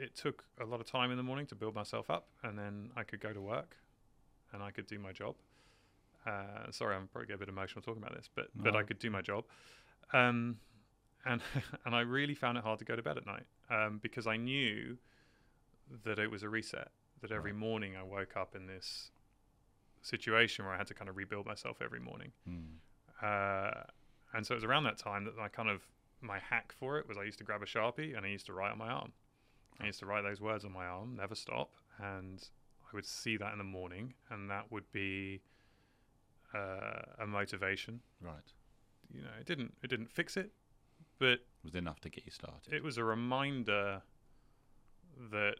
It 0.00 0.16
took 0.16 0.44
a 0.60 0.64
lot 0.64 0.80
of 0.80 0.86
time 0.86 1.10
in 1.10 1.16
the 1.16 1.22
morning 1.22 1.46
to 1.46 1.54
build 1.54 1.74
myself 1.74 2.10
up, 2.10 2.26
and 2.42 2.58
then 2.58 2.90
I 2.96 3.04
could 3.04 3.20
go 3.20 3.32
to 3.32 3.40
work, 3.40 3.76
and 4.52 4.62
I 4.62 4.70
could 4.70 4.86
do 4.86 4.98
my 4.98 5.12
job. 5.12 5.36
Uh, 6.26 6.70
sorry, 6.70 6.96
I'm 6.96 7.08
probably 7.08 7.26
get 7.26 7.34
a 7.34 7.38
bit 7.38 7.48
emotional 7.48 7.82
talking 7.82 8.02
about 8.02 8.14
this, 8.16 8.28
but 8.34 8.48
but 8.54 8.74
I 8.74 8.82
could 8.82 8.98
do 8.98 9.10
my 9.10 9.20
job, 9.20 9.44
um, 10.12 10.56
and 11.24 11.40
and 11.84 11.94
I 11.94 12.00
really 12.00 12.34
found 12.34 12.58
it 12.58 12.64
hard 12.64 12.78
to 12.78 12.84
go 12.84 12.96
to 12.96 13.02
bed 13.02 13.16
at 13.18 13.26
night 13.26 13.44
um, 13.70 14.00
because 14.02 14.26
I 14.26 14.36
knew 14.36 14.96
that 16.04 16.18
it 16.18 16.30
was 16.30 16.42
a 16.42 16.48
reset. 16.48 16.88
That 17.20 17.30
every 17.30 17.52
Right. 17.52 17.60
morning 17.60 17.96
I 17.96 18.02
woke 18.02 18.36
up 18.36 18.56
in 18.56 18.66
this 18.66 19.12
situation 20.00 20.64
where 20.64 20.74
I 20.74 20.78
had 20.78 20.88
to 20.88 20.94
kind 20.94 21.08
of 21.08 21.16
rebuild 21.16 21.46
myself 21.46 21.80
every 21.80 22.00
morning. 22.00 22.32
Mm. 22.48 22.78
Uh, 23.22 23.84
and 24.32 24.44
so 24.44 24.54
it 24.54 24.56
was 24.56 24.64
around 24.64 24.84
that 24.84 24.98
time 24.98 25.24
that 25.26 25.38
I 25.40 25.46
kind 25.48 25.68
of 25.68 25.86
my 26.22 26.38
hack 26.38 26.72
for 26.78 26.98
it 26.98 27.08
was 27.08 27.16
I 27.18 27.24
used 27.24 27.38
to 27.38 27.44
grab 27.44 27.62
a 27.62 27.66
sharpie 27.66 28.16
and 28.16 28.24
I 28.24 28.28
used 28.28 28.46
to 28.46 28.52
write 28.52 28.72
on 28.72 28.78
my 28.78 28.88
arm. 28.88 29.12
I 29.80 29.86
used 29.86 29.98
to 30.00 30.06
write 30.06 30.22
those 30.22 30.40
words 30.40 30.64
on 30.64 30.72
my 30.72 30.86
arm, 30.86 31.16
never 31.16 31.34
stop, 31.34 31.70
and 31.98 32.42
I 32.84 32.94
would 32.94 33.06
see 33.06 33.36
that 33.38 33.52
in 33.52 33.58
the 33.58 33.64
morning, 33.64 34.14
and 34.30 34.50
that 34.50 34.70
would 34.70 34.90
be 34.92 35.40
uh, 36.54 37.02
a 37.20 37.26
motivation. 37.26 38.00
Right. 38.20 38.52
You 39.12 39.22
know, 39.22 39.30
it 39.40 39.46
didn't 39.46 39.74
it 39.82 39.88
didn't 39.88 40.10
fix 40.12 40.36
it, 40.36 40.52
but 41.18 41.40
Was 41.64 41.74
enough 41.74 42.00
to 42.00 42.08
get 42.10 42.24
you 42.24 42.30
started. 42.32 42.72
it 42.72 42.82
was 42.82 42.98
a 42.98 43.04
reminder 43.04 44.02
that 45.30 45.56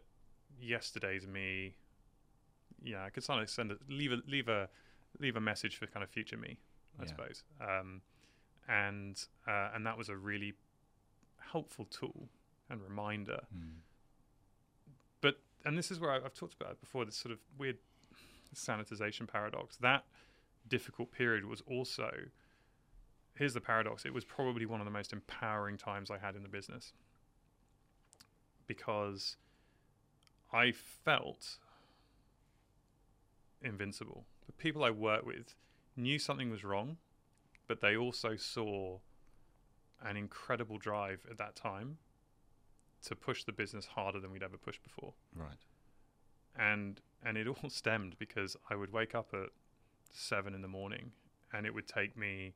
yesterday's 0.59 1.25
me 1.27 1.75
yeah 2.83 3.03
i 3.03 3.09
could 3.09 3.25
kind 3.25 3.41
of 3.41 3.49
send 3.49 3.71
a 3.71 3.77
leave 3.89 4.11
a 4.11 4.17
leave 4.27 4.47
a 4.49 4.67
leave 5.19 5.35
a 5.35 5.41
message 5.41 5.77
for 5.77 5.87
kind 5.87 6.03
of 6.03 6.09
future 6.09 6.37
me 6.37 6.57
i 6.99 7.03
Yeah. 7.03 7.09
suppose 7.09 7.43
um 7.61 8.01
and 8.67 9.23
uh, 9.47 9.69
and 9.73 9.85
that 9.85 9.97
was 9.97 10.09
a 10.09 10.15
really 10.15 10.53
helpful 11.51 11.85
tool 11.85 12.27
and 12.69 12.81
reminder. 12.81 13.41
Mm. 13.55 13.81
but 15.21 15.39
and 15.65 15.77
this 15.77 15.91
is 15.91 15.99
where 15.99 16.11
I- 16.11 16.17
I've 16.17 16.33
talked 16.33 16.53
about 16.53 16.71
it 16.71 16.79
before 16.79 17.05
this 17.05 17.15
sort 17.15 17.31
of 17.31 17.39
weird 17.57 17.77
sanitization 18.55 19.27
paradox. 19.27 19.77
That 19.77 20.05
difficult 20.67 21.11
period 21.11 21.45
was 21.45 21.61
also 21.67 22.09
here's 23.35 23.53
the 23.53 23.61
paradox 23.61 24.05
it 24.05 24.13
was 24.13 24.23
probably 24.23 24.65
one 24.65 24.79
of 24.79 24.85
the 24.85 24.91
most 24.91 25.11
empowering 25.11 25.77
times 25.77 26.09
I 26.11 26.17
had 26.17 26.35
in 26.35 26.43
the 26.43 26.49
business. 26.49 26.93
Because 28.65 29.35
I 30.53 30.71
felt 30.71 31.57
invincible. 33.61 34.25
The 34.45 34.51
people 34.53 34.83
I 34.83 34.89
worked 34.89 35.25
with 35.25 35.55
knew 35.95 36.17
something 36.19 36.49
was 36.49 36.63
wrong 36.63 36.97
but 37.67 37.81
they 37.81 37.95
also 37.95 38.35
saw 38.35 38.99
an 40.01 40.17
incredible 40.17 40.77
drive 40.77 41.25
at 41.29 41.37
that 41.37 41.55
time 41.55 41.97
to 43.03 43.15
push 43.15 43.43
the 43.43 43.51
business 43.51 43.85
harder 43.85 44.19
than 44.19 44.31
we'd 44.31 44.43
ever 44.43 44.57
pushed 44.57 44.83
before 44.83 45.13
Right. 45.35 45.57
and 46.55 47.01
and 47.25 47.37
it 47.37 47.47
all 47.47 47.69
stemmed 47.69 48.17
because 48.19 48.55
I 48.69 48.75
would 48.75 48.91
wake 48.91 49.15
up 49.15 49.29
at 49.33 49.49
seven 50.11 50.53
in 50.53 50.61
the 50.61 50.67
morning, 50.67 51.11
and 51.53 51.65
it 51.65 51.73
would 51.73 51.87
take 51.87 52.15
me 52.17 52.53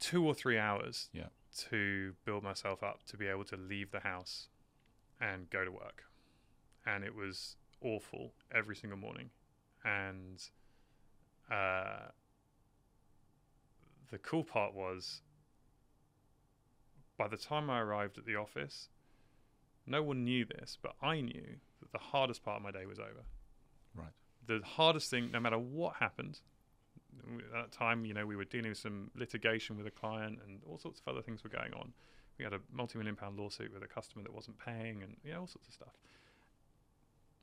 two 0.00 0.24
or 0.26 0.34
three 0.34 0.58
hours 0.58 1.08
Yeah. 1.12 1.28
to 1.68 2.14
build 2.24 2.42
myself 2.42 2.82
up 2.82 3.02
to 3.06 3.16
be 3.16 3.26
able 3.26 3.44
to 3.46 3.56
leave 3.56 3.90
the 3.90 4.00
house 4.00 4.48
and 5.20 5.48
go 5.50 5.64
to 5.64 5.70
work, 5.72 6.04
and 6.86 7.04
it 7.04 7.14
was 7.14 7.56
awful 7.80 8.32
every 8.52 8.76
single 8.76 8.98
morning, 8.98 9.30
and 9.84 10.42
uh, 11.50 12.08
the 14.10 14.18
cool 14.18 14.44
part 14.44 14.74
was 14.74 15.22
by 17.16 17.28
the 17.28 17.36
time 17.36 17.70
I 17.70 17.80
arrived 17.80 18.18
at 18.18 18.26
the 18.26 18.36
office, 18.36 18.88
no 19.86 20.02
one 20.02 20.24
knew 20.24 20.44
this, 20.44 20.78
but 20.80 20.94
I 21.02 21.20
knew 21.20 21.56
that 21.80 21.92
the 21.92 21.98
hardest 21.98 22.44
part 22.44 22.56
of 22.56 22.62
my 22.62 22.70
day 22.70 22.86
was 22.86 22.98
over. 22.98 23.24
Right. 23.94 24.12
The 24.46 24.60
hardest 24.64 25.10
thing, 25.10 25.30
no 25.30 25.40
matter 25.40 25.58
what 25.58 25.96
happened, 25.96 26.40
at 27.38 27.52
that 27.52 27.72
time, 27.72 28.04
you 28.04 28.14
know, 28.14 28.26
we 28.26 28.36
were 28.36 28.44
dealing 28.44 28.70
with 28.70 28.78
some 28.78 29.10
litigation 29.14 29.76
with 29.76 29.86
a 29.86 29.90
client 29.90 30.38
and 30.44 30.60
all 30.68 30.78
sorts 30.78 31.00
of 31.00 31.12
other 31.12 31.22
things 31.22 31.44
were 31.44 31.50
going 31.50 31.72
on. 31.74 31.92
we 32.38 32.44
had 32.44 32.52
a 32.52 32.60
multi-million 32.72 33.16
pound 33.16 33.38
lawsuit 33.38 33.72
with 33.72 33.82
a 33.82 33.86
customer 33.86 34.22
that 34.24 34.34
wasn't 34.34 34.58
paying, 34.58 35.02
and 35.02 35.16
you 35.24 35.32
know 35.32 35.40
all 35.40 35.46
sorts 35.46 35.68
of 35.68 35.74
stuff. 35.74 35.94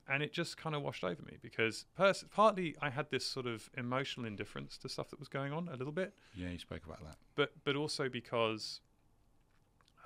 And 0.08 0.22
it 0.22 0.32
just 0.32 0.56
kind 0.56 0.74
of 0.74 0.82
washed 0.82 1.04
over 1.04 1.22
me 1.22 1.38
because 1.40 1.84
pers- 1.96 2.24
partly 2.30 2.74
I 2.82 2.90
had 2.90 3.10
this 3.10 3.24
sort 3.24 3.46
of 3.46 3.70
emotional 3.76 4.26
indifference 4.26 4.76
to 4.78 4.88
stuff 4.88 5.08
that 5.10 5.18
was 5.20 5.28
going 5.28 5.52
on 5.52 5.68
a 5.68 5.76
little 5.76 5.92
bit, 5.92 6.12
Yeah, 6.34 6.48
you 6.50 6.58
spoke 6.58 6.84
about 6.84 7.00
that. 7.04 7.16
but 7.36 7.52
but 7.64 7.76
also 7.76 8.08
because 8.08 8.80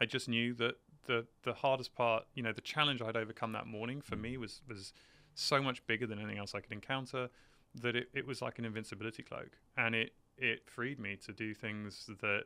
I 0.01 0.05
just 0.05 0.28
knew 0.28 0.53
that 0.55 0.76
the 1.07 1.26
the 1.44 1.55
hardest 1.55 1.94
part, 1.94 2.26
you 2.34 2.42
know, 2.42 2.53
the 2.53 2.61
challenge 2.61 3.01
I'd 3.01 3.16
overcome 3.16 3.53
that 3.53 3.66
morning 3.66 4.01
for 4.01 4.16
Mm. 4.16 4.20
me 4.20 4.36
was 4.36 4.61
was 4.68 4.92
so 5.34 5.62
much 5.62 5.86
bigger 5.86 6.07
than 6.07 6.18
anything 6.18 6.38
else 6.38 6.55
I 6.55 6.61
could 6.61 6.72
encounter 6.72 7.30
that 7.74 7.94
it, 7.94 8.09
it 8.14 8.26
was 8.26 8.40
like 8.42 8.59
an 8.59 8.64
invincibility 8.64 9.22
cloak, 9.22 9.59
and 9.76 9.94
it 9.94 10.12
it 10.38 10.68
freed 10.68 10.99
me 10.99 11.16
to 11.16 11.32
do 11.32 11.55
things 11.55 12.07
that 12.20 12.44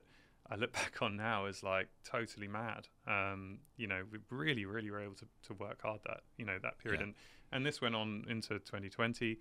I 0.50 0.56
look 0.56 0.72
back 0.82 1.00
on 1.02 1.16
now 1.16 1.46
as 1.46 1.62
like 1.62 1.88
totally 2.04 2.48
mad. 2.48 2.88
Um, 3.06 3.58
you 3.76 3.86
know, 3.86 4.02
we 4.10 4.18
really 4.30 4.64
really 4.64 4.90
were 4.90 5.00
able 5.00 5.14
to, 5.16 5.26
to 5.48 5.54
work 5.54 5.82
hard 5.82 6.00
that 6.06 6.20
you 6.36 6.44
know 6.44 6.58
that 6.62 6.78
period, 6.78 7.00
Yeah. 7.00 7.06
and 7.06 7.14
and 7.52 7.66
this 7.66 7.80
went 7.80 7.94
on 7.96 8.24
into 8.28 8.58
2020 8.60 9.38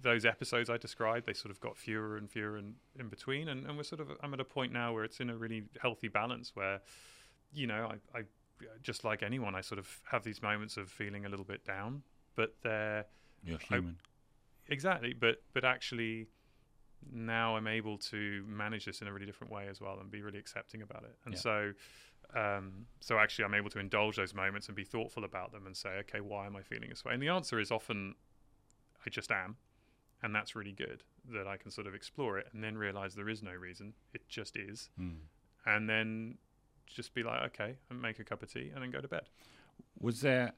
those 0.00 0.24
episodes 0.24 0.70
I 0.70 0.76
described, 0.76 1.26
they 1.26 1.32
sort 1.32 1.50
of 1.50 1.58
got 1.60 1.76
fewer 1.76 2.16
and 2.16 2.30
fewer 2.30 2.56
in, 2.56 2.74
in 2.98 3.08
between. 3.08 3.48
And, 3.48 3.66
and 3.66 3.76
we're 3.76 3.82
sort 3.82 4.00
of, 4.00 4.10
I'm 4.22 4.32
at 4.32 4.38
a 4.38 4.44
point 4.44 4.72
now 4.72 4.92
where 4.94 5.02
it's 5.02 5.18
in 5.18 5.28
a 5.28 5.36
really 5.36 5.64
healthy 5.80 6.06
balance 6.06 6.52
where, 6.54 6.80
you 7.52 7.66
know, 7.66 7.90
I, 8.14 8.18
I, 8.18 8.22
just 8.80 9.02
like 9.02 9.24
anyone, 9.24 9.56
I 9.56 9.60
sort 9.60 9.80
of 9.80 9.88
have 10.10 10.22
these 10.22 10.40
moments 10.40 10.76
of 10.76 10.88
feeling 10.88 11.24
a 11.26 11.28
little 11.28 11.44
bit 11.44 11.64
down, 11.64 12.02
but 12.36 12.54
they're 12.62 13.06
You're 13.44 13.58
I- 13.70 13.74
human. 13.74 13.96
exactly, 14.68 15.14
but, 15.14 15.42
but 15.52 15.64
actually 15.64 16.28
now 17.10 17.56
I'm 17.56 17.66
able 17.66 17.98
to 17.98 18.44
manage 18.46 18.84
this 18.84 19.00
in 19.00 19.08
a 19.08 19.12
really 19.12 19.26
different 19.26 19.52
way 19.52 19.68
as 19.68 19.80
well 19.80 19.98
and 20.00 20.10
be 20.10 20.22
really 20.22 20.38
accepting 20.38 20.82
about 20.82 21.04
it. 21.04 21.16
And 21.24 21.34
Yeah. 21.34 21.40
so, 21.40 21.72
um, 22.34 22.86
so 23.00 23.18
actually 23.18 23.44
I'm 23.46 23.54
able 23.54 23.70
to 23.70 23.78
indulge 23.78 24.16
those 24.16 24.34
moments 24.34 24.68
and 24.68 24.76
be 24.76 24.84
thoughtful 24.84 25.24
about 25.24 25.52
them 25.52 25.66
and 25.66 25.76
say, 25.76 25.90
okay, 26.00 26.20
why 26.20 26.46
am 26.46 26.56
I 26.56 26.62
feeling 26.62 26.90
this 26.90 27.04
way? 27.04 27.14
And 27.14 27.22
the 27.22 27.28
answer 27.28 27.58
is 27.58 27.70
often, 27.70 28.14
I 29.04 29.10
just 29.10 29.30
am 29.32 29.56
and 30.22 30.34
that's 30.34 30.54
really 30.54 30.72
good 30.72 31.02
that 31.32 31.46
I 31.46 31.56
can 31.56 31.70
sort 31.70 31.86
of 31.86 31.94
explore 31.94 32.38
it 32.38 32.48
and 32.52 32.62
then 32.62 32.78
realize 32.78 33.14
there 33.14 33.28
is 33.28 33.42
no 33.42 33.52
reason. 33.52 33.94
It 34.14 34.28
just 34.28 34.56
is. 34.56 34.88
Mm. 34.98 35.16
And 35.66 35.88
then 35.88 36.38
just 36.86 37.14
be 37.14 37.22
like, 37.22 37.42
okay, 37.46 37.76
and 37.90 38.00
make 38.00 38.18
a 38.18 38.24
cup 38.24 38.42
of 38.42 38.52
tea 38.52 38.70
and 38.72 38.82
then 38.82 38.90
go 38.90 39.00
to 39.00 39.08
bed. 39.08 39.28
Was 39.98 40.20
there 40.20 40.52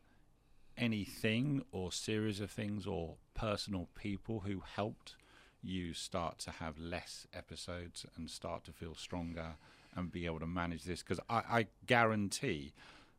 anything 0.77 1.63
or 1.73 1.93
series 1.93 2.41
of 2.41 2.51
things 2.51 2.87
or 2.87 3.17
personal 3.35 3.89
people 3.95 4.41
who 4.41 4.63
helped 4.75 5.17
you 5.65 5.95
start 5.95 6.39
to 6.41 6.51
have 6.51 6.79
less 6.79 7.27
episodes 7.35 8.05
and 8.17 8.31
start 8.31 8.65
to 8.65 8.73
feel 8.73 8.95
stronger 8.95 9.55
and 9.97 10.13
be 10.13 10.27
able 10.27 10.41
to 10.41 10.47
manage 10.47 10.85
this? 10.85 11.03
Because 11.03 11.21
I, 11.29 11.43
I 11.51 11.67
guarantee 11.87 12.73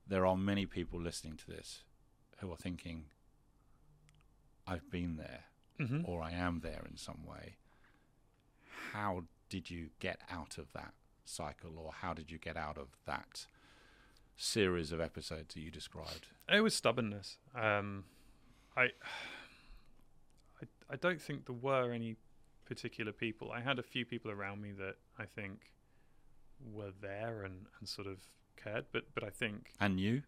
there 0.07 0.25
are 0.25 0.37
many 0.37 0.65
people 0.65 0.99
listening 1.01 1.35
to 1.37 1.47
this 1.47 1.81
who 2.39 2.51
are 2.51 2.57
thinking, 2.57 3.05
I've 4.67 4.89
been 4.89 5.17
there 5.17 5.45
Mm-hmm. 5.77 6.03
or 6.05 6.21
I 6.21 6.31
am 6.31 6.61
there 6.63 6.85
in 6.89 6.95
some 6.95 7.25
way. 7.27 7.57
How 8.93 9.25
did 9.49 9.69
you 9.69 9.89
get 9.99 10.21
out 10.31 10.57
of 10.57 10.71
that 10.71 10.93
cycle 11.25 11.71
or 11.77 11.91
how 11.91 12.13
did 12.13 12.31
you 12.31 12.37
get 12.37 12.55
out 12.55 12.77
of 12.77 12.87
that 13.05 13.45
series 14.37 14.93
of 14.93 15.01
episodes 15.01 15.53
that 15.53 15.59
you 15.59 15.69
described? 15.71 16.27
It 16.47 16.61
was 16.61 16.73
stubbornness. 16.73 17.37
Um, 17.53 18.05
I, 18.77 18.83
I, 20.61 20.65
I 20.89 20.95
don't 20.95 21.21
think 21.21 21.45
there 21.45 21.55
were 21.55 21.91
any 21.91 22.15
particular 22.65 23.11
people. 23.11 23.51
I 23.51 23.61
had 23.61 23.79
a 23.79 23.83
few 23.83 24.05
people 24.05 24.31
around 24.31 24.61
me 24.61 24.71
that 24.73 24.95
I 25.19 25.25
think 25.25 25.71
were 26.73 26.91
there 27.01 27.43
and, 27.43 27.65
and 27.79 27.87
sort 27.87 28.07
of 28.07 28.17
cared, 28.57 28.85
but 28.91 29.03
but 29.13 29.23
I 29.23 29.29
think 29.29 29.71
And 29.79 29.99
you? 29.99 30.23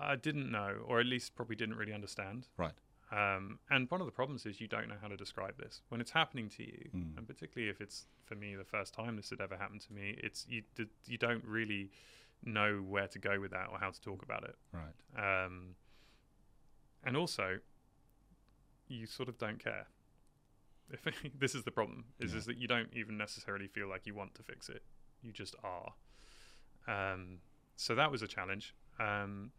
I 0.00 0.16
didn't 0.16 0.50
know, 0.50 0.76
or 0.86 1.00
at 1.00 1.06
least 1.06 1.34
probably 1.34 1.56
didn't 1.56 1.76
really 1.76 1.92
understand. 1.92 2.46
Right. 2.56 2.72
Um, 3.10 3.58
and 3.70 3.90
one 3.90 4.00
of 4.02 4.06
the 4.06 4.12
problems 4.12 4.44
is 4.46 4.60
you 4.60 4.68
don't 4.68 4.86
know 4.88 4.96
how 5.00 5.08
to 5.08 5.16
describe 5.16 5.56
this 5.58 5.80
when 5.88 6.00
it's 6.00 6.10
happening 6.10 6.48
to 6.50 6.62
you, 6.62 6.90
Mm. 6.94 7.16
and 7.18 7.26
particularly 7.26 7.70
if 7.70 7.80
it's 7.80 8.06
for 8.26 8.34
me 8.34 8.54
the 8.54 8.64
first 8.64 8.92
time 8.94 9.16
this 9.16 9.30
had 9.30 9.40
ever 9.40 9.56
happened 9.56 9.80
to 9.82 9.92
me. 9.92 10.14
It's 10.22 10.46
you 10.48 10.62
d- 10.74 10.90
you 11.06 11.16
don't 11.18 11.44
really 11.44 11.90
know 12.44 12.76
where 12.78 13.08
to 13.08 13.18
go 13.18 13.40
with 13.40 13.50
that 13.52 13.68
or 13.72 13.78
how 13.78 13.90
to 13.90 14.00
talk 14.00 14.22
about 14.22 14.44
it. 14.44 14.56
Right. 14.72 15.44
Um, 15.46 15.74
and 17.04 17.16
also, 17.16 17.58
you 18.88 19.06
sort 19.06 19.28
of 19.28 19.38
don't 19.38 19.58
care. 19.62 19.86
If 20.90 21.06
this 21.38 21.54
is 21.54 21.64
the 21.64 21.70
problem, 21.70 22.04
is 22.18 22.32
Yeah. 22.32 22.38
is 22.38 22.46
that 22.46 22.56
you 22.58 22.66
don't 22.68 22.88
even 22.94 23.16
necessarily 23.18 23.66
feel 23.66 23.88
like 23.88 24.06
you 24.06 24.14
want 24.14 24.34
to 24.36 24.42
fix 24.42 24.68
it. 24.68 24.82
You 25.22 25.32
just 25.32 25.54
are. 25.64 25.92
Um, 26.86 27.38
so 27.76 27.94
that 27.94 28.10
was 28.10 28.22
a 28.22 28.26
challenge. 28.28 28.74
Um, 28.98 29.52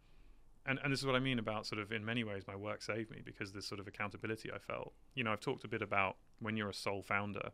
and 0.66 0.78
and 0.82 0.92
this 0.92 1.00
is 1.00 1.06
what 1.06 1.14
I 1.14 1.20
mean 1.20 1.38
about 1.38 1.66
sort 1.66 1.80
of 1.80 1.90
in 1.92 2.04
many 2.04 2.22
ways 2.24 2.42
my 2.46 2.56
work 2.56 2.82
saved 2.82 3.10
me 3.10 3.22
because 3.24 3.52
this 3.52 3.66
sort 3.66 3.80
of 3.80 3.86
accountability 3.86 4.50
I 4.52 4.58
felt. 4.58 4.92
You 5.14 5.24
know, 5.24 5.32
I've 5.32 5.40
talked 5.40 5.64
a 5.64 5.68
bit 5.68 5.82
about 5.82 6.16
when 6.40 6.56
you're 6.56 6.68
a 6.68 6.74
sole 6.74 7.02
founder, 7.02 7.50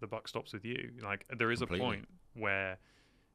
the 0.00 0.06
buck 0.06 0.28
stops 0.28 0.52
with 0.52 0.64
you. 0.64 0.90
Like 1.02 1.24
there 1.38 1.50
is 1.50 1.60
Completely. 1.60 1.86
a 1.86 1.88
point 1.88 2.08
where 2.34 2.78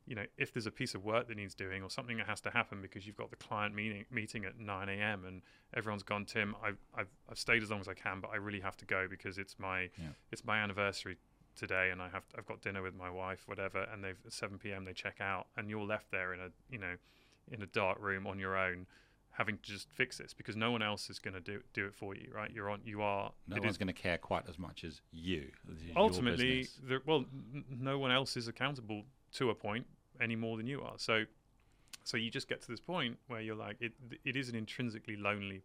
you 0.06 0.16
know, 0.16 0.26
if 0.38 0.54
there's 0.54 0.66
a 0.68 0.72
piece 0.72 0.96
of 0.96 1.04
work 1.06 1.28
that 1.28 1.38
needs 1.38 1.56
doing 1.56 1.82
or 1.82 1.90
something 1.90 2.18
that 2.18 2.28
has 2.28 2.42
to 2.42 2.50
happen 2.50 2.82
because 2.82 3.08
you've 3.08 3.16
got 3.16 3.30
the 3.30 3.36
client 3.38 3.74
meeting 3.74 4.06
meeting 4.12 4.44
at 4.46 4.60
9 4.60 4.90
a.m. 4.90 5.24
and 5.26 5.42
everyone's 5.76 6.04
gone, 6.04 6.26
Tim, 6.26 6.56
I've, 6.64 6.78
I've, 6.96 7.08
I've 7.30 7.38
stayed 7.40 7.64
as 7.64 7.70
long 7.72 7.80
as 7.80 7.88
I 7.88 7.94
can, 7.94 8.20
but 8.20 8.30
I 8.32 8.36
really 8.36 8.60
have 8.60 8.76
to 8.78 8.86
go 8.86 9.08
because 9.10 9.38
it's 9.38 9.58
my 9.60 9.84
Yeah. 9.98 10.10
it's 10.32 10.44
my 10.44 10.58
anniversary 10.60 11.18
today 11.56 11.90
and 11.92 12.02
I 12.02 12.10
have 12.10 12.24
I've 12.38 12.46
got 12.46 12.62
dinner 12.62 12.82
with 12.82 12.96
my 12.96 13.10
wife, 13.10 13.44
whatever, 13.48 13.84
and 13.94 14.04
they've 14.04 14.18
at 14.26 14.34
7 14.34 14.58
p.m. 14.58 14.86
they 14.86 14.94
check 14.94 15.22
out 15.22 15.48
and 15.56 15.70
you're 15.70 15.86
left 15.86 16.12
there 16.12 16.34
in 16.34 16.40
a 16.40 16.50
you 16.70 16.80
know 16.80 16.96
in 17.52 17.62
a 17.62 17.68
dark 17.68 17.98
room 18.02 18.26
on 18.28 18.40
your 18.40 18.58
own 18.58 18.86
having 19.32 19.58
to 19.58 19.72
just 19.72 19.90
fix 19.90 20.18
this 20.20 20.32
because 20.34 20.56
no 20.56 20.70
one 20.72 20.82
else 20.84 21.10
is 21.10 21.18
going 21.20 21.34
to 21.34 21.40
do 21.42 21.60
do 21.74 21.86
it 21.88 21.94
for 21.96 22.14
you 22.16 22.30
right 22.34 22.52
you're 22.52 22.70
on 22.70 22.80
you 22.86 23.02
are 23.02 23.32
No 23.48 23.60
one's 23.62 23.78
going 23.78 23.88
to 23.88 23.94
care 23.94 24.18
quite 24.18 24.48
as 24.48 24.60
much 24.60 24.84
as 24.84 25.02
you. 25.12 25.48
ultimately 25.96 26.68
there, 26.84 27.02
well 27.06 27.26
n- 27.54 27.66
no 27.70 27.98
one 27.98 28.12
else 28.12 28.38
is 28.38 28.48
accountable 28.48 29.04
to 29.34 29.50
a 29.50 29.56
point 29.56 29.86
any 30.22 30.36
more 30.36 30.58
than 30.58 30.68
you 30.68 30.82
are 30.82 30.94
so 30.98 31.26
so 32.04 32.18
you 32.18 32.30
just 32.30 32.48
get 32.48 32.62
to 32.62 32.68
this 32.68 32.80
point 32.80 33.18
where 33.28 33.42
you're 33.42 33.56
like 33.56 33.78
it 33.80 33.94
it 34.24 34.36
is 34.36 34.50
an 34.50 34.56
intrinsically 34.56 35.16
lonely 35.16 35.64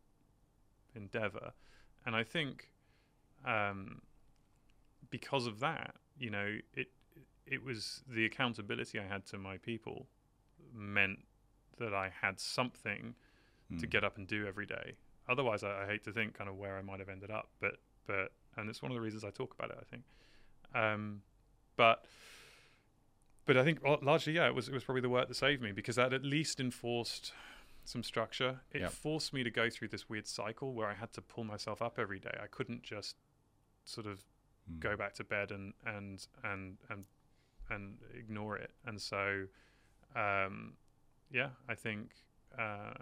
endeavor 0.94 1.52
and 2.06 2.16
i 2.16 2.22
think 2.24 2.70
um 3.46 4.00
because 5.10 5.46
of 5.46 5.60
that 5.60 5.94
you 6.18 6.30
know 6.30 6.58
it 6.74 6.88
it 7.46 7.64
was 7.64 8.02
the 8.08 8.24
accountability 8.24 8.98
i 8.98 9.04
had 9.04 9.24
to 9.26 9.38
my 9.38 9.56
people 9.58 10.06
meant 10.74 11.18
that 11.78 11.94
i 11.94 12.10
had 12.22 12.38
something 12.40 13.14
to 13.78 13.86
Mm. 13.86 13.90
get 13.90 14.02
up 14.02 14.16
and 14.16 14.26
do 14.26 14.46
every 14.46 14.64
day. 14.64 14.94
Otherwise, 15.28 15.62
I, 15.62 15.82
I 15.82 15.86
hate 15.86 16.02
to 16.04 16.10
think 16.10 16.32
kind 16.32 16.48
of 16.48 16.56
where 16.56 16.78
I 16.78 16.80
might 16.80 17.00
have 17.00 17.10
ended 17.10 17.30
up, 17.30 17.50
but 17.60 17.74
but 18.06 18.32
and 18.56 18.70
it's 18.70 18.80
one 18.80 18.90
of 18.90 18.94
the 18.96 19.00
reasons 19.02 19.24
I 19.24 19.30
talk 19.30 19.52
about 19.52 19.68
it. 19.70 19.76
I 19.78 19.84
think, 19.84 20.04
um, 20.74 21.20
but 21.76 22.06
but 23.49 23.57
I 23.57 23.64
think 23.64 23.80
largely, 24.03 24.34
yeah, 24.34 24.46
it 24.46 24.55
was 24.55 24.68
it 24.68 24.74
was 24.74 24.84
probably 24.84 25.01
the 25.01 25.09
work 25.09 25.26
that 25.26 25.34
saved 25.34 25.62
me 25.62 25.72
because 25.72 25.96
that 25.96 26.12
at 26.12 26.22
least 26.22 26.61
enforced 26.61 27.32
some 27.84 28.03
structure. 28.03 28.61
It 28.70 28.82
Yep. 28.82 28.92
forced 28.92 29.32
me 29.32 29.42
to 29.42 29.51
go 29.51 29.70
through 29.70 29.88
this 29.88 30.09
weird 30.09 30.26
cycle 30.26 30.74
where 30.74 30.86
I 30.86 30.94
had 30.94 31.12
to 31.14 31.22
pull 31.22 31.44
myself 31.44 31.80
up 31.80 31.99
every 31.99 32.18
day. 32.20 32.36
I 32.42 32.46
couldn't 32.46 32.82
just 32.82 33.16
sort 33.84 34.07
of 34.07 34.22
Mm. 34.70 34.80
go 34.80 34.96
back 34.99 35.14
to 35.14 35.24
bed 35.24 35.51
and 35.51 35.72
and 35.86 36.26
and 36.44 36.76
and 36.90 37.07
and 37.70 37.99
ignore 38.14 38.59
it. 38.59 38.70
And 38.84 39.01
so, 39.01 39.46
um, 40.14 40.76
yeah, 41.30 41.51
I 41.68 41.74
think 41.74 42.11
uh, 42.59 42.92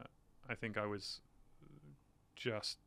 I 0.48 0.54
think 0.54 0.76
I 0.78 0.86
was 0.86 1.20
just 2.36 2.78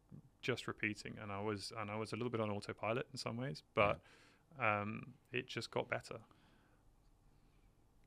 just 0.41 0.65
repeating, 0.67 1.17
and 1.21 1.29
I 1.29 1.41
was 1.41 1.73
and 1.77 1.91
I 1.91 1.97
was 1.97 2.13
a 2.13 2.15
little 2.15 2.29
bit 2.29 2.39
on 2.39 2.49
autopilot 2.49 3.07
in 3.11 3.17
some 3.17 3.35
ways, 3.35 3.63
but 3.75 3.99
um, 4.57 5.13
it 5.33 5.45
just 5.47 5.71
got 5.71 5.89
better. 5.89 6.19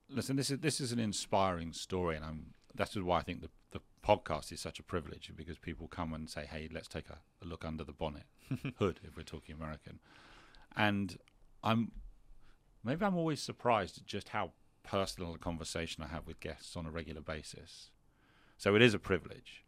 Listen, 0.08 0.36
this 0.36 0.50
is 0.50 0.58
this 0.58 0.80
is 0.80 0.92
an 0.92 0.98
inspiring 0.98 1.72
story, 1.72 2.16
and 2.16 2.24
I'm 2.24 2.54
that's 2.74 2.96
why 2.96 3.18
I 3.18 3.22
think 3.22 3.40
the 3.40 3.50
the 3.70 3.80
podcast 4.06 4.52
is 4.52 4.60
such 4.60 4.78
a 4.78 4.82
privilege 4.82 5.32
because 5.36 5.58
people 5.58 5.88
come 5.88 6.12
and 6.12 6.28
say, 6.28 6.46
"Hey, 6.46 6.68
let's 6.72 6.88
take 6.88 7.08
a, 7.08 7.18
a 7.42 7.46
look 7.46 7.64
under 7.64 7.84
the 7.84 7.92
bonnet, 7.92 8.24
hood, 8.78 9.00
if 9.04 9.16
we're 9.16 9.22
talking 9.22 9.54
American." 9.54 10.00
And 10.76 11.18
I'm 11.62 11.92
maybe 12.84 13.04
I'm 13.04 13.16
always 13.16 13.40
surprised 13.40 13.98
at 13.98 14.06
just 14.06 14.30
how 14.30 14.52
personal 14.82 15.34
a 15.34 15.38
conversation 15.38 16.02
I 16.02 16.08
have 16.08 16.26
with 16.26 16.40
guests 16.40 16.76
on 16.76 16.86
a 16.86 16.90
regular 16.90 17.20
basis. 17.20 17.90
So 18.58 18.74
it 18.74 18.82
is 18.82 18.94
a 18.94 18.98
privilege. 18.98 19.64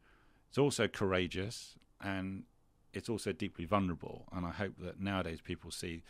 It's 0.48 0.58
also 0.58 0.88
courageous, 0.88 1.74
and 2.00 2.44
it's 2.92 3.08
also 3.08 3.32
deeply 3.32 3.64
vulnerable. 3.64 4.26
And 4.32 4.46
I 4.46 4.50
hope 4.50 4.74
that 4.80 5.00
nowadays 5.00 5.40
people 5.40 5.70
see 5.70 6.02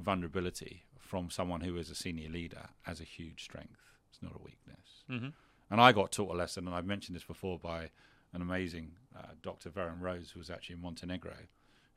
vulnerability 0.00 0.84
from 0.98 1.30
someone 1.30 1.60
who 1.62 1.76
is 1.76 1.90
a 1.90 1.94
senior 1.94 2.28
leader 2.28 2.68
as 2.86 3.00
a 3.00 3.04
huge 3.04 3.42
strength. 3.42 3.80
It's 4.10 4.22
not 4.22 4.34
a 4.34 4.42
weakness. 4.42 5.04
Mm-hmm. 5.10 5.28
And 5.70 5.80
I 5.80 5.92
got 5.92 6.12
taught 6.12 6.34
a 6.34 6.36
lesson, 6.36 6.66
and 6.66 6.74
I've 6.74 6.86
mentioned 6.86 7.16
this 7.16 7.24
before 7.24 7.58
by 7.58 7.90
an 8.32 8.42
amazing 8.42 8.92
uh, 9.16 9.32
Dr. 9.42 9.70
Varen 9.70 10.00
Rose, 10.00 10.30
who 10.30 10.40
was 10.40 10.50
actually 10.50 10.76
in 10.76 10.82
Montenegro, 10.82 11.34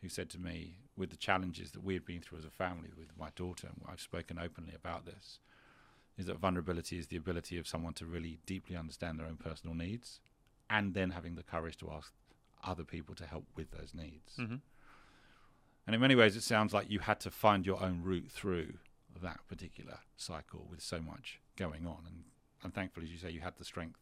who 0.01 0.10
said 0.10 0.30
to 0.32 0.39
me, 0.39 0.78
with 0.95 1.10
the 1.10 1.18
challenges 1.18 1.72
that 1.72 1.84
we 1.84 1.93
had 1.93 2.06
been 2.06 2.22
through 2.22 2.39
as 2.39 2.45
a 2.45 2.51
family 2.51 2.89
with 2.97 3.08
my 3.20 3.30
daughter, 3.36 3.68
and 3.68 3.82
I've 3.88 4.01
spoken 4.01 4.38
openly 4.38 4.74
about 4.76 5.06
this, 5.06 5.39
is 6.18 6.28
that 6.28 6.38
vulnerability 6.39 6.99
is 6.99 7.08
the 7.08 7.18
ability 7.18 7.58
of 7.58 7.68
someone 7.68 7.93
to 7.93 8.06
really 8.06 8.39
deeply 8.45 8.76
understand 8.76 9.20
their 9.20 9.26
own 9.26 9.38
personal 9.38 9.76
needs 9.76 10.20
and 10.70 10.93
then 10.93 11.12
having 11.12 11.36
the 11.36 11.43
courage 11.43 11.78
to 11.78 11.91
ask 11.91 12.14
other 12.64 12.84
people 12.84 13.16
to 13.16 13.26
help 13.26 13.45
with 13.56 13.72
those 13.72 13.93
needs. 13.93 14.36
hmm 14.36 14.56
And 15.86 15.94
in 15.94 16.02
many 16.02 16.16
ways, 16.16 16.36
it 16.36 16.44
sounds 16.44 16.74
like 16.74 16.90
you 16.90 17.00
had 17.00 17.20
to 17.22 17.32
find 17.32 17.66
your 17.66 17.82
own 17.82 18.02
route 18.04 18.32
through 18.32 18.76
that 19.22 19.40
particular 19.48 20.00
cycle 20.16 20.66
with 20.70 20.82
so 20.82 21.02
much 21.02 21.40
going 21.58 21.86
on. 21.86 22.04
And, 22.06 22.24
and 22.64 22.74
thankfully, 22.74 23.06
as 23.06 23.12
you 23.12 23.18
say, 23.18 23.32
you 23.32 23.42
had 23.42 23.58
the 23.58 23.66
strength, 23.66 24.00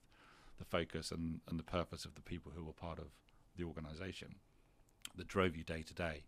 the 0.60 0.66
focus, 0.66 1.12
and, 1.12 1.42
and 1.50 1.58
the 1.58 1.64
purpose 1.64 2.06
of 2.06 2.16
the 2.16 2.22
people 2.22 2.52
who 2.56 2.64
were 2.64 2.74
part 2.74 3.00
of 3.00 3.08
the 3.58 3.64
organization 3.64 4.36
that 5.16 5.28
drove 5.28 5.56
you 5.56 5.64
day 5.64 5.82
to 5.82 5.94
day. 5.94 6.24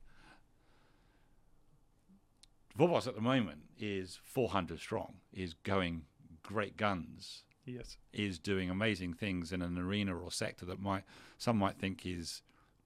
Vorboss 2.77 3.07
at 3.07 3.15
the 3.15 3.21
moment 3.21 3.61
is 3.79 4.19
400 4.23 4.79
strong, 4.79 5.15
is 5.31 5.53
going 5.53 6.03
great 6.41 6.75
guns, 6.75 7.43
Yes. 7.65 7.97
is 8.11 8.39
doing 8.39 8.69
amazing 8.69 9.13
things 9.13 9.53
in 9.53 9.61
an 9.61 9.77
arena 9.77 10.17
or 10.17 10.31
sector 10.31 10.65
that 10.65 10.81
might 10.81 11.03
some 11.37 11.57
might 11.57 11.77
think 11.77 12.05
is 12.05 12.41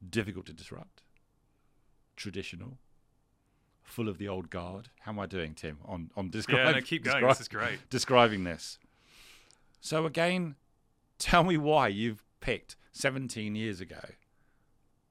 difficult 0.08 0.46
to 0.48 0.54
disrupt, 0.54 1.02
traditional, 2.18 2.78
full 3.84 4.10
of 4.10 4.18
the 4.18 4.28
old 4.28 4.50
guard. 4.50 4.90
How 5.02 5.12
am 5.14 5.20
I 5.20 5.26
doing, 5.26 5.54
Tim? 5.54 5.78
On 5.86 6.12
on 6.18 6.30
describing. 6.30 6.66
Yeah, 6.66 6.72
no, 6.74 6.82
keep 6.82 7.04
going. 7.06 7.16
describe- 7.18 7.32
This 7.38 7.42
is 7.42 7.48
great. 7.48 7.80
describing 7.90 8.44
this. 8.44 8.78
So 9.80 10.06
again, 10.06 10.56
tell 11.20 11.44
me 11.46 11.58
why 11.58 11.88
you've 11.88 12.24
picked 12.42 12.76
17 12.92 13.56
years 13.56 13.80
ago 13.80 14.02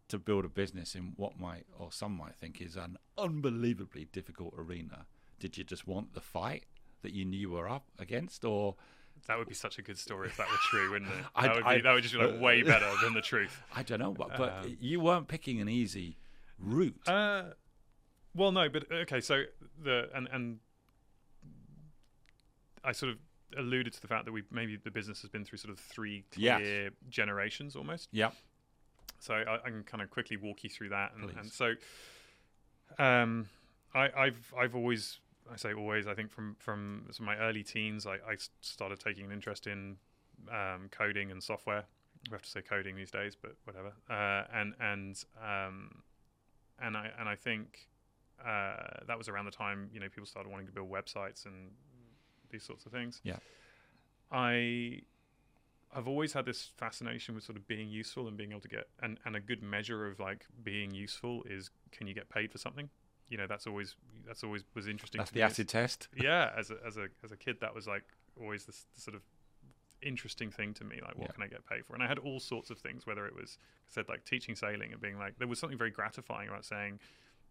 to 0.09 0.19
build 0.19 0.45
a 0.45 0.49
business 0.49 0.95
in 0.95 1.15
what 1.17 1.39
might 1.41 1.65
or 1.79 1.91
some 1.91 2.13
might 2.17 2.35
think 2.37 2.61
is 2.61 2.77
an 2.77 2.97
unbelievably 3.17 4.09
difficult 4.13 4.55
arena. 4.57 5.07
Did 5.41 5.57
you 5.57 5.65
just 5.65 5.87
want 5.87 6.15
the 6.15 6.21
fight 6.21 6.65
that 7.03 7.13
you 7.13 7.25
knew 7.25 7.39
you 7.39 7.51
were 7.51 7.69
up 7.69 7.85
against, 7.99 8.45
or 8.45 8.75
That 9.27 9.39
would 9.39 9.49
be 9.49 9.55
such 9.55 9.79
a 9.79 9.83
good 9.83 9.99
story 9.99 10.29
if 10.29 10.37
that 10.37 10.49
were 10.49 10.57
true, 10.71 10.91
wouldn't 10.93 11.11
it? 11.11 11.25
I- 11.35 11.47
That 11.49 11.55
would, 11.57 11.65
be, 11.65 11.71
I- 11.71 11.81
that 11.81 11.93
would 11.93 12.03
just 12.03 12.15
be 12.15 12.21
like 12.21 12.41
way 12.41 12.63
better 12.73 12.91
than 13.03 13.15
the 13.15 13.21
truth. 13.21 13.61
I 13.75 13.83
don't 13.83 13.99
know, 14.01 14.13
but, 14.13 14.37
but 14.37 14.65
Um, 14.65 14.77
you 14.81 15.01
weren't 15.01 15.29
picking 15.29 15.61
an 15.61 15.69
easy 15.69 16.17
route. 16.59 16.97
Uh, 17.07 17.45
well, 18.35 18.53
no, 18.53 18.69
but 18.69 18.91
okay. 18.93 19.21
So 19.21 19.45
the 19.83 20.09
and 20.15 20.29
and 20.33 20.59
I 22.85 22.93
sort 22.93 23.13
of 23.13 23.19
alluded 23.57 23.93
to 23.95 24.01
the 24.01 24.09
fact 24.09 24.25
that 24.27 24.33
we 24.33 24.43
maybe 24.51 24.77
the 24.77 24.91
business 24.91 25.23
has 25.23 25.31
been 25.31 25.45
through 25.45 25.59
sort 25.59 25.73
of 25.73 25.79
three 25.79 26.25
Yes. 26.37 26.91
generations 27.09 27.77
almost. 27.77 28.09
yep. 28.13 28.35
So 29.19 29.35
I, 29.35 29.55
I 29.65 29.71
can 29.71 29.83
kind 29.85 30.03
of 30.03 30.11
quickly 30.11 30.37
walk 30.37 30.63
you 30.63 30.69
through 30.71 30.91
that. 30.91 31.13
And, 31.19 31.31
and 31.39 31.51
so, 31.51 31.73
um, 32.99 33.49
I, 33.95 34.11
I've 34.17 34.53
I've 34.59 34.75
always 34.77 35.19
I 35.53 35.57
say 35.57 35.73
always 35.73 36.07
I 36.07 36.15
think 36.15 36.31
from 36.31 36.57
from 36.59 37.09
my 37.21 37.37
early 37.39 37.63
teens 37.63 38.07
I 38.07 38.19
started 38.61 39.01
taking 39.01 39.25
an 39.25 39.33
interest 39.33 39.67
in 39.67 39.97
um, 40.53 40.89
coding 40.91 41.31
and 41.31 41.43
software. 41.43 41.85
We 42.31 42.35
have 42.35 42.43
to 42.43 42.51
say 42.51 42.61
coding 42.61 42.95
these 42.97 43.11
days, 43.11 43.37
but 43.41 43.57
whatever. 43.65 43.93
Uh, 44.11 44.45
and 44.53 44.75
and 44.81 45.25
um, 45.43 46.03
and 46.81 46.97
I 46.97 47.11
and 47.18 47.29
I 47.29 47.37
think 47.37 47.89
uh, 48.45 49.05
that 49.07 49.16
was 49.16 49.29
around 49.29 49.47
the 49.47 49.51
time 49.51 49.89
you 49.93 50.01
know 50.01 50.09
people 50.09 50.27
started 50.27 50.51
wanting 50.51 50.66
to 50.66 50.72
build 50.72 50.91
websites 50.91 51.47
and 51.47 51.70
these 52.51 52.64
sorts 52.64 52.87
of 52.87 52.93
things. 52.93 53.20
Yeah. 53.24 53.39
I 54.31 55.03
I've 55.95 56.09
always 56.09 56.33
had 56.33 56.45
this 56.45 56.72
fascination 56.77 57.35
with 57.35 57.45
sort 57.45 57.57
of 57.57 57.66
being 57.66 57.89
useful 57.89 58.29
and 58.29 58.37
being 58.37 58.51
able 58.51 58.61
to 58.61 58.68
get 58.68 58.89
and, 59.03 59.18
and 59.24 59.37
a 59.37 59.41
good 59.41 59.62
measure 59.62 60.07
of 60.07 60.20
like 60.20 60.45
being 60.62 60.93
useful 60.93 61.43
is 61.49 61.70
can 61.93 62.07
you 62.07 62.14
get 62.14 62.29
paid 62.29 62.53
for 62.53 62.59
something? 62.59 62.89
You 63.29 63.39
know, 63.39 63.47
that's 63.47 63.66
always 63.66 63.97
that's 64.27 64.45
always 64.45 64.64
was 64.74 64.87
interesting. 64.87 65.18
That's 65.18 65.31
to 65.31 65.35
the 65.35 65.43
acid 65.43 65.68
test. 65.68 66.09
Yeah, 66.16 66.51
as 66.57 66.70
a 66.70 66.77
as 66.87 66.97
a 66.97 67.09
as 67.24 67.33
a 67.33 67.37
kid, 67.37 67.57
that 67.61 67.74
was 67.74 67.87
like 67.87 68.05
always 68.41 68.66
this, 68.66 68.87
this 68.95 69.05
sort 69.05 69.14
of 69.14 69.22
interesting 70.03 70.51
thing 70.51 70.75
to 70.75 70.85
me. 70.85 71.01
Like, 71.03 71.17
what 71.17 71.29
Yeah. 71.29 71.33
can 71.33 71.43
I 71.43 71.47
get 71.49 71.67
paid 71.67 71.85
for? 71.87 71.95
And 71.95 72.03
I 72.03 72.07
had 72.07 72.19
all 72.19 72.41
sorts 72.41 72.71
of 72.71 72.79
things, 72.79 73.07
whether 73.07 73.27
it 73.27 73.35
was 73.35 73.59
I 73.61 73.89
said 73.89 74.09
like 74.09 74.25
teaching 74.25 74.55
sailing 74.55 74.93
and 74.93 75.01
being 75.01 75.19
like 75.19 75.39
there 75.39 75.49
was 75.49 75.59
something 75.59 75.79
very 75.79 75.91
gratifying 75.91 76.49
about 76.49 76.65
saying 76.65 77.01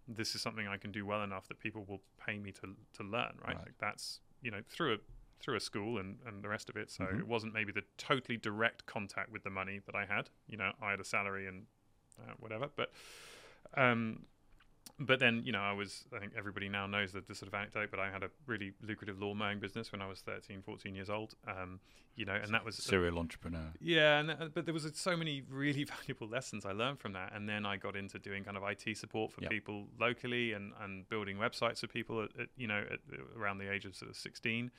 this 0.07 0.35
is 0.35 0.41
something 0.41 0.67
I 0.67 0.77
can 0.77 0.91
do 0.91 1.05
well 1.05 1.23
enough 1.23 1.47
that 1.47 1.59
people 1.59 1.83
will 1.87 2.01
pay 2.23 2.37
me 2.37 2.51
to 2.53 2.75
to 2.93 3.03
learn. 3.03 3.37
Right, 3.41 3.55
Right. 3.55 3.57
like 3.57 3.77
that's 3.79 4.19
you 4.41 4.51
know 4.51 4.61
through 4.67 4.93
a 4.95 4.97
through 5.41 5.55
a 5.57 5.59
school 5.59 5.97
and, 5.97 6.17
and 6.25 6.43
the 6.43 6.47
rest 6.49 6.69
of 6.69 6.77
it. 6.77 6.89
So 6.89 7.03
Mhm. 7.03 7.19
it 7.19 7.27
wasn't 7.27 7.53
maybe 7.53 7.71
the 7.71 7.83
totally 7.97 8.37
direct 8.37 8.85
contact 8.85 9.29
with 9.31 9.43
the 9.43 9.49
money 9.49 9.79
that 9.85 9.93
I 9.95 10.05
had. 10.05 10.29
You 10.47 10.57
know, 10.57 10.71
I 10.81 10.91
had 10.91 10.99
a 10.99 11.03
salary 11.03 11.45
and 11.47 11.65
uh, 12.19 12.33
whatever, 12.39 12.69
but 12.75 12.91
um, 13.75 14.25
but 14.99 15.19
then 15.19 15.41
you 15.45 15.51
know 15.51 15.59
I 15.59 15.73
was 15.73 16.05
I 16.15 16.19
think 16.19 16.33
everybody 16.37 16.69
now 16.69 16.87
knows 16.87 17.11
that 17.13 17.27
this 17.27 17.39
sort 17.39 17.47
of 17.47 17.53
anecdote, 17.53 17.89
but 17.91 17.99
I 17.99 18.09
had 18.09 18.23
a 18.23 18.29
really 18.45 18.73
lucrative 18.81 19.19
lawn 19.19 19.37
mowing 19.37 19.59
business 19.59 19.91
when 19.91 20.01
I 20.01 20.07
was 20.07 20.21
13, 20.21 20.61
14 20.61 20.95
years 20.95 21.09
old. 21.09 21.35
Um, 21.47 21.79
you 22.15 22.23
know, 22.23 22.33
and 22.33 22.53
that 22.53 22.63
was 22.63 22.77
Serial 22.77 23.19
entrepreneur. 23.19 23.73
yeah, 23.81 24.19
and 24.19 24.29
that, 24.29 24.53
but 24.53 24.63
there 24.63 24.73
was 24.73 24.89
so 24.93 25.17
many 25.17 25.43
really 25.49 25.83
valuable 25.97 26.27
lessons 26.29 26.65
I 26.65 26.71
learned 26.71 26.99
from 26.99 27.11
that, 27.13 27.33
and 27.35 27.49
then 27.49 27.65
I 27.65 27.75
got 27.75 27.97
into 27.97 28.19
doing 28.19 28.45
kind 28.45 28.55
of 28.55 28.63
IT 28.63 28.97
support 28.97 29.33
for 29.33 29.41
Yep. 29.41 29.51
people 29.51 29.87
locally 29.99 30.53
and, 30.53 30.71
and 30.81 31.09
building 31.09 31.35
websites 31.37 31.79
for 31.81 31.87
people 31.87 32.23
at, 32.23 32.29
at 32.39 32.47
you 32.55 32.67
know 32.67 32.83
at, 32.89 32.99
around 33.37 33.57
the 33.57 33.69
age 33.71 33.83
of 33.85 33.95
sort 33.95 34.09
of 34.09 34.15
sixteen. 34.15 34.71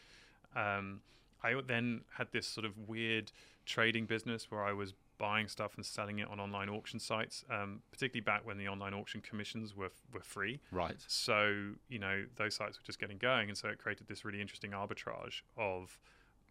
Um, 0.54 1.00
I 1.42 1.60
then 1.66 2.00
had 2.16 2.28
this 2.32 2.46
sort 2.46 2.64
of 2.64 2.72
weird 2.88 3.30
trading 3.66 4.06
business 4.06 4.50
where 4.50 4.64
I 4.64 4.72
was 4.72 4.94
buying 5.18 5.48
stuff 5.48 5.72
and 5.76 5.84
selling 5.84 6.18
it 6.18 6.28
on 6.28 6.38
online 6.38 6.68
auction 6.68 7.00
sites, 7.00 7.44
um, 7.50 7.80
particularly 7.90 8.20
back 8.22 8.46
when 8.46 8.58
the 8.58 8.68
online 8.68 8.94
auction 8.94 9.20
commissions 9.20 9.74
were 9.76 9.90
were 10.12 10.20
free. 10.22 10.60
Right. 10.70 10.96
So 11.06 11.72
you 11.88 11.98
know 11.98 12.24
those 12.36 12.54
sites 12.54 12.78
were 12.78 12.84
just 12.84 12.98
getting 13.00 13.18
going, 13.18 13.48
and 13.48 13.58
so 13.58 13.68
it 13.68 13.78
created 13.78 14.06
this 14.08 14.24
really 14.24 14.40
interesting 14.40 14.70
arbitrage 14.70 15.42
of 15.56 15.98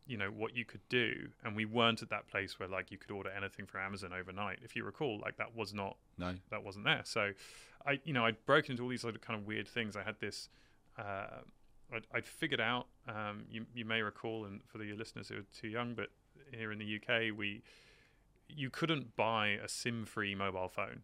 you 0.08 0.18
know 0.18 0.28
what 0.30 0.56
you 0.56 0.66
could 0.66 0.82
do, 0.90 1.30
and 1.44 1.56
we 1.56 1.66
weren't 1.66 2.02
at 2.04 2.10
that 2.10 2.28
place 2.28 2.60
where 2.60 2.70
like 2.70 2.92
you 2.92 2.98
could 2.98 3.12
order 3.12 3.30
anything 3.32 3.66
from 3.66 3.82
Amazon 3.82 4.12
overnight. 4.14 4.60
If 4.64 4.76
you 4.76 4.84
recall, 4.84 5.20
like 5.20 5.38
that 5.38 5.56
was 5.56 5.74
not 5.74 5.98
No. 6.18 6.36
that 6.50 6.64
wasn't 6.64 6.86
there. 6.86 7.02
So 7.06 7.32
I 7.86 8.00
you 8.04 8.14
know 8.14 8.26
I'd 8.26 8.44
broken 8.46 8.72
into 8.72 8.84
all 8.84 8.90
these 8.90 9.06
other 9.06 9.18
kind 9.20 9.40
of 9.40 9.48
weird 9.48 9.68
things. 9.68 9.96
I 9.96 10.04
had 10.04 10.20
this. 10.20 10.50
Uh, 10.98 11.42
I'd, 11.94 12.08
I'd 12.14 12.26
figured 12.26 12.62
out. 12.62 12.88
Um, 13.08 13.46
you 13.50 13.66
you 13.76 13.86
may 13.86 14.02
recall, 14.02 14.46
and 14.46 14.62
for 14.66 14.80
the 14.80 14.92
listeners 14.94 15.30
who 15.30 15.38
are 15.38 15.46
too 15.60 15.68
young, 15.68 15.94
but 15.94 16.10
here 16.52 16.72
in 16.72 16.80
the 16.80 16.96
UK, 17.00 17.36
we 17.38 17.62
you 18.48 18.70
couldn't 18.70 19.16
buy 19.16 19.48
a 19.64 19.68
SIM-free 19.68 20.36
mobile 20.36 20.68
phone 20.70 21.02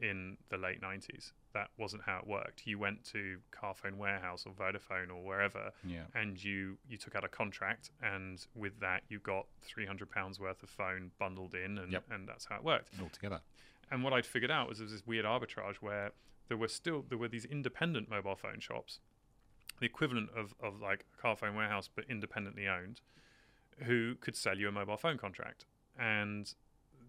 in 0.00 0.36
the 0.50 0.56
late 0.56 0.80
90s. 0.80 1.32
That 1.52 1.70
wasn't 1.78 2.02
how 2.04 2.18
it 2.18 2.26
worked. 2.26 2.66
You 2.66 2.78
went 2.78 3.02
to 3.06 3.38
Carphone 3.50 3.96
Warehouse 3.96 4.44
or 4.46 4.52
Vodafone 4.52 5.08
or 5.10 5.24
wherever, 5.24 5.72
Yeah. 5.84 6.04
and 6.14 6.42
you 6.42 6.78
you 6.88 6.96
took 6.96 7.16
out 7.16 7.24
a 7.24 7.28
contract, 7.28 7.90
and 8.02 8.44
with 8.54 8.78
that 8.80 9.02
you 9.08 9.18
got 9.18 9.46
300 9.62 10.10
pounds 10.10 10.38
worth 10.38 10.62
of 10.62 10.68
phone 10.70 11.10
bundled 11.18 11.54
in, 11.54 11.78
and 11.78 11.92
Yep. 11.92 12.04
and 12.10 12.28
that's 12.28 12.44
how 12.44 12.56
it 12.56 12.62
worked. 12.62 12.90
Altogether. 13.00 13.40
And 13.90 14.04
what 14.04 14.12
I'd 14.12 14.26
figured 14.26 14.50
out 14.50 14.68
was 14.68 14.78
there 14.78 14.84
was 14.84 14.92
this 14.92 15.06
weird 15.06 15.24
arbitrage 15.24 15.76
where 15.76 16.12
there 16.48 16.56
were 16.56 16.68
still 16.68 17.02
there 17.02 17.18
were 17.18 17.28
these 17.28 17.44
independent 17.46 18.08
mobile 18.10 18.36
phone 18.36 18.60
shops, 18.60 19.00
the 19.80 19.86
equivalent 19.86 20.30
of 20.30 20.54
of 20.60 20.80
like 20.80 21.04
a 21.14 21.20
Carphone 21.20 21.56
Warehouse 21.56 21.88
but 21.92 22.04
independently 22.08 22.68
owned, 22.68 23.00
who 23.84 24.14
could 24.16 24.36
sell 24.36 24.56
you 24.58 24.68
a 24.68 24.72
mobile 24.72 24.96
phone 24.96 25.18
contract, 25.18 25.66
and 25.98 26.54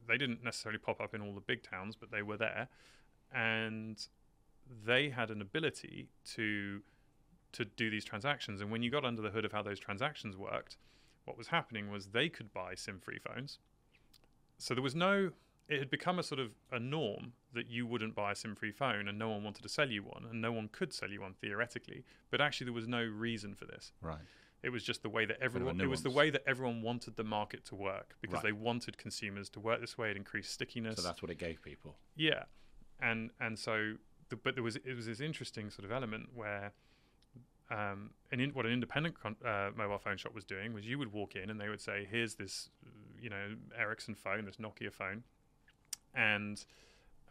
they 0.07 0.18
didn't 0.18 0.43
necessarily 0.43 0.80
pop 0.80 1.01
up 1.01 1.13
in 1.13 1.22
all 1.22 1.34
the 1.34 1.41
big 1.41 1.63
towns, 1.63 1.95
but 1.95 2.11
they 2.11 2.22
were 2.22 2.38
there, 2.38 2.68
and 3.34 4.07
they 4.86 5.09
had 5.09 5.30
an 5.30 5.41
ability 5.41 6.09
to 6.36 6.82
to 7.53 7.65
do 7.65 7.89
these 7.89 8.05
transactions. 8.05 8.61
And 8.61 8.72
when 8.72 8.84
you 8.84 8.91
got 8.91 9.05
under 9.05 9.22
the 9.22 9.30
hood 9.30 9.45
of 9.45 9.51
how 9.51 9.61
those 9.61 9.80
transactions 9.80 10.38
worked, 10.38 10.78
what 11.26 11.38
was 11.38 11.47
happening 11.47 11.91
was 11.91 12.07
they 12.07 12.30
could 12.30 12.53
buy 12.53 12.76
SIM-free 12.76 13.20
phones. 13.20 13.59
So 14.57 14.74
there 14.74 14.84
was 14.84 14.95
no. 14.95 15.32
It 15.68 15.80
had 15.80 15.89
become 15.89 16.18
a 16.18 16.24
sort 16.24 16.39
of 16.39 16.51
a 16.72 16.80
norm 16.80 17.34
that 17.53 17.68
you 17.68 17.86
wouldn't 17.86 18.15
buy 18.15 18.32
a 18.32 18.36
SIM-free 18.36 18.72
phone, 18.72 19.07
and 19.09 19.20
no 19.20 19.30
one 19.30 19.43
wanted 19.43 19.63
to 19.63 19.70
sell 19.70 19.89
you 19.89 20.03
one, 20.03 20.26
and 20.30 20.41
no 20.41 20.51
one 20.51 20.70
could 20.72 20.93
sell 20.93 21.09
you 21.09 21.22
one 21.22 21.34
theoretically. 21.41 22.05
But 22.32 22.39
actually, 22.39 22.65
there 22.65 22.74
was 22.74 22.88
no 22.88 23.03
reason 23.03 23.53
for 23.53 23.65
this. 23.65 23.91
Right. 24.01 24.20
It 24.64 24.70
was 24.70 24.84
just 24.84 25.03
the 25.03 25.10
way 25.10 25.26
that 25.26 25.38
everyone. 25.39 25.80
It 25.80 25.86
was 25.88 26.01
the 26.03 26.10
way 26.10 26.30
that 26.32 26.43
everyone 26.47 26.82
wanted 26.82 27.16
the 27.16 27.24
market 27.24 27.64
to 27.66 27.76
work 27.76 28.16
because 28.22 28.36
Right. 28.36 28.43
they 28.45 28.51
wanted 28.51 28.97
consumers 28.97 29.49
to 29.51 29.60
work 29.60 29.82
this 29.82 29.97
way. 29.97 30.10
It 30.12 30.18
increased 30.18 30.51
stickiness. 30.51 30.95
So 30.97 31.03
that's 31.03 31.22
what 31.22 31.30
it 31.32 31.38
gave 31.38 31.62
people. 31.62 31.97
Yeah, 32.16 32.45
and 32.99 33.30
and 33.39 33.58
so, 33.60 33.97
the, 34.30 34.36
but 34.36 34.55
there 34.55 34.64
was 34.64 34.76
it 34.78 34.93
was 34.95 35.05
this 35.05 35.20
interesting 35.22 35.70
sort 35.70 35.86
of 35.86 35.91
element 35.91 36.30
where, 36.34 36.74
um, 37.70 38.12
an 38.32 38.39
in, 38.39 38.49
what 38.51 38.66
an 38.66 38.72
independent 38.72 39.20
con- 39.20 39.36
uh, 39.45 39.70
mobile 39.76 39.99
phone 39.99 40.18
shop 40.18 40.34
was 40.34 40.43
doing 40.43 40.74
was 40.74 40.88
you 40.88 40.97
would 40.97 41.14
walk 41.14 41.36
in 41.36 41.49
and 41.51 41.62
they 41.62 41.70
would 41.70 41.82
say, 41.82 42.05
"Here's 42.10 42.36
this, 42.36 42.70
you 43.22 43.30
know, 43.30 43.55
Ericsson 43.78 44.16
phone, 44.16 44.45
this 44.45 44.55
Nokia 44.58 44.91
phone, 44.91 45.24
and 46.16 46.66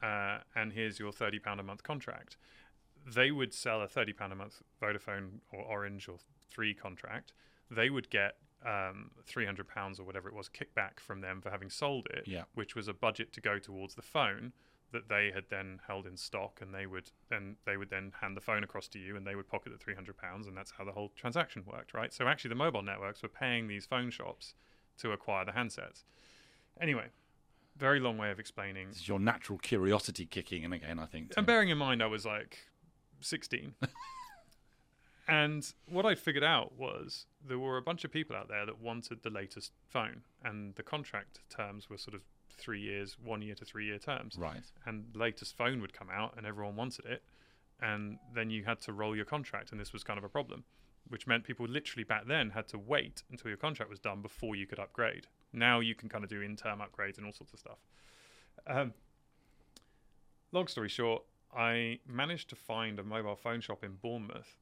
uh, 0.02 0.38
and 0.54 0.72
here's 0.72 0.98
your 1.00 1.12
thirty 1.12 1.40
pound 1.40 1.58
a 1.58 1.64
month 1.64 1.82
contract." 1.82 2.36
They 3.04 3.30
would 3.30 3.52
sell 3.52 3.82
a 3.82 3.88
thirty 3.88 4.12
pound 4.12 4.32
a 4.32 4.36
month 4.36 4.62
Vodafone 4.80 5.40
or 5.52 5.60
Orange 5.62 6.08
or 6.08 6.18
Three 6.50 6.74
contract. 6.74 7.32
They 7.70 7.90
would 7.90 8.08
get 8.10 8.36
um, 8.64 9.10
three 9.26 9.44
hundred 9.46 9.68
pounds 9.68 10.00
or 10.00 10.04
whatever 10.04 10.28
it 10.28 10.34
was 10.34 10.48
kickback 10.48 10.98
from 11.00 11.20
them 11.20 11.40
for 11.40 11.50
having 11.50 11.70
sold 11.70 12.06
it 12.10 12.24
Yeah. 12.26 12.44
which 12.54 12.74
was 12.74 12.88
a 12.88 12.94
budget 12.94 13.32
to 13.34 13.40
go 13.40 13.58
towards 13.58 13.94
the 13.94 14.02
phone 14.02 14.52
that 14.92 15.08
they 15.08 15.30
had 15.34 15.44
then 15.50 15.80
held 15.86 16.06
in 16.06 16.16
stock, 16.16 16.60
and 16.62 16.72
they 16.72 16.86
would 16.86 17.10
then 17.28 17.56
they 17.66 17.76
would 17.76 17.90
then 17.90 18.12
hand 18.20 18.36
the 18.36 18.40
phone 18.40 18.62
across 18.64 18.86
to 18.88 18.98
you, 18.98 19.16
and 19.16 19.26
they 19.26 19.34
would 19.34 19.48
pocket 19.48 19.72
the 19.72 19.78
three 19.78 19.94
hundred 19.94 20.16
pounds, 20.16 20.46
and 20.46 20.56
that's 20.56 20.70
how 20.78 20.84
the 20.84 20.92
whole 20.92 21.10
transaction 21.16 21.64
worked, 21.66 21.92
right? 21.92 22.12
So 22.14 22.26
actually, 22.28 22.50
the 22.50 22.54
mobile 22.54 22.82
networks 22.82 23.22
were 23.22 23.28
paying 23.28 23.66
these 23.68 23.84
phone 23.84 24.10
shops 24.10 24.54
to 24.98 25.12
acquire 25.12 25.44
the 25.44 25.52
handsets. 25.52 26.04
Anyway, 26.80 27.06
very 27.76 27.98
long 28.00 28.16
way 28.16 28.30
of 28.30 28.38
explaining. 28.38 28.88
This 28.88 28.98
is 28.98 29.08
your 29.08 29.18
natural 29.18 29.58
curiosity 29.58 30.24
kicking 30.24 30.62
in 30.62 30.72
again, 30.72 30.98
I 30.98 31.06
think. 31.06 31.32
And 31.36 31.44
bearing 31.46 31.68
in 31.68 31.78
mind, 31.78 32.02
I 32.02 32.06
was 32.06 32.24
like 32.24 32.58
16. 33.20 33.74
and 35.28 35.72
what 35.88 36.06
I 36.06 36.14
figured 36.14 36.44
out 36.44 36.76
was 36.76 37.26
there 37.44 37.58
were 37.58 37.76
a 37.76 37.82
bunch 37.82 38.04
of 38.04 38.12
people 38.12 38.36
out 38.36 38.48
there 38.48 38.64
that 38.66 38.80
wanted 38.80 39.22
the 39.22 39.30
latest 39.30 39.72
phone, 39.88 40.22
and 40.44 40.74
the 40.76 40.82
contract 40.82 41.40
terms 41.48 41.90
were 41.90 41.98
sort 41.98 42.14
of 42.14 42.22
three 42.56 42.80
years, 42.80 43.16
one 43.22 43.42
year 43.42 43.54
to 43.54 43.64
three 43.64 43.86
year 43.86 43.98
terms. 43.98 44.36
Right. 44.38 44.62
And 44.84 45.06
the 45.12 45.18
latest 45.18 45.56
phone 45.56 45.80
would 45.80 45.92
come 45.92 46.08
out, 46.12 46.34
and 46.36 46.46
everyone 46.46 46.76
wanted 46.76 47.04
it. 47.06 47.22
And 47.80 48.18
then 48.34 48.50
you 48.50 48.64
had 48.64 48.80
to 48.82 48.92
roll 48.92 49.14
your 49.14 49.24
contract, 49.24 49.72
and 49.72 49.80
this 49.80 49.92
was 49.92 50.02
kind 50.02 50.18
of 50.18 50.24
a 50.24 50.28
problem, 50.28 50.64
which 51.08 51.26
meant 51.26 51.44
people 51.44 51.66
literally 51.66 52.04
back 52.04 52.26
then 52.26 52.50
had 52.50 52.68
to 52.68 52.78
wait 52.78 53.22
until 53.30 53.48
your 53.48 53.58
contract 53.58 53.90
was 53.90 53.98
done 53.98 54.22
before 54.22 54.56
you 54.56 54.66
could 54.66 54.78
upgrade. 54.78 55.26
Now 55.52 55.80
you 55.80 55.94
can 55.94 56.08
kind 56.08 56.24
of 56.24 56.30
do 56.30 56.40
in 56.40 56.56
term 56.56 56.80
upgrades 56.80 57.18
and 57.18 57.26
all 57.26 57.32
sorts 57.32 57.52
of 57.52 57.58
stuff. 57.58 57.78
Um, 58.66 58.94
long 60.52 60.68
story 60.68 60.88
short, 60.88 61.24
I 61.54 61.98
managed 62.06 62.48
to 62.50 62.56
find 62.56 62.98
a 62.98 63.04
mobile 63.04 63.36
phone 63.36 63.60
shop 63.60 63.84
in 63.84 63.96
Bournemouth 63.96 64.56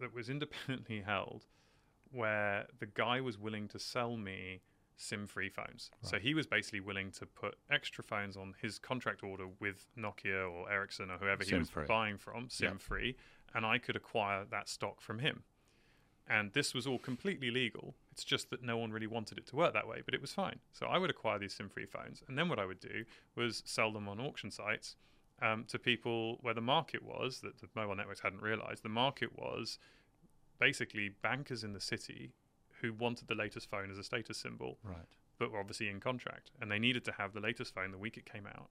that 0.00 0.14
was 0.14 0.28
independently 0.28 1.00
held 1.06 1.46
where 2.12 2.66
the 2.78 2.86
guy 2.86 3.20
was 3.20 3.38
willing 3.38 3.68
to 3.68 3.78
sell 3.78 4.16
me 4.16 4.60
SIM 4.96 5.26
free 5.26 5.48
phones. 5.48 5.90
So 6.02 6.18
he 6.18 6.34
was 6.34 6.46
basically 6.46 6.80
willing 6.80 7.10
to 7.12 7.26
put 7.26 7.56
extra 7.70 8.04
phones 8.04 8.36
on 8.36 8.54
his 8.60 8.78
contract 8.78 9.22
order 9.22 9.46
with 9.60 9.86
Nokia 9.98 10.50
or 10.50 10.70
Ericsson 10.70 11.10
or 11.10 11.18
whoever 11.18 11.42
he 11.42 11.54
was 11.54 11.68
SIM-free. 11.68 11.86
buying 11.86 12.18
from, 12.18 12.50
SIM 12.50 12.78
free, 12.78 13.16
and 13.54 13.64
I 13.64 13.78
could 13.78 13.96
acquire 13.96 14.44
that 14.50 14.68
stock 14.68 15.00
from 15.00 15.20
him. 15.20 15.44
And 16.28 16.52
this 16.52 16.74
was 16.74 16.86
all 16.86 16.98
completely 16.98 17.50
legal. 17.50 17.94
It's 18.12 18.24
just 18.24 18.50
that 18.50 18.62
no 18.62 18.76
one 18.76 18.92
really 18.92 19.06
wanted 19.06 19.38
it 19.38 19.46
to 19.48 19.56
work 19.56 19.72
that 19.72 19.88
way, 19.88 20.02
but 20.04 20.14
it 20.14 20.20
was 20.20 20.32
fine. 20.32 20.60
So 20.72 20.86
I 20.86 20.98
would 20.98 21.10
acquire 21.10 21.38
these 21.38 21.54
SIM 21.54 21.68
free 21.68 21.86
phones. 21.86 22.22
And 22.28 22.36
then 22.36 22.48
what 22.48 22.58
I 22.58 22.66
would 22.66 22.78
do 22.78 23.04
was 23.34 23.62
sell 23.64 23.92
them 23.92 24.08
on 24.08 24.20
auction 24.20 24.50
sites 24.50 24.96
um, 25.42 25.64
to 25.68 25.78
people 25.78 26.38
where 26.42 26.54
the 26.54 26.60
market 26.60 27.02
was, 27.02 27.40
that 27.40 27.60
the 27.60 27.68
mobile 27.74 27.94
networks 27.96 28.20
hadn't 28.20 28.42
realized, 28.42 28.82
the 28.82 28.88
market 28.88 29.38
was 29.38 29.78
basically 30.58 31.10
bankers 31.22 31.64
in 31.64 31.72
the 31.72 31.80
city 31.80 32.32
who 32.80 32.92
wanted 32.92 33.28
the 33.28 33.34
latest 33.34 33.68
phone 33.70 33.90
as 33.90 33.98
a 33.98 34.04
status 34.04 34.38
symbol, 34.38 34.78
Right. 34.82 35.06
but 35.38 35.50
were 35.50 35.58
obviously 35.60 35.88
in 35.88 36.00
contract. 36.00 36.50
And 36.60 36.70
they 36.70 36.78
needed 36.78 37.04
to 37.06 37.12
have 37.12 37.32
the 37.32 37.40
latest 37.40 37.74
phone 37.74 37.90
the 37.90 37.98
week 37.98 38.16
it 38.16 38.24
came 38.30 38.46
out. 38.46 38.70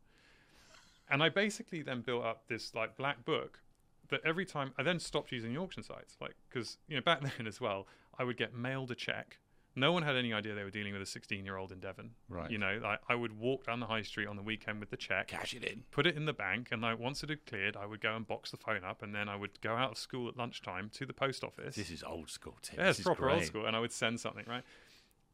And 1.10 1.24
I 1.24 1.30
basically 1.30 1.82
then 1.82 2.02
built 2.02 2.24
up 2.24 2.48
this 2.48 2.76
like 2.76 2.96
black 2.96 3.26
book 3.26 3.62
that 4.10 4.22
every 4.24 4.46
time 4.46 4.74
I 4.78 4.84
then 4.84 5.00
stopped 5.00 5.32
using 5.32 5.54
the 5.54 5.60
auction 5.60 5.82
sites, 5.84 6.18
like 6.22 6.36
because 6.50 6.78
you 6.88 6.96
know 6.96 7.02
back 7.02 7.22
then 7.38 7.48
as 7.48 7.60
well, 7.60 7.88
I 8.18 8.24
would 8.24 8.38
get 8.38 8.54
mailed 8.54 8.92
a 8.92 8.96
check. 8.96 9.38
No 9.80 9.92
one 9.92 10.04
had 10.04 10.16
any 10.16 10.34
idea 10.34 10.54
they 10.56 10.64
were 10.64 10.70
dealing 10.70 10.94
with 10.94 11.02
a 11.02 11.06
16-year-old 11.06 11.72
in 11.72 11.80
Devon. 11.80 12.12
Right. 12.28 12.52
You 12.52 12.58
know, 12.58 12.82
I, 12.84 12.98
I 13.08 13.16
would 13.16 13.40
walk 13.40 13.66
down 13.66 13.80
the 13.80 13.86
high 13.86 14.02
street 14.02 14.28
on 14.28 14.36
the 14.36 14.42
weekend 14.44 14.80
with 14.80 14.90
the 14.90 14.98
check, 14.98 15.28
Cash 15.28 15.54
it 15.54 15.64
in. 15.64 15.84
put 15.92 16.06
it 16.06 16.16
in 16.16 16.26
the 16.26 16.34
bank, 16.34 16.70
and 16.72 16.82
like 16.82 17.00
once 17.00 17.24
it 17.24 17.30
had 17.30 17.46
cleared, 17.46 17.76
I 17.78 17.86
would 17.86 18.02
go 18.02 18.16
and 18.16 18.28
box 18.28 18.52
the 18.52 18.58
phone 18.58 18.84
up, 18.84 19.02
and 19.02 19.16
then 19.16 19.30
I 19.30 19.36
would 19.36 19.62
go 19.62 19.76
out 19.76 19.92
of 19.92 19.98
school 19.98 20.28
at 20.28 20.38
lunchtime 20.38 20.90
to 20.96 21.06
the 21.06 21.14
post 21.14 21.44
office. 21.44 21.76
This 21.76 21.92
is 21.92 22.04
old 22.04 22.30
school, 22.30 22.58
Tim. 22.62 22.80
Yeah, 22.80 22.90
it's 22.90 23.00
is 23.00 23.06
proper 23.06 23.30
old 23.30 23.44
school, 23.46 23.66
and 23.66 23.76
I 23.76 23.80
would 23.80 23.92
send 23.94 24.20
something, 24.20 24.46
right? 24.48 24.64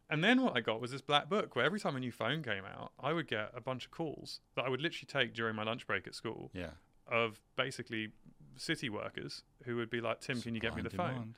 And 0.10 0.24
then 0.24 0.44
what 0.44 0.56
I 0.56 0.62
got 0.62 0.80
was 0.82 0.92
this 0.92 1.02
black 1.02 1.30
book 1.30 1.56
where 1.56 1.66
every 1.66 1.80
time 1.80 1.96
a 1.96 2.00
new 2.00 2.12
phone 2.12 2.44
came 2.44 2.64
out, 2.64 2.92
I 3.00 3.12
would 3.12 3.28
get 3.28 3.52
a 3.56 3.62
bunch 3.62 3.86
of 3.86 3.92
calls 3.92 4.40
that 4.56 4.64
I 4.64 4.70
would 4.70 4.80
literally 4.82 5.08
take 5.08 5.34
during 5.34 5.56
my 5.56 5.64
lunch 5.64 5.88
break 5.88 6.06
at 6.06 6.14
school 6.14 6.52
Yeah. 6.54 6.72
of 7.08 7.42
basically 7.56 8.10
city 8.56 8.88
workers 8.88 9.44
who 9.64 9.76
would 9.78 9.90
be 9.90 10.02
like, 10.02 10.22
"Tim, 10.22 10.40
can 10.42 10.54
you 10.54 10.62
get 10.62 10.76
me 10.76 10.84
the 10.84 10.92
Supply 10.92 11.08
phone?" 11.08 11.14
demand. 11.16 11.38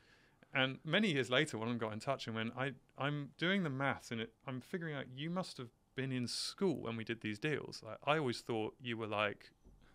And 0.54 0.78
many 0.84 1.12
years 1.12 1.30
later, 1.30 1.58
one 1.58 1.68
of 1.68 1.72
them 1.72 1.78
got 1.78 1.92
in 1.92 2.00
touch 2.00 2.26
and 2.26 2.34
went, 2.34 2.52
I, 2.56 2.72
I'm 2.96 3.30
doing 3.38 3.62
the 3.64 3.70
maths 3.70 4.10
and 4.10 4.20
it, 4.20 4.32
I'm 4.46 4.60
figuring 4.60 4.94
out 4.94 5.04
you 5.14 5.28
must 5.30 5.58
have 5.58 5.68
been 5.94 6.10
in 6.10 6.26
school 6.26 6.80
when 6.82 6.96
we 6.96 7.04
did 7.04 7.20
these 7.20 7.38
deals. 7.38 7.82
Like, 7.84 7.98
I 8.04 8.18
always 8.18 8.40
thought 8.40 8.74
you 8.80 8.96
were 8.96 9.06
like 9.06 9.50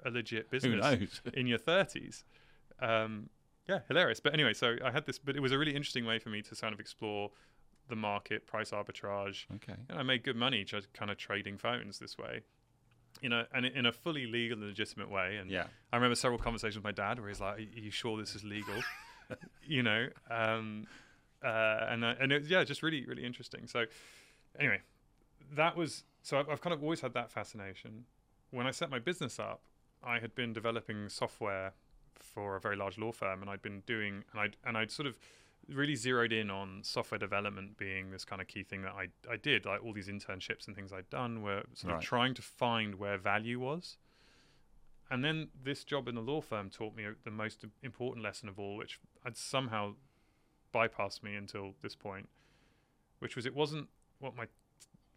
a 0.05 0.09
legit 0.11 0.49
business 0.51 1.21
in 1.33 1.47
your 1.47 1.57
30s. 1.57 2.23
Um, 2.79 3.29
yeah, 3.67 3.79
hilarious. 3.87 4.19
But 4.19 4.33
anyway, 4.33 4.53
so 4.53 4.75
I 4.83 4.91
had 4.91 5.05
this, 5.05 5.17
but 5.17 5.35
it 5.35 5.39
was 5.39 5.51
a 5.51 5.57
really 5.57 5.73
interesting 5.75 6.05
way 6.05 6.19
for 6.19 6.29
me 6.29 6.41
to 6.43 6.55
kind 6.55 6.73
of 6.73 6.79
explore 6.79 7.31
the 7.89 7.95
market, 7.95 8.45
price 8.45 8.71
arbitrage. 8.71 9.45
okay. 9.55 9.75
And 9.89 9.97
I 9.97 10.03
made 10.03 10.23
good 10.23 10.35
money 10.35 10.63
just 10.63 10.91
kind 10.93 11.09
of 11.09 11.17
trading 11.17 11.57
phones 11.57 11.99
this 11.99 12.17
way. 12.17 12.41
You 13.21 13.29
know, 13.29 13.45
and 13.53 13.65
in 13.65 13.85
a 13.85 13.91
fully 13.91 14.25
legal 14.25 14.57
and 14.57 14.67
legitimate 14.67 15.09
way. 15.09 15.37
And 15.37 15.49
Yeah. 15.49 15.65
I 15.91 15.95
remember 15.97 16.15
several 16.15 16.39
conversations 16.39 16.75
with 16.75 16.83
my 16.83 16.91
dad 16.91 17.19
where 17.19 17.29
he's 17.29 17.39
like, 17.39 17.57
"Are 17.57 17.61
you 17.61 17.91
sure 17.91 18.17
this 18.17 18.35
is 18.35 18.43
legal?" 18.43 18.75
you 19.63 19.83
know, 19.83 20.07
um, 20.29 20.85
uh, 21.43 21.85
and 21.89 22.03
uh, 22.03 22.15
and 22.19 22.31
it, 22.31 22.45
yeah, 22.45 22.63
just 22.63 22.83
really 22.83 23.05
really 23.05 23.25
interesting. 23.25 23.67
So 23.67 23.85
anyway, 24.59 24.81
that 25.51 25.75
was 25.75 26.03
so 26.21 26.39
I've, 26.39 26.49
I've 26.49 26.61
kind 26.61 26.73
of 26.73 26.81
always 26.83 27.01
had 27.01 27.13
that 27.13 27.31
fascination. 27.31 28.05
When 28.51 28.67
I 28.67 28.71
set 28.71 28.89
my 28.89 28.99
business 28.99 29.39
up, 29.39 29.61
I 30.03 30.19
had 30.19 30.35
been 30.35 30.53
developing 30.53 31.09
software 31.09 31.73
for 32.19 32.55
a 32.55 32.59
very 32.59 32.75
large 32.75 32.97
law 32.97 33.11
firm, 33.11 33.41
and 33.41 33.49
I'd 33.49 33.61
been 33.61 33.81
doing 33.85 34.23
and 34.31 34.39
I 34.41 34.49
and 34.67 34.77
I'd 34.77 34.91
sort 34.91 35.07
of 35.07 35.17
really 35.69 35.95
zeroed 35.95 36.33
in 36.33 36.49
on 36.49 36.81
software 36.83 37.17
development 37.17 37.77
being 37.77 38.11
this 38.11 38.25
kind 38.25 38.41
of 38.41 38.47
key 38.47 38.63
thing 38.63 38.81
that 38.83 38.93
I 38.93 39.07
I 39.31 39.37
did. 39.37 39.65
Like 39.65 39.83
all 39.83 39.93
these 39.93 40.07
internships 40.09 40.67
and 40.67 40.75
things 40.75 40.91
I'd 40.93 41.09
done 41.09 41.41
were 41.41 41.63
sort 41.73 41.93
Right. 41.93 41.97
of 41.97 42.03
trying 42.03 42.33
to 42.35 42.41
find 42.41 42.95
where 42.95 43.17
value 43.17 43.59
was. 43.59 43.97
And 45.11 45.23
then 45.23 45.49
this 45.63 45.83
job 45.83 46.07
in 46.07 46.15
the 46.15 46.21
law 46.21 46.41
firm 46.41 46.69
taught 46.69 46.95
me 46.95 47.05
uh, 47.05 47.11
the 47.23 47.31
most 47.31 47.65
important 47.83 48.23
lesson 48.23 48.49
of 48.49 48.57
all, 48.59 48.77
which 48.77 48.99
had 49.23 49.37
somehow 49.37 49.95
bypassed 50.73 51.21
me 51.21 51.35
until 51.35 51.75
this 51.81 51.95
point, 51.95 52.29
which 53.19 53.35
was 53.35 53.45
it 53.45 53.53
wasn't 53.53 53.87
what 54.19 54.35
my 54.35 54.47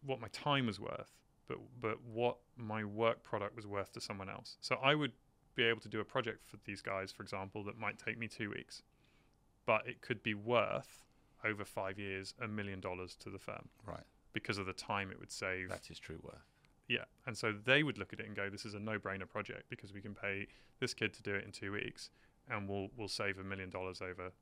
what 0.05 0.21
my 0.21 0.29
time 0.29 0.67
was 0.67 0.79
worth, 0.79 1.13
but 1.49 1.59
but 1.81 2.03
what 2.03 2.37
my 2.57 2.85
work 2.85 3.23
product 3.23 3.57
was 3.57 3.67
worth 3.67 3.93
to 3.93 4.01
someone 4.01 4.29
else. 4.29 4.59
So 4.61 4.77
I 4.83 4.95
would 4.95 5.13
be 5.55 5.63
able 5.65 5.81
to 5.81 5.89
do 5.89 6.01
a 6.01 6.05
project 6.05 6.45
for 6.45 6.59
these 6.65 6.83
guys, 6.83 7.11
for 7.11 7.23
example, 7.23 7.65
that 7.65 7.79
might 7.79 7.99
take 7.99 8.19
me 8.19 8.29
two 8.29 8.51
weeks, 8.51 8.83
but 9.65 9.87
it 9.87 10.03
could 10.03 10.23
be 10.23 10.35
worth 10.35 11.05
over 11.45 11.65
five 11.65 11.99
years 11.99 12.35
a 12.43 12.47
million 12.49 12.81
dollars 12.81 13.17
to 13.17 13.31
the 13.31 13.39
firm 13.39 13.69
Right. 13.87 14.05
because 14.35 14.59
of 14.59 14.67
the 14.67 14.73
time 14.75 15.11
it 15.11 15.19
would 15.19 15.31
save 15.33 15.71
That 15.71 15.91
is 15.91 15.99
true 15.99 16.19
worth. 16.23 16.45
Yeah, 16.89 17.05
and 17.27 17.37
so 17.37 17.53
they 17.53 17.83
would 17.83 17.99
look 17.99 18.13
at 18.13 18.21
it 18.21 18.27
and 18.27 18.37
go, 18.37 18.49
"This 18.51 18.65
is 18.65 18.75
a 18.75 18.79
no-brainer 18.81 19.29
project 19.29 19.69
because 19.71 19.93
we 19.93 20.01
can 20.01 20.15
pay 20.15 20.47
this 20.81 20.95
kid 20.95 21.13
to 21.15 21.23
do 21.23 21.35
it 21.35 21.45
in 21.45 21.53
two 21.53 21.73
weeks, 21.73 22.11
and 22.49 22.69
we'll 22.69 22.89
we'll 22.97 23.09
save 23.09 23.39
a 23.39 23.45
million 23.45 23.71
dollars 23.71 24.01
over." 24.01 24.33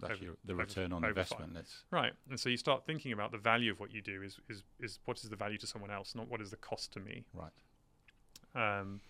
That's 0.00 0.12
Over- 0.22 0.36
the 0.44 0.52
over- 0.52 0.62
return 0.62 0.92
on 0.92 1.04
investment. 1.04 1.54
Let's, 1.54 1.82
Right, 1.90 2.12
and 2.30 2.38
so 2.38 2.48
you 2.48 2.56
start 2.56 2.86
thinking 2.86 3.10
about 3.10 3.32
the 3.32 3.38
value 3.38 3.72
of 3.72 3.80
what 3.80 3.92
you 3.92 4.00
do 4.00 4.22
is 4.22 4.38
is 4.48 4.62
is 4.78 5.00
what 5.06 5.18
is 5.18 5.28
the 5.28 5.36
value 5.36 5.58
to 5.58 5.66
someone 5.66 5.90
else, 5.90 6.14
not 6.14 6.28
what 6.28 6.40
is 6.40 6.50
the 6.50 6.56
cost 6.56 6.92
to 6.92 7.00
me. 7.00 7.24
right. 7.34 7.50
Um, 8.54 9.00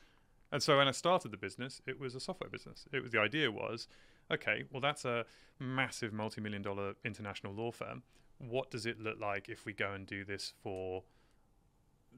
and 0.51 0.63
so 0.63 0.79
when 0.79 0.89
I 0.89 0.93
started 0.93 1.31
the 1.31 1.37
business, 1.37 1.83
it 1.87 2.01
was 2.01 2.15
a 2.15 2.21
software 2.21 2.49
business. 2.49 2.87
It 2.93 3.03
was 3.03 3.13
the 3.13 3.21
idea 3.21 3.51
was, 3.51 3.87
okay, 4.31 4.65
well 4.71 4.81
that's 4.81 5.05
a 5.05 5.27
massive 5.59 6.13
multi-million 6.13 6.63
dollar 6.63 6.95
international 7.05 7.53
law 7.53 7.71
firm. 7.71 8.03
What 8.39 8.71
does 8.71 8.87
it 8.87 8.99
look 8.99 9.21
like 9.21 9.49
if 9.49 9.67
we 9.67 9.73
go 9.75 9.93
and 9.93 10.07
do 10.07 10.25
this 10.25 10.55
for 10.63 11.03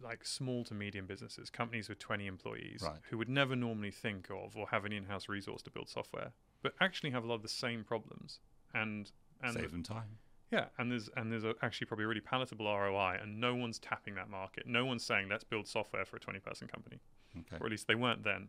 like 0.02 0.24
small 0.24 0.64
to 0.64 0.74
medium 0.74 1.06
businesses, 1.06 1.50
companies 1.50 1.88
with 1.88 1.98
20 1.98 2.26
employees 2.26 2.82
Right. 2.82 2.98
who 3.10 3.18
would 3.18 3.28
never 3.28 3.54
normally 3.56 3.90
think 3.90 4.28
of 4.30 4.56
or 4.56 4.68
have 4.68 4.84
an 4.84 4.92
in-house 4.92 5.28
resource 5.28 5.62
to 5.62 5.70
build 5.70 5.88
software, 5.88 6.32
but 6.62 6.74
actually 6.80 7.10
have 7.10 7.24
a 7.24 7.26
lot 7.26 7.36
of 7.36 7.42
the 7.42 7.48
same 7.48 7.84
problems 7.84 8.40
and 8.74 9.10
and 9.42 9.54
Save 9.54 9.70
them 9.72 9.82
time. 9.82 10.18
yeah, 10.50 10.66
and 10.78 10.90
there's 10.92 11.08
and 11.16 11.32
there's 11.32 11.44
a, 11.44 11.54
actually 11.62 11.86
probably 11.86 12.04
a 12.04 12.08
really 12.08 12.20
palatable 12.20 12.66
ROI, 12.66 13.18
and 13.22 13.40
no 13.40 13.54
one's 13.54 13.78
tapping 13.78 14.14
that 14.16 14.28
market. 14.28 14.66
No 14.66 14.84
one's 14.84 15.04
saying 15.04 15.28
let's 15.28 15.44
build 15.44 15.66
software 15.66 16.04
for 16.04 16.16
a 16.16 16.20
20 16.20 16.38
person 16.40 16.68
company, 16.68 17.00
Okay. 17.38 17.56
or 17.60 17.66
at 17.66 17.70
least 17.70 17.86
they 17.88 17.94
weren't 17.94 18.22
then. 18.24 18.48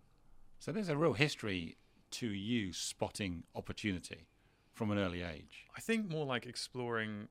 So 0.60 0.72
there's 0.72 0.89
a 0.89 0.97
real 0.97 1.14
history 1.14 1.78
to 2.12 2.28
you 2.28 2.74
spotting 2.74 3.43
opportunity 3.56 4.28
from 4.74 4.91
an 4.91 4.97
early 4.97 5.22
age. 5.22 5.66
I 5.76 5.80
think 5.80 6.10
more 6.10 6.26
like 6.26 6.45
exploring 6.45 7.30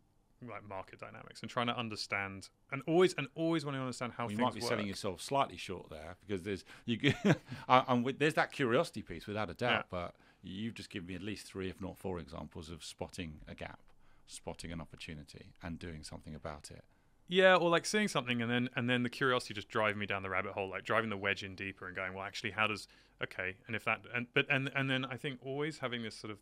like 0.48 0.66
market 0.68 0.98
dynamics 0.98 1.42
and 1.42 1.50
trying 1.50 1.66
to 1.66 1.76
understand 1.76 2.48
and 2.72 2.82
always 2.86 3.14
and 3.14 3.28
always 3.34 3.64
want 3.64 3.76
to 3.76 3.80
understand 3.80 4.12
how 4.16 4.24
Well, 4.24 4.32
you 4.32 4.38
might 4.38 4.54
be 4.54 4.60
work. 4.60 4.68
selling 4.68 4.86
yourself 4.86 5.20
slightly 5.20 5.56
short 5.56 5.90
there 5.90 6.16
because 6.26 6.42
there's 6.42 6.64
you. 6.86 7.12
I'm 7.68 8.02
with, 8.02 8.18
there's 8.18 8.34
that 8.34 8.52
curiosity 8.52 9.02
piece 9.02 9.26
without 9.26 9.50
a 9.50 9.54
doubt, 9.54 9.86
but 9.90 10.14
you've 10.42 10.74
just 10.74 10.90
given 10.90 11.06
me 11.08 11.14
at 11.14 11.22
least 11.22 11.46
three, 11.46 11.68
if 11.68 11.80
not 11.80 11.98
four, 11.98 12.18
examples 12.18 12.70
of 12.70 12.82
spotting 12.82 13.40
a 13.48 13.54
gap, 13.54 13.80
spotting 14.26 14.72
an 14.72 14.80
opportunity, 14.80 15.52
and 15.62 15.78
doing 15.78 16.02
something 16.02 16.34
about 16.34 16.70
it. 16.70 16.84
Yeah, 17.28 17.54
or 17.56 17.68
like 17.70 17.86
seeing 17.86 18.08
something 18.08 18.40
and 18.42 18.50
then 18.50 18.70
and 18.74 18.88
then 18.88 19.02
the 19.02 19.10
curiosity 19.10 19.54
just 19.54 19.68
driving 19.68 19.98
me 19.98 20.06
down 20.06 20.22
the 20.22 20.30
rabbit 20.30 20.52
hole, 20.52 20.70
like 20.70 20.84
driving 20.84 21.10
the 21.10 21.16
wedge 21.16 21.44
in 21.44 21.54
deeper 21.54 21.86
and 21.86 21.94
going, 21.94 22.14
well, 22.14 22.24
actually, 22.24 22.50
how 22.52 22.66
does 22.66 22.88
okay, 23.22 23.56
and 23.66 23.76
if 23.76 23.84
that 23.84 24.00
and 24.14 24.26
but 24.34 24.46
and 24.50 24.70
and 24.74 24.88
then 24.90 25.04
I 25.04 25.16
think 25.16 25.38
always 25.44 25.78
having 25.78 26.02
this 26.02 26.16
sort 26.16 26.30
of 26.32 26.38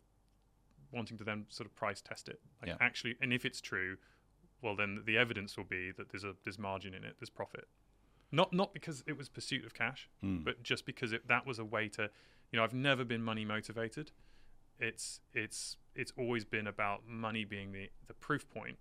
wanting 0.91 1.17
to 1.17 1.23
then 1.23 1.45
sort 1.49 1.67
of 1.67 1.75
price 1.75 2.01
test 2.01 2.27
it, 2.29 2.39
like 2.61 2.69
Yeah. 2.69 2.77
actually, 2.79 3.15
and 3.21 3.31
if 3.33 3.45
it's 3.45 3.61
true, 3.61 3.97
well, 4.61 4.75
then 4.75 5.03
the 5.05 5.17
evidence 5.17 5.55
will 5.57 5.63
be 5.65 5.91
that 5.91 6.09
there's 6.09 6.23
a 6.23 6.35
there's 6.43 6.59
margin 6.59 6.93
in 6.93 7.03
it, 7.03 7.15
there's 7.19 7.29
profit. 7.29 7.67
Not 8.31 8.53
not 8.53 8.73
because 8.73 9.03
it 9.07 9.17
was 9.17 9.29
pursuit 9.29 9.65
of 9.65 9.73
cash, 9.73 10.09
Mm. 10.23 10.43
but 10.43 10.61
just 10.63 10.85
because 10.85 11.11
it, 11.13 11.27
that 11.27 11.45
was 11.45 11.59
a 11.59 11.65
way 11.65 11.89
to, 11.89 12.09
you 12.51 12.57
know, 12.57 12.63
I've 12.63 12.73
never 12.73 13.03
been 13.03 13.23
money 13.23 13.45
motivated. 13.45 14.11
It's 14.79 15.21
it's 15.33 15.77
it's 15.95 16.13
always 16.17 16.45
been 16.45 16.67
about 16.67 17.07
money 17.07 17.43
being 17.45 17.71
the, 17.71 17.89
the 18.07 18.13
proof 18.13 18.49
point 18.49 18.77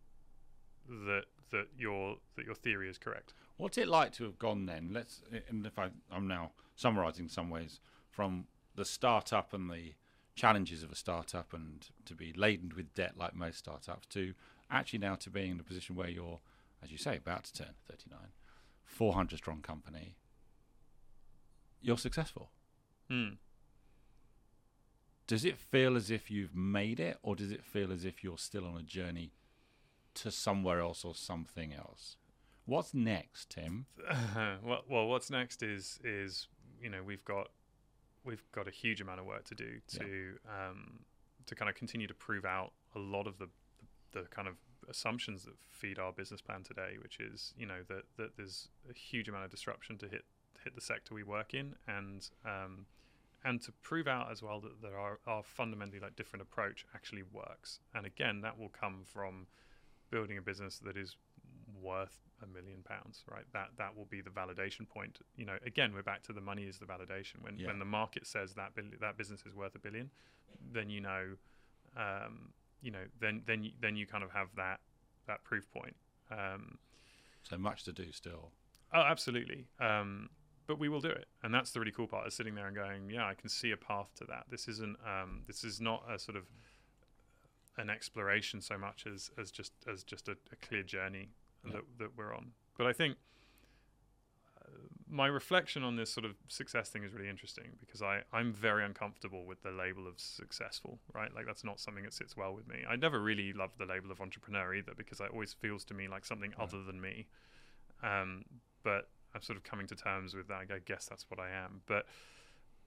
that 0.89 1.25
that 1.51 1.69
your 1.77 2.19
that 2.37 2.45
your 2.47 2.55
theory 2.55 2.89
is 2.89 2.99
correct. 2.99 3.35
What's 3.57 3.79
it 3.79 3.89
like 3.89 4.13
to 4.15 4.25
have 4.25 4.39
gone 4.39 4.67
then? 4.67 4.91
Let's, 4.93 5.23
and 5.49 5.67
if 5.67 5.79
I, 5.79 5.91
I'm 6.11 6.29
now 6.29 6.53
summarising 6.77 7.29
some 7.29 7.51
ways 7.51 7.81
from 8.11 8.47
the 8.77 8.85
startup 8.85 9.53
and 9.53 9.69
the 9.71 9.95
challenges 10.39 10.83
of 10.83 10.91
a 10.91 10.97
startup, 10.97 11.53
and 11.53 11.89
to 12.07 12.15
be 12.15 12.33
laden 12.33 12.73
with 12.75 12.95
debt 12.95 13.15
like 13.17 13.35
most 13.35 13.59
startups, 13.59 14.07
to 14.09 14.35
actually 14.71 15.01
now 15.01 15.17
to 15.17 15.31
being 15.31 15.51
in 15.51 15.61
a 15.61 15.65
position 15.65 15.97
where 15.97 16.09
you're, 16.09 16.41
as 16.83 16.91
you 16.91 16.99
say, 16.99 17.17
about 17.17 17.45
to 17.45 17.53
turn 17.53 17.75
39, 17.91 18.19
400 18.85 19.37
strong 19.37 19.61
company. 19.61 20.17
You're 21.83 21.99
successful. 21.99 22.51
Hmm. 23.11 23.35
Does 25.27 25.45
it 25.45 25.59
feel 25.59 25.97
as 25.97 26.11
if 26.11 26.31
you've 26.31 26.55
made 26.55 26.99
it, 27.01 27.19
or 27.23 27.37
does 27.37 27.51
it 27.51 27.65
feel 27.65 27.93
as 27.93 28.05
if 28.05 28.25
you're 28.25 28.39
still 28.39 28.65
on 28.65 28.77
a 28.77 28.83
journey 28.83 29.33
to 30.15 30.31
somewhere 30.31 30.81
else 30.81 31.05
or 31.05 31.15
something 31.15 31.75
else? 31.75 32.17
What's 32.65 32.95
next, 32.95 33.51
Tim? 33.51 33.87
well, 34.65 34.85
well, 34.89 35.07
what's 35.07 35.31
next 35.31 35.63
is 35.63 35.99
is 36.05 36.49
you 36.81 36.89
know 36.89 37.03
we've 37.03 37.25
got 37.25 37.49
we've 38.25 38.45
got 38.53 38.69
a 38.69 38.71
huge 38.71 39.01
amount 39.01 39.21
of 39.21 39.27
work 39.27 39.45
to 39.45 39.55
do 39.55 39.81
to 39.89 40.39
um, 40.49 41.01
to 41.47 41.55
kind 41.55 41.69
of 41.69 41.75
continue 41.75 42.07
to 42.07 42.15
prove 42.15 42.45
out 42.45 42.73
a 42.95 42.99
lot 42.99 43.27
of 43.27 43.39
the 43.39 43.49
the 44.13 44.23
kind 44.31 44.49
of 44.49 44.55
assumptions 44.89 45.45
that 45.45 45.55
feed 45.69 45.99
our 45.99 46.13
business 46.13 46.41
plan 46.41 46.63
today, 46.63 46.97
which 47.03 47.21
is 47.21 47.55
you 47.57 47.67
know 47.67 47.81
that 47.89 48.05
that 48.17 48.37
there's 48.37 48.69
a 48.91 48.95
huge 48.95 49.29
amount 49.29 49.45
of 49.45 49.51
disruption 49.51 49.99
to 49.99 50.09
hit 50.09 50.25
hit 50.65 50.75
the 50.75 50.81
sector 50.81 51.15
we 51.15 51.23
work 51.23 51.55
in, 51.55 51.75
and 51.87 52.29
um, 52.45 52.87
and 53.45 53.63
to 53.63 53.73
prove 53.83 54.09
out 54.09 54.31
as 54.31 54.43
well 54.43 54.61
that, 54.61 54.83
that 54.83 54.93
our, 54.93 55.21
our 55.27 55.43
fundamentally 55.43 56.01
like 56.01 56.17
different 56.17 56.43
approach 56.43 56.85
actually 56.95 57.23
works. 57.33 57.81
And 57.95 58.05
again, 58.05 58.41
that 58.41 58.59
will 58.59 58.69
come 58.69 59.03
from 59.05 59.47
building 60.11 60.39
a 60.39 60.43
business 60.43 60.79
that 60.81 60.97
is 60.97 61.17
worth 61.81 62.28
a 62.43 62.47
million 62.47 62.83
pounds, 62.83 63.25
right? 63.31 63.45
That 63.53 63.71
that 63.77 63.97
will 63.97 64.05
be 64.07 64.21
the 64.21 64.31
validation 64.31 64.89
point. 64.89 65.19
You 65.37 65.47
know, 65.47 65.59
again, 65.65 65.93
we're 65.95 66.03
back 66.03 66.23
to 66.25 66.33
the 66.33 66.41
money 66.41 66.65
is 66.65 66.79
the 66.79 66.87
validation. 66.87 67.43
When 67.43 67.59
Yeah. 67.59 67.69
when 67.69 67.79
the 67.79 67.85
market 67.85 68.27
says 68.27 68.55
that 68.55 68.75
bill- 68.75 68.99
that 69.01 69.17
business 69.17 69.45
is 69.47 69.55
worth 69.55 69.75
a 69.75 69.79
billion, 69.79 70.11
then 70.73 70.91
you 70.91 71.01
know, 71.01 71.37
um, 71.97 72.53
you 72.81 72.91
know, 72.91 73.05
then 73.19 73.43
then 73.47 73.65
you, 73.65 73.73
then 73.81 73.97
you 73.97 74.07
kind 74.07 74.23
of 74.25 74.31
have 74.33 74.55
that 74.57 74.81
that 75.27 75.45
proof 75.45 75.71
point. 75.71 75.97
Um, 76.31 76.79
So 77.43 77.59
much 77.59 77.85
to 77.85 77.93
do 77.93 78.13
still. 78.13 78.53
Oh, 78.93 79.01
absolutely. 79.03 79.67
Um, 79.81 80.31
but 80.67 80.79
we 80.79 80.89
will 80.89 81.01
do 81.01 81.09
it, 81.11 81.29
and 81.43 81.53
that's 81.55 81.73
the 81.73 81.81
really 81.81 81.93
cool 81.93 82.07
part. 82.07 82.27
Is 82.27 82.35
sitting 82.35 82.55
there 82.55 82.67
and 82.67 82.77
going, 82.77 83.09
yeah, 83.11 83.27
I 83.27 83.35
can 83.35 83.49
see 83.49 83.71
a 83.71 83.77
path 83.77 84.15
to 84.17 84.25
that. 84.27 84.47
This 84.51 84.69
isn't. 84.69 84.99
Um, 85.05 85.45
this 85.47 85.65
is 85.65 85.81
not 85.81 86.05
a 86.11 86.19
sort 86.19 86.37
of 86.37 86.47
an 87.79 87.89
exploration 87.91 88.61
so 88.61 88.77
much 88.77 89.07
as 89.07 89.31
as 89.39 89.51
just 89.51 89.73
as 89.87 90.03
just 90.05 90.29
a, 90.29 90.37
a 90.53 90.57
clear 90.57 90.83
journey 90.83 91.31
Yeah. 91.69 91.81
that 91.81 91.99
that 91.99 92.17
we're 92.17 92.35
on. 92.35 92.53
But 92.77 92.87
I 92.87 92.93
think 92.93 93.17
uh, 94.61 94.71
my 95.09 95.27
reflection 95.27 95.83
on 95.83 95.97
this 95.97 96.13
sort 96.13 96.25
of 96.25 96.37
success 96.49 96.91
thing 96.91 97.05
is 97.05 97.13
really 97.13 97.29
interesting 97.29 97.77
because 97.81 98.03
I 98.03 98.23
I'm 98.33 98.53
very 98.53 98.85
uncomfortable 98.85 99.45
with 99.47 99.63
the 99.63 99.71
label 99.71 100.07
of 100.07 100.19
successful. 100.21 100.99
Right, 101.15 101.35
like 101.35 101.47
that's 101.47 101.65
not 101.65 101.81
something 101.81 102.05
that 102.05 102.13
sits 102.15 102.37
well 102.37 102.55
with 102.55 102.69
me. 102.69 102.85
I 102.89 102.97
never 102.97 103.21
really 103.21 103.53
loved 103.53 103.79
the 103.79 103.87
label 103.87 104.11
of 104.11 104.21
entrepreneur 104.21 104.75
either 104.75 104.93
because 104.97 105.21
it 105.21 105.31
always 105.33 105.53
feels 105.53 105.85
to 105.87 105.95
me 105.95 106.09
like 106.09 106.25
something 106.25 106.51
Right. 106.59 106.69
other 106.69 106.83
than 106.83 107.01
me. 107.01 107.27
Um, 108.03 108.45
but 108.83 109.09
I'm 109.35 109.43
sort 109.43 109.57
of 109.57 109.65
coming 109.65 109.87
to 109.89 109.95
terms 109.97 110.35
with 110.35 110.49
that. 110.49 110.63
I 110.71 110.79
guess 110.85 111.07
that's 111.07 111.27
what 111.31 111.41
I 111.41 111.51
am. 111.51 111.83
But 111.87 112.07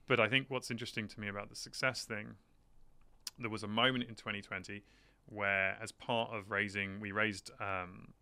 but 0.08 0.18
I 0.20 0.28
think 0.28 0.46
what's 0.48 0.70
interesting 0.70 1.06
to 1.08 1.20
me 1.20 1.28
about 1.28 1.48
the 1.48 1.54
success 1.56 2.04
thing, 2.04 2.34
there 3.38 3.50
was 3.50 3.62
a 3.62 3.68
moment 3.68 4.04
in 4.08 4.14
2020 4.16 4.82
where, 5.26 5.78
as 5.80 5.92
part 5.92 6.32
of 6.34 6.50
raising, 6.50 6.98
we 6.98 7.12
raised 7.12 7.50
um, 7.60 8.12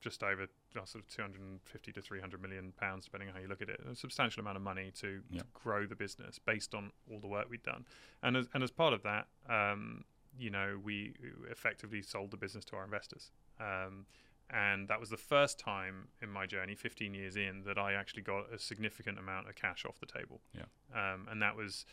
just 0.00 0.22
over 0.22 0.42
uh, 0.44 0.84
sort 0.84 1.02
of 1.04 1.08
250 1.08 1.92
to 1.92 2.00
300 2.00 2.40
million 2.40 2.72
pounds, 2.78 3.04
depending 3.06 3.28
on 3.28 3.34
how 3.34 3.40
you 3.40 3.48
look 3.48 3.62
at 3.62 3.68
it, 3.68 3.80
a 3.90 3.94
substantial 3.96 4.40
amount 4.40 4.56
of 4.56 4.62
money 4.62 4.92
to, 5.00 5.22
Yeah. 5.30 5.40
to 5.40 5.46
grow 5.54 5.86
the 5.86 5.96
business 5.96 6.38
based 6.38 6.74
on 6.74 6.92
all 7.10 7.20
the 7.20 7.26
work 7.26 7.46
we'd 7.50 7.62
done. 7.62 7.84
And 8.22 8.36
as 8.36 8.46
and 8.54 8.62
as 8.62 8.70
part 8.70 8.92
of 8.92 9.02
that, 9.02 9.26
um, 9.48 10.04
you 10.38 10.50
know, 10.50 10.78
we 10.82 11.14
effectively 11.50 12.00
sold 12.02 12.30
the 12.30 12.36
business 12.36 12.64
to 12.66 12.76
our 12.76 12.84
investors. 12.84 13.32
Um, 13.58 14.06
and 14.50 14.88
that 14.88 14.98
was 15.00 15.10
the 15.10 15.16
first 15.18 15.58
time 15.58 16.08
in 16.22 16.30
my 16.30 16.46
journey, 16.46 16.74
15 16.74 17.12
years 17.12 17.36
in, 17.36 17.64
that 17.66 17.76
I 17.76 17.92
actually 17.92 18.22
got 18.22 18.50
a 18.52 18.58
significant 18.58 19.18
amount 19.18 19.46
of 19.48 19.56
cash 19.56 19.84
off 19.84 19.98
the 19.98 20.06
table. 20.06 20.40
Yeah. 20.54 20.62
Um, 20.94 21.26
and 21.30 21.42
that 21.42 21.54
was 21.56 21.84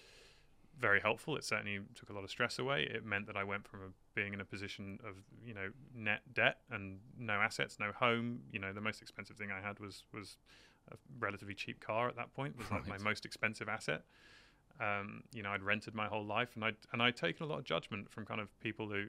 very 0.80 1.00
helpful. 1.00 1.36
It 1.36 1.44
certainly 1.44 1.80
took 1.96 2.10
a 2.10 2.14
lot 2.14 2.24
of 2.24 2.30
stress 2.30 2.60
away. 2.60 2.84
It 2.84 3.06
meant 3.06 3.28
that 3.28 3.38
I 3.38 3.44
went 3.44 3.68
from 3.68 3.80
a, 3.82 3.88
being 4.14 4.34
in 4.34 4.42
a 4.42 4.46
position 4.46 5.00
of 5.08 5.16
you 5.46 5.54
know 5.54 5.70
net 5.94 6.22
debt 6.34 6.58
and 6.70 7.00
no 7.18 7.34
assets, 7.34 7.78
no 7.80 7.92
home. 7.92 8.42
You 8.52 8.60
know, 8.60 8.74
the 8.74 8.82
most 8.82 9.02
expensive 9.02 9.38
thing 9.38 9.50
I 9.52 9.66
had 9.66 9.80
was 9.80 10.04
was 10.14 10.38
a 10.92 10.96
relatively 11.20 11.56
cheap 11.56 11.80
car 11.80 12.08
at 12.08 12.16
that 12.16 12.34
point. 12.34 12.58
Was 12.58 12.70
like 12.72 12.88
my 12.88 12.98
most 12.98 13.26
expensive 13.26 13.70
asset. 13.70 14.04
Um, 14.80 15.24
you 15.34 15.42
know, 15.42 15.52
I'd 15.52 15.64
rented 15.64 15.96
my 15.96 16.08
whole 16.08 16.26
life, 16.26 16.52
and 16.56 16.64
I'd 16.64 16.78
and 16.92 17.02
I'd 17.02 17.16
taken 17.16 17.46
a 17.46 17.50
lot 17.50 17.60
of 17.60 17.66
judgment 17.66 18.10
from 18.10 18.26
kind 18.26 18.42
of 18.42 18.48
people 18.60 18.90
who, 18.90 19.06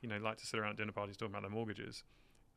you 0.00 0.08
know, 0.08 0.18
like 0.18 0.38
to 0.38 0.46
sit 0.46 0.58
around 0.58 0.70
at 0.70 0.76
dinner 0.78 0.92
parties 0.92 1.16
talking 1.16 1.34
about 1.34 1.42
their 1.42 1.50
mortgages, 1.50 2.04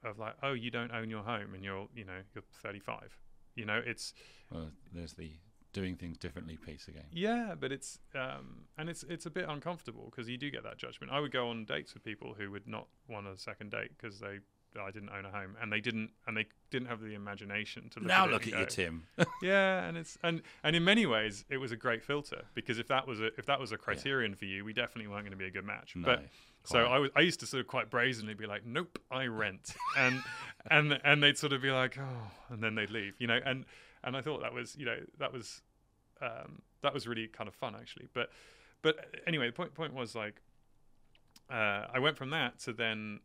of 0.03 0.17
like, 0.17 0.35
oh, 0.41 0.53
you 0.53 0.71
don't 0.71 0.91
own 0.91 1.09
your 1.09 1.23
home, 1.23 1.53
and 1.53 1.63
you're 1.63 1.87
you 1.95 2.05
know 2.05 2.19
you're 2.33 2.43
35. 2.61 3.17
You 3.55 3.65
know, 3.65 3.81
it's 3.85 4.13
Well, 4.49 4.69
there's 4.93 5.13
the 5.13 5.31
doing 5.73 5.95
things 5.95 6.17
differently 6.17 6.57
piece 6.57 6.87
again. 6.87 7.05
yeah, 7.11 7.55
but 7.59 7.71
it's 7.71 7.99
um, 8.15 8.65
and 8.77 8.89
it's 8.89 9.03
it's 9.03 9.25
a 9.25 9.31
bit 9.31 9.45
uncomfortable 9.49 10.05
because 10.11 10.29
you 10.29 10.37
do 10.37 10.49
get 10.49 10.63
that 10.63 10.77
judgment. 10.77 11.11
I 11.11 11.19
would 11.19 11.31
go 11.31 11.49
on 11.49 11.65
dates 11.65 11.93
with 11.93 12.03
people 12.03 12.35
who 12.37 12.51
would 12.51 12.67
not 12.67 12.87
want 13.09 13.27
a 13.27 13.37
second 13.37 13.71
date 13.71 13.91
because 13.97 14.19
they 14.19 14.39
I 14.79 14.91
didn't 14.91 15.09
own 15.09 15.25
a 15.25 15.31
home 15.31 15.55
and 15.61 15.71
they 15.71 15.81
didn't 15.81 16.11
and 16.27 16.35
they 16.35 16.47
didn't 16.71 16.87
have 16.87 17.01
the 17.01 17.13
imagination 17.13 17.89
to 17.89 17.99
look 17.99 18.07
now 18.07 18.25
at 18.25 18.31
look 18.31 18.47
at 18.47 18.53
and 18.53 18.61
you, 18.61 18.65
Tim. 18.65 19.03
yeah, 19.41 19.83
and 19.85 19.97
it's 19.97 20.17
and 20.23 20.41
and 20.63 20.75
in 20.75 20.83
many 20.83 21.05
ways 21.05 21.45
it 21.49 21.57
was 21.57 21.71
a 21.71 21.77
great 21.77 22.03
filter 22.03 22.43
because 22.53 22.79
if 22.79 22.87
that 22.87 23.07
was 23.07 23.19
a 23.19 23.27
if 23.37 23.45
that 23.45 23.59
was 23.59 23.71
a 23.71 23.77
criterion 23.77 24.35
for 24.35 24.45
you, 24.45 24.63
we 24.65 24.73
definitely 24.73 25.07
weren't 25.07 25.23
going 25.23 25.31
to 25.31 25.37
be 25.37 25.47
a 25.47 25.51
good 25.51 25.65
match. 25.65 25.95
no, 25.95 26.05
But 26.05 26.25
so. 26.63 26.85
I 26.85 26.99
was 26.99 27.11
I 27.15 27.21
used 27.21 27.39
to 27.41 27.45
sort 27.45 27.61
of 27.61 27.67
quite 27.67 27.89
brazenly 27.89 28.33
be 28.33 28.45
like, 28.45 28.65
nope, 28.65 28.99
I 29.11 29.25
rent, 29.25 29.75
and 29.97 30.21
and 30.69 30.99
and 31.03 31.21
they'd 31.21 31.37
sort 31.37 31.53
of 31.53 31.61
be 31.61 31.71
like, 31.71 31.97
oh, 31.99 32.31
and 32.49 32.63
then 32.63 32.75
they'd 32.75 32.89
leave, 32.89 33.15
you 33.19 33.27
know, 33.27 33.39
and 33.45 33.65
and 34.03 34.15
I 34.15 34.21
thought 34.21 34.41
that 34.41 34.53
was 34.53 34.75
you 34.75 34.85
know 34.85 34.97
that 35.19 35.31
was 35.33 35.61
um, 36.21 36.61
that 36.81 36.93
was 36.93 37.07
really 37.07 37.27
kind 37.27 37.47
of 37.47 37.55
fun 37.55 37.75
actually, 37.75 38.07
but 38.13 38.29
but 38.81 38.97
anyway, 39.27 39.47
the 39.47 39.53
point 39.53 39.73
point 39.73 39.93
was 39.93 40.15
like 40.15 40.41
uh, 41.49 41.85
I 41.93 41.99
went 41.99 42.17
from 42.17 42.29
that 42.31 42.59
to 42.59 42.73
then. 42.73 43.19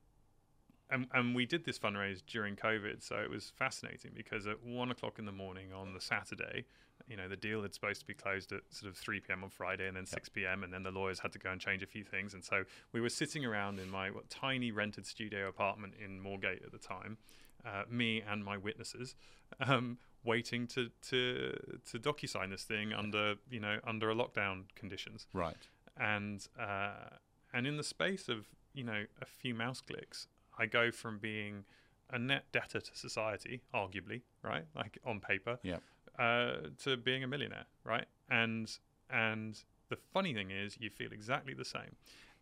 And, 0.91 1.07
and 1.12 1.35
we 1.35 1.45
did 1.45 1.66
this 1.66 1.79
fundraise 1.79 2.22
during 2.26 2.57
COVID, 2.57 3.03
so 3.03 3.16
it 3.16 3.29
was 3.29 3.53
fascinating 3.59 4.12
because 4.16 4.47
at 4.47 4.64
one 4.64 4.91
o'clock 4.91 5.18
in 5.18 5.26
the 5.26 5.33
morning 5.33 5.70
on 5.70 5.93
the 5.93 6.01
Saturday, 6.01 6.64
you 7.07 7.16
know, 7.16 7.29
the 7.29 7.37
deal 7.37 7.62
had 7.62 7.74
supposed 7.74 8.01
to 8.01 8.07
be 8.07 8.14
closed 8.14 8.53
at 8.53 8.61
sort 8.70 8.91
of 8.91 8.97
3 8.97 9.20
p.m. 9.20 9.45
on 9.45 9.51
Friday 9.51 9.87
and 9.87 9.97
then 9.97 10.07
6 10.07 10.29
p.m. 10.31 10.64
and 10.64 10.72
then 10.72 10.83
the 10.83 10.91
lawyers 10.91 11.18
had 11.18 11.33
to 11.33 11.39
go 11.39 11.51
and 11.51 11.61
change 11.61 11.83
a 11.83 11.87
few 11.87 12.05
things. 12.05 12.35
And 12.35 12.45
so 12.45 12.64
we 12.93 13.01
were 13.01 13.09
sitting 13.09 13.45
around 13.45 13.79
in 13.79 13.91
my 13.91 14.11
what, 14.11 14.29
tiny 14.29 14.70
rented 14.70 15.07
studio 15.07 15.49
apartment 15.49 15.95
in 16.03 16.20
Moorgate 16.20 16.64
at 16.64 16.72
the 16.72 16.79
time, 16.79 17.18
uh, 17.64 17.83
me 17.91 18.22
and 18.29 18.45
my 18.45 18.57
witnesses, 18.57 19.14
um, 19.61 19.99
waiting 20.25 20.66
to 20.69 20.91
to 21.11 21.79
to 21.91 21.99
docu-sign 21.99 22.51
this 22.51 22.64
thing 22.64 22.93
under 22.93 23.35
you 23.51 23.61
know 23.61 23.79
under 23.87 24.11
a 24.11 24.14
lockdown 24.14 24.64
conditions. 24.75 25.27
right. 25.33 25.57
And 25.97 26.47
uh, 26.59 27.16
and 27.53 27.66
in 27.66 27.77
the 27.77 27.83
space 27.85 28.29
of 28.29 28.47
you 28.75 28.85
know 28.85 29.05
a 29.21 29.25
few 29.25 29.55
mouse 29.55 29.81
clicks, 29.81 30.29
I 30.59 30.66
go 30.66 30.91
from 30.91 31.19
being 31.19 31.64
a 32.11 32.19
net 32.19 32.45
debtor 32.53 32.81
to 32.81 32.97
society, 32.97 33.61
arguably, 33.75 34.23
right, 34.43 34.64
like 34.75 34.99
on 35.05 35.21
paper, 35.21 35.59
Yep. 35.62 35.83
uh, 36.19 36.53
to 36.85 36.97
being 36.97 37.23
a 37.25 37.27
millionaire, 37.27 37.66
right? 37.85 38.07
And 38.31 38.71
and 39.11 39.61
the 39.89 39.97
funny 39.97 40.33
thing 40.35 40.51
is, 40.51 40.77
you 40.81 40.91
feel 40.91 41.12
exactly 41.12 41.55
the 41.55 41.64
same. 41.64 41.97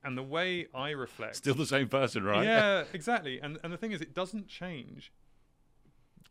And 0.05 0.17
the 0.17 0.23
way 0.23 0.67
I 0.75 0.91
reflect, 0.91 1.37
Still 1.37 1.55
the 1.55 1.67
same 1.67 1.89
person, 1.89 2.23
right? 2.25 2.45
yeah, 2.45 2.85
exactly. 2.93 3.41
And 3.41 3.59
and 3.65 3.73
the 3.73 3.77
thing 3.79 3.93
is, 3.93 4.01
it 4.01 4.13
doesn't 4.15 4.49
change. 4.49 5.13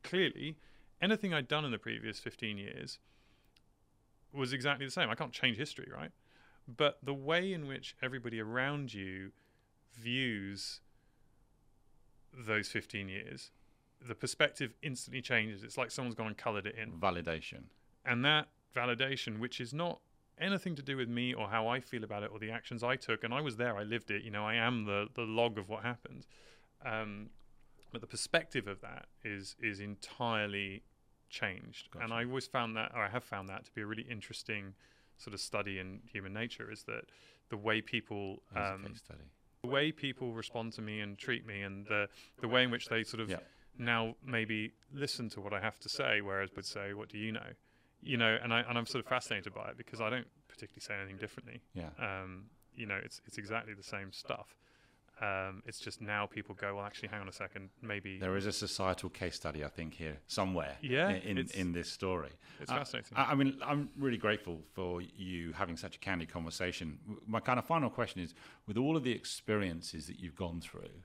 Clearly, 0.04 0.58
anything 1.02 1.34
I'd 1.34 1.48
done 1.48 1.66
in 1.66 1.72
the 1.72 1.78
previous 1.78 2.20
fifteen 2.20 2.58
years 2.58 3.00
was 4.34 4.54
exactly 4.54 4.86
the 4.86 4.92
same. 4.92 5.10
I 5.10 5.16
can't 5.16 5.32
change 5.32 5.58
history, 5.58 5.90
right? 5.94 6.12
But 6.68 6.98
the 7.04 7.14
way 7.14 7.54
in 7.54 7.68
which 7.68 7.96
everybody 8.02 8.42
around 8.42 8.94
you 8.94 9.32
views 9.94 10.82
those 12.34 12.68
fifteen 12.68 13.08
years, 13.08 13.52
the 14.06 14.16
perspective 14.16 14.74
instantly 14.82 15.22
changes. 15.22 15.64
It's 15.64 15.78
like 15.78 15.92
someone's 15.92 16.16
gone 16.16 16.28
and 16.28 16.38
coloured 16.38 16.66
it 16.66 16.76
in 16.76 16.92
Validation. 16.94 17.66
and 18.04 18.24
that 18.26 18.48
validation 18.76 19.40
which 19.40 19.62
is 19.62 19.74
not 19.74 20.02
anything 20.38 20.76
to 20.76 20.82
do 20.82 20.98
with 20.98 21.08
me 21.08 21.34
or 21.34 21.48
how 21.48 21.66
i 21.66 21.80
feel 21.80 22.04
about 22.04 22.24
it 22.24 22.30
or 22.30 22.40
the 22.40 22.52
actions 22.52 22.84
i 22.84 22.98
took 22.98 23.24
and 23.24 23.34
i 23.34 23.40
was 23.40 23.56
there 23.56 23.78
i 23.78 23.84
lived 23.84 24.12
it 24.12 24.22
you 24.22 24.30
know 24.30 24.46
i 24.46 24.54
am 24.54 24.84
the 24.84 25.08
the 25.14 25.22
log 25.22 25.58
of 25.58 25.70
what 25.70 25.82
happened 25.82 26.28
um, 26.86 27.30
but 27.96 28.02
the 28.02 28.08
perspective 28.08 28.68
of 28.68 28.82
that 28.82 29.06
is 29.24 29.56
is 29.62 29.80
entirely 29.80 30.84
changed. 31.30 31.88
And 32.02 32.12
I 32.14 32.26
always 32.26 32.46
found 32.46 32.76
that, 32.76 32.92
or 32.94 33.02
I 33.04 33.10
have 33.10 33.24
found 33.24 33.48
that, 33.50 33.64
to 33.66 33.72
be 33.72 33.82
a 33.82 33.86
really 33.86 34.06
interesting 34.10 34.74
sort 35.18 35.34
of 35.34 35.40
study 35.40 35.80
in 35.80 36.02
human 36.06 36.34
nature. 36.34 36.70
Is 36.70 36.84
that 36.84 37.04
the 37.50 37.56
way 37.58 37.80
people 37.82 38.42
um, 38.54 38.84
case 38.86 38.98
study. 38.98 39.24
the 39.64 39.70
way 39.70 39.94
people 39.94 40.34
respond 40.34 40.74
to 40.74 40.82
me 40.82 41.00
and 41.00 41.18
treat 41.18 41.46
me, 41.46 41.62
and 41.62 41.86
the 41.88 42.10
the 42.42 42.50
way 42.50 42.64
in 42.64 42.70
which 42.72 42.88
they 42.90 43.04
sort 43.04 43.22
of 43.22 43.30
Yeah. 43.30 43.40
now 43.78 44.16
maybe 44.26 44.74
listen 44.92 45.30
to 45.30 45.40
what 45.40 45.54
I 45.54 45.62
have 45.62 45.80
to 45.80 45.90
say, 45.90 46.20
whereas 46.20 46.50
would 46.56 46.66
say, 46.66 46.94
"What 46.94 47.08
do 47.08 47.18
you 47.18 47.32
know?" 47.32 47.52
You 48.02 48.18
know, 48.18 48.38
and 48.44 48.54
I 48.54 48.60
and 48.68 48.78
I'm 48.78 48.86
sort 48.86 49.04
of 49.06 49.10
fascinated 49.10 49.54
by 49.54 49.70
it 49.70 49.78
because 49.78 50.02
I 50.02 50.10
don't 50.10 50.28
particularly 50.50 50.82
say 50.82 50.96
anything 50.96 51.18
differently. 51.18 51.62
Yeah. 51.74 51.92
Um, 51.98 52.48
you 52.76 52.86
know, 52.86 53.00
it's 53.02 53.22
it's 53.26 53.38
exactly 53.38 53.74
the 53.74 53.84
same 53.96 54.12
stuff. 54.12 54.50
Um, 55.22 55.64
it's 55.66 55.80
just 55.80 56.02
now 56.02 56.26
people 56.26 56.56
go, 56.56 56.76
well, 56.76 56.86
actually, 56.86 57.08
hang 57.08 57.22
on 57.22 57.30
a 57.30 57.32
second, 57.32 57.70
maybe 57.82 58.20
There 58.20 58.36
is 58.36 58.46
a 58.46 58.52
societal 58.52 59.10
case 59.10 59.36
study, 59.36 59.64
I 59.64 59.70
think, 59.70 59.94
here 59.94 60.18
somewhere. 60.28 60.76
Yeah, 60.82 61.10
in 61.10 61.38
in, 61.38 61.48
in 61.54 61.72
this 61.72 61.90
story. 61.90 62.32
it's 62.60 62.70
Uh, 62.70 62.76
fascinating. 62.76 63.18
I, 63.18 63.32
I 63.32 63.36
mean, 63.36 63.58
I'm 63.64 63.90
really 63.98 64.18
grateful 64.18 64.62
for 64.74 65.02
you 65.02 65.54
having 65.54 65.78
such 65.78 65.96
a 65.96 66.00
candid 66.00 66.28
conversation. 66.30 67.00
My 67.26 67.40
kind 67.40 67.60
of 67.60 67.66
final 67.66 67.90
question 67.90 68.22
is: 68.22 68.34
with 68.68 68.78
all 68.78 68.98
of 68.98 69.04
the 69.04 69.12
experiences 69.14 70.08
that 70.08 70.20
you've 70.20 70.36
gone 70.36 70.60
through, 70.60 71.04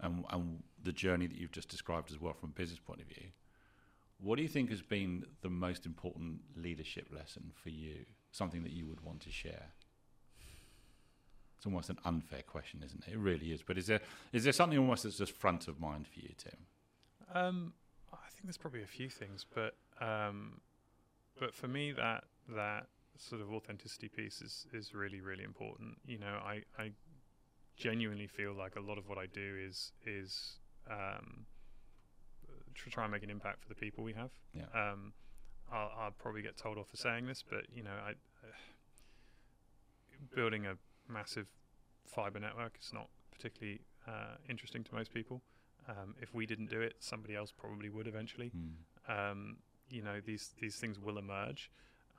and, 0.00 0.24
and 0.30 0.62
the 0.82 0.92
journey 0.92 1.26
that 1.26 1.36
you've 1.36 1.52
just 1.52 1.68
described 1.70 2.10
as 2.10 2.20
well 2.20 2.34
from 2.34 2.50
a 2.50 2.52
business 2.52 2.78
point 2.78 3.00
of 3.00 3.06
view, 3.06 3.28
what 4.18 4.36
do 4.36 4.42
you 4.42 4.48
think 4.48 4.68
has 4.68 4.82
been 4.82 5.24
the 5.40 5.48
most 5.50 5.86
important 5.86 6.40
leadership 6.56 7.06
lesson 7.10 7.52
for 7.54 7.70
you? 7.70 8.04
Something 8.32 8.62
that 8.64 8.72
you 8.72 8.86
would 8.86 9.00
want 9.00 9.20
to 9.22 9.30
share? 9.30 9.72
It's 11.60 11.66
almost 11.66 11.90
an 11.90 11.98
unfair 12.06 12.40
question, 12.40 12.80
isn't 12.82 13.06
it? 13.06 13.12
It 13.12 13.18
really 13.18 13.52
is. 13.52 13.60
But 13.60 13.76
is 13.76 13.86
there 13.86 14.00
is 14.32 14.44
there 14.44 14.52
something 14.54 14.78
almost 14.78 15.02
that's 15.02 15.18
just 15.18 15.32
front 15.32 15.68
of 15.68 15.78
mind 15.78 16.06
for 16.08 16.18
you, 16.18 16.30
Tim? 16.38 16.56
Um, 17.34 17.74
I 18.10 18.30
think 18.30 18.44
there's 18.44 18.56
probably 18.56 18.82
a 18.82 18.86
few 18.86 19.10
things, 19.10 19.44
but 19.54 19.76
um, 20.00 20.62
but 21.38 21.54
for 21.54 21.68
me, 21.68 21.92
that 21.92 22.24
that 22.56 22.86
sort 23.18 23.42
of 23.42 23.52
authenticity 23.52 24.08
piece 24.08 24.40
is 24.40 24.68
is 24.72 24.94
really 24.94 25.20
really 25.20 25.44
important. 25.44 25.98
You 26.06 26.16
know, 26.20 26.40
I 26.42 26.62
I 26.78 26.92
genuinely 27.76 28.26
feel 28.26 28.54
like 28.54 28.76
a 28.76 28.80
lot 28.80 28.96
of 28.96 29.06
what 29.06 29.18
I 29.18 29.26
do 29.26 29.58
is 29.62 29.92
is 30.06 30.60
um, 30.90 31.44
to 32.74 32.90
try 32.90 33.04
and 33.04 33.12
make 33.12 33.22
an 33.22 33.28
impact 33.28 33.60
for 33.60 33.68
the 33.68 33.74
people 33.74 34.02
we 34.02 34.14
have. 34.14 34.30
Yeah. 34.54 34.62
Um, 34.74 35.12
I'll, 35.70 35.92
I'll 35.98 36.10
probably 36.12 36.40
get 36.40 36.56
told 36.56 36.78
off 36.78 36.88
for 36.88 36.96
saying 36.96 37.26
this, 37.26 37.44
but 37.46 37.66
you 37.70 37.82
know, 37.82 37.90
I 38.02 38.12
uh, 38.12 38.54
building 40.34 40.64
a 40.64 40.76
massive 41.10 41.46
fiber 42.06 42.40
network 42.40 42.74
It's 42.76 42.92
not 42.92 43.08
particularly 43.30 43.80
uh, 44.06 44.36
interesting 44.48 44.84
to 44.84 44.94
most 44.94 45.12
people. 45.12 45.42
Um, 45.88 46.14
if 46.20 46.34
we 46.34 46.46
didn't 46.46 46.70
do 46.70 46.80
it, 46.80 46.96
somebody 47.00 47.34
else 47.34 47.52
probably 47.56 47.88
would 47.88 48.06
eventually. 48.06 48.52
Mm. 48.56 49.30
Um, 49.30 49.56
you 49.88 50.02
know, 50.02 50.20
these 50.24 50.54
these 50.60 50.76
things 50.76 50.98
will 50.98 51.18
emerge. 51.18 51.70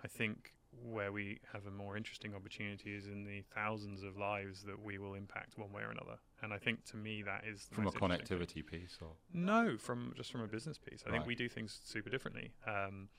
I 0.04 0.08
think 0.08 0.54
where 0.90 1.12
we 1.12 1.40
have 1.52 1.66
a 1.68 1.72
more 1.72 1.98
interesting 1.98 2.34
opportunity 2.34 2.96
is 2.96 3.06
in 3.06 3.26
the 3.26 3.44
thousands 3.54 4.04
of 4.04 4.18
lives 4.18 4.64
that 4.64 4.82
we 4.82 4.98
will 4.98 5.16
impact 5.16 5.58
one 5.58 5.72
way 5.72 5.82
or 5.82 5.92
another. 5.92 6.18
And 6.42 6.54
I 6.54 6.58
think 6.58 6.86
to 6.86 6.98
me 6.98 7.22
that 7.24 7.44
is 7.46 7.66
the 7.66 7.76
From 7.76 7.88
a 7.88 7.92
connectivity 7.92 8.66
piece, 8.66 8.98
or 9.02 9.12
No, 9.34 9.78
from 9.78 10.14
just 10.16 10.32
from 10.32 10.42
a 10.42 10.48
business 10.48 10.78
piece. 10.78 11.04
I 11.06 11.12
think 11.12 11.26
we 11.26 11.36
do 11.36 11.50
things 11.50 11.80
super 11.84 12.10
differently. 12.10 12.52
Um, 12.66 13.10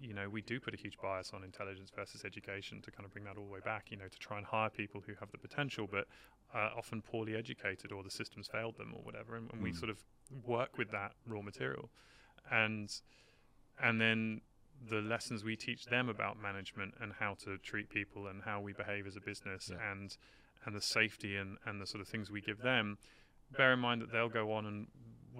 you 0.00 0.14
know, 0.14 0.28
we 0.28 0.42
do 0.42 0.58
put 0.60 0.74
a 0.74 0.76
huge 0.76 0.96
bias 1.02 1.32
on 1.34 1.44
intelligence 1.44 1.90
versus 1.94 2.24
education 2.24 2.80
to 2.82 2.90
kind 2.90 3.04
of 3.04 3.12
bring 3.12 3.24
that 3.24 3.36
all 3.36 3.44
the 3.44 3.52
way 3.52 3.60
back. 3.64 3.90
You 3.90 3.98
know, 3.98 4.08
to 4.08 4.18
try 4.18 4.38
and 4.38 4.46
hire 4.46 4.70
people 4.70 5.02
who 5.06 5.12
have 5.20 5.30
the 5.30 5.38
potential, 5.38 5.86
but 5.90 6.06
uh, 6.54 6.70
often 6.76 7.02
poorly 7.02 7.36
educated, 7.36 7.92
or 7.92 8.02
the 8.02 8.10
systems 8.10 8.48
failed 8.50 8.76
them, 8.76 8.92
or 8.96 9.02
whatever. 9.02 9.36
And, 9.36 9.50
and 9.52 9.62
we 9.62 9.70
Mm. 9.72 9.78
sort 9.78 9.90
of 9.90 9.98
work 10.46 10.78
with 10.78 10.90
that 10.90 11.12
raw 11.26 11.42
material, 11.42 11.90
and 12.50 12.88
and 13.82 14.00
then 14.00 14.40
the 14.88 15.00
lessons 15.00 15.44
we 15.44 15.56
teach 15.56 15.84
them 15.86 16.08
about 16.08 16.40
management 16.40 16.94
and 17.00 17.12
how 17.20 17.34
to 17.44 17.58
treat 17.58 17.90
people 17.90 18.26
and 18.26 18.42
how 18.42 18.60
we 18.60 18.72
behave 18.72 19.06
as 19.06 19.16
a 19.16 19.20
business 19.20 19.70
Yeah. 19.70 19.92
and 19.92 20.16
and 20.64 20.74
the 20.74 20.80
safety 20.80 21.36
and, 21.36 21.56
and 21.64 21.80
the 21.80 21.86
sort 21.86 22.00
of 22.02 22.08
things 22.08 22.30
we 22.30 22.40
give 22.40 22.60
them 22.62 22.98
bear 23.56 23.72
in 23.72 23.78
mind 23.78 24.02
that 24.02 24.12
they'll 24.12 24.28
go 24.28 24.52
on 24.52 24.66
and 24.66 24.86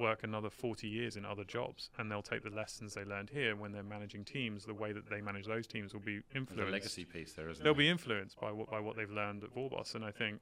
work 0.01 0.22
another 0.22 0.51
40 0.51 0.88
years 0.88 1.16
in 1.16 1.24
other 1.24 1.44
jobs 1.44 1.90
and 1.98 2.11
they'll 2.11 2.22
take 2.22 2.42
the 2.42 2.51
lessons 2.51 2.94
they 2.94 3.05
learned 3.05 3.30
here 3.30 3.55
when 3.55 3.72
they're 3.72 3.82
managing 3.82 4.24
teams 4.24 4.64
the 4.64 4.74
way 4.74 4.92
that 4.92 5.09
they 5.09 5.20
manage 5.20 5.46
those 5.46 5.66
teams 5.66 5.92
will 5.92 6.01
be 6.01 6.14
there's 6.14 6.34
a 6.34 6.38
influenced. 6.38 6.72
legacy 6.72 7.05
piece 7.05 7.32
there, 7.34 7.48
isn't 7.51 7.62
they'll 7.62 7.74
there? 7.74 7.84
be 7.84 7.88
influenced 7.88 8.40
by 8.40 8.51
what 8.51 8.70
by 8.70 8.80
what 8.80 8.96
they've 8.96 9.11
learned 9.11 9.44
at 9.44 9.55
Vorboss 9.55 9.94
and 9.94 10.05
I 10.05 10.11
think 10.11 10.40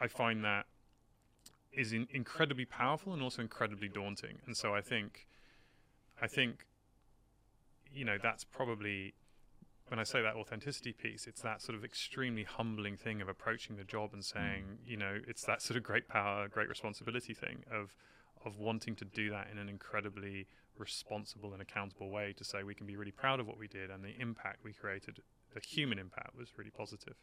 I 0.00 0.06
find 0.08 0.44
that 0.44 0.66
is 1.72 1.92
in, 1.92 2.08
incredibly 2.12 2.64
powerful 2.64 3.12
and 3.12 3.22
also 3.22 3.42
incredibly 3.42 3.88
daunting. 3.88 4.38
And 4.46 4.56
so 4.56 4.74
I 4.74 4.80
think 4.80 5.26
I 6.20 6.26
think 6.26 6.66
you 7.92 8.04
know 8.04 8.18
that's 8.22 8.44
probably 8.44 9.14
when 9.88 10.00
I 10.00 10.02
say 10.02 10.20
that 10.22 10.34
authenticity 10.34 10.92
piece, 10.92 11.28
it's 11.28 11.42
that 11.42 11.62
sort 11.62 11.78
of 11.78 11.84
extremely 11.84 12.42
humbling 12.42 12.96
thing 12.96 13.22
of 13.22 13.28
approaching 13.28 13.76
the 13.76 13.84
job 13.84 14.10
and 14.12 14.22
mm. 14.22 14.32
saying, 14.32 14.64
you 14.84 14.96
know, 14.96 15.20
it's 15.28 15.44
that 15.44 15.62
sort 15.62 15.76
of 15.76 15.84
great 15.84 16.08
power, 16.08 16.48
great 16.48 16.68
responsibility 16.68 17.34
thing 17.34 17.62
of 17.70 17.94
of 18.46 18.58
wanting 18.58 18.94
to 18.96 19.04
do 19.04 19.30
that 19.30 19.48
in 19.50 19.58
an 19.58 19.68
incredibly 19.68 20.46
responsible 20.78 21.52
and 21.52 21.60
accountable 21.60 22.10
way 22.10 22.32
to 22.36 22.44
say 22.44 22.62
we 22.62 22.74
can 22.74 22.86
be 22.86 22.96
really 22.96 23.10
proud 23.10 23.40
of 23.40 23.46
what 23.46 23.58
we 23.58 23.66
did 23.66 23.90
and 23.90 24.04
the 24.04 24.14
impact 24.20 24.62
we 24.62 24.72
created, 24.72 25.20
the 25.54 25.60
human 25.60 25.98
impact 25.98 26.36
was 26.36 26.48
really 26.56 26.70
positive. 26.70 27.14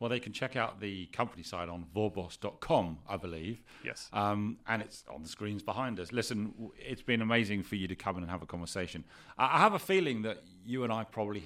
Well, 0.00 0.08
they 0.08 0.20
can 0.20 0.32
check 0.32 0.54
out 0.54 0.80
the 0.80 1.06
company 1.06 1.42
side 1.42 1.68
on 1.68 1.84
vorboss.com, 1.94 2.98
I 3.08 3.16
believe. 3.16 3.62
Yes. 3.84 4.08
Um, 4.12 4.58
and 4.68 4.80
it's 4.80 5.04
on 5.12 5.22
the 5.22 5.28
screens 5.28 5.62
behind 5.62 5.98
us. 5.98 6.12
Listen, 6.12 6.54
it's 6.78 7.02
been 7.02 7.20
amazing 7.20 7.64
for 7.64 7.74
you 7.74 7.88
to 7.88 7.96
come 7.96 8.16
in 8.16 8.22
and 8.22 8.30
have 8.30 8.42
a 8.42 8.46
conversation. 8.46 9.04
I, 9.36 9.56
I 9.56 9.58
have 9.58 9.74
a 9.74 9.78
feeling 9.78 10.22
that 10.22 10.42
you 10.64 10.84
and 10.84 10.92
I 10.92 11.02
probably 11.02 11.42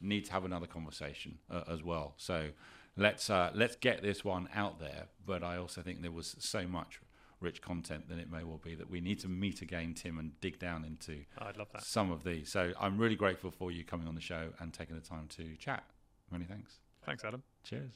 need 0.00 0.24
to 0.26 0.32
have 0.32 0.46
another 0.46 0.66
conversation 0.66 1.38
uh, 1.50 1.64
as 1.68 1.82
well. 1.82 2.14
So 2.16 2.48
let's 2.96 3.28
uh, 3.28 3.50
let's 3.54 3.76
get 3.76 4.02
this 4.02 4.24
one 4.24 4.48
out 4.54 4.80
there. 4.80 5.08
But 5.26 5.42
I 5.42 5.58
also 5.58 5.82
think 5.82 6.00
there 6.00 6.10
was 6.10 6.36
so 6.38 6.66
much 6.66 7.00
rich 7.40 7.62
content 7.62 8.08
that 8.08 8.18
it 8.18 8.30
may 8.30 8.44
well 8.44 8.60
be 8.62 8.74
that 8.74 8.90
we 8.90 9.00
need 9.00 9.18
to 9.20 9.28
meet 9.28 9.62
again, 9.62 9.94
Tim, 9.94 10.18
and 10.18 10.38
dig 10.40 10.58
down 10.58 10.84
into 10.84 11.24
oh, 11.40 11.46
I'd 11.46 11.56
love 11.56 11.68
that. 11.72 11.82
some 11.82 12.10
of 12.10 12.22
these. 12.22 12.50
So 12.50 12.72
I'm 12.80 12.98
really 12.98 13.16
grateful 13.16 13.50
for 13.50 13.72
you 13.72 13.82
coming 13.84 14.06
on 14.06 14.14
the 14.14 14.20
show 14.20 14.50
and 14.58 14.72
taking 14.72 14.94
the 14.94 15.02
time 15.02 15.26
to 15.36 15.56
chat. 15.56 15.84
Many 16.30 16.44
thanks. 16.44 16.78
Thanks, 17.04 17.24
Adam. 17.24 17.42
Cheers. 17.64 17.90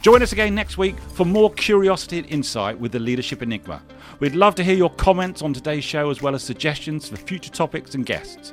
Join 0.00 0.22
us 0.22 0.32
again 0.32 0.54
next 0.54 0.76
week 0.76 0.98
for 1.14 1.24
more 1.24 1.50
curiosity 1.52 2.18
and 2.18 2.26
insight 2.28 2.78
with 2.78 2.92
the 2.92 2.98
Leadership 2.98 3.42
Enigma. 3.42 3.82
We'd 4.20 4.34
love 4.34 4.54
to 4.56 4.64
hear 4.64 4.74
your 4.74 4.90
comments 4.90 5.40
on 5.40 5.54
today's 5.54 5.84
show 5.84 6.10
as 6.10 6.20
well 6.20 6.34
as 6.34 6.42
suggestions 6.42 7.08
for 7.08 7.16
future 7.16 7.50
topics 7.50 7.94
and 7.94 8.04
guests. 8.04 8.52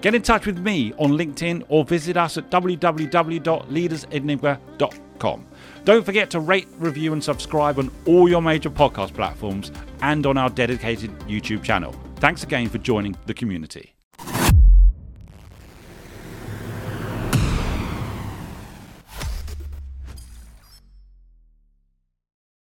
Get 0.00 0.14
in 0.14 0.22
touch 0.22 0.46
with 0.46 0.58
me 0.58 0.92
on 0.98 1.10
LinkedIn 1.12 1.64
or 1.68 1.84
visit 1.84 2.16
us 2.16 2.38
at 2.38 2.50
www.leadersenigma.com. 2.50 5.11
Don't 5.84 6.04
forget 6.04 6.30
to 6.30 6.40
rate, 6.40 6.68
review, 6.78 7.12
and 7.12 7.22
subscribe 7.22 7.78
on 7.78 7.90
all 8.06 8.28
your 8.28 8.42
major 8.42 8.70
podcast 8.70 9.14
platforms 9.14 9.72
and 10.00 10.26
on 10.26 10.36
our 10.36 10.50
dedicated 10.50 11.10
YouTube 11.20 11.62
channel. 11.62 11.94
Thanks 12.16 12.42
again 12.42 12.68
for 12.68 12.78
joining 12.78 13.16
the 13.26 13.34
community. 13.34 13.91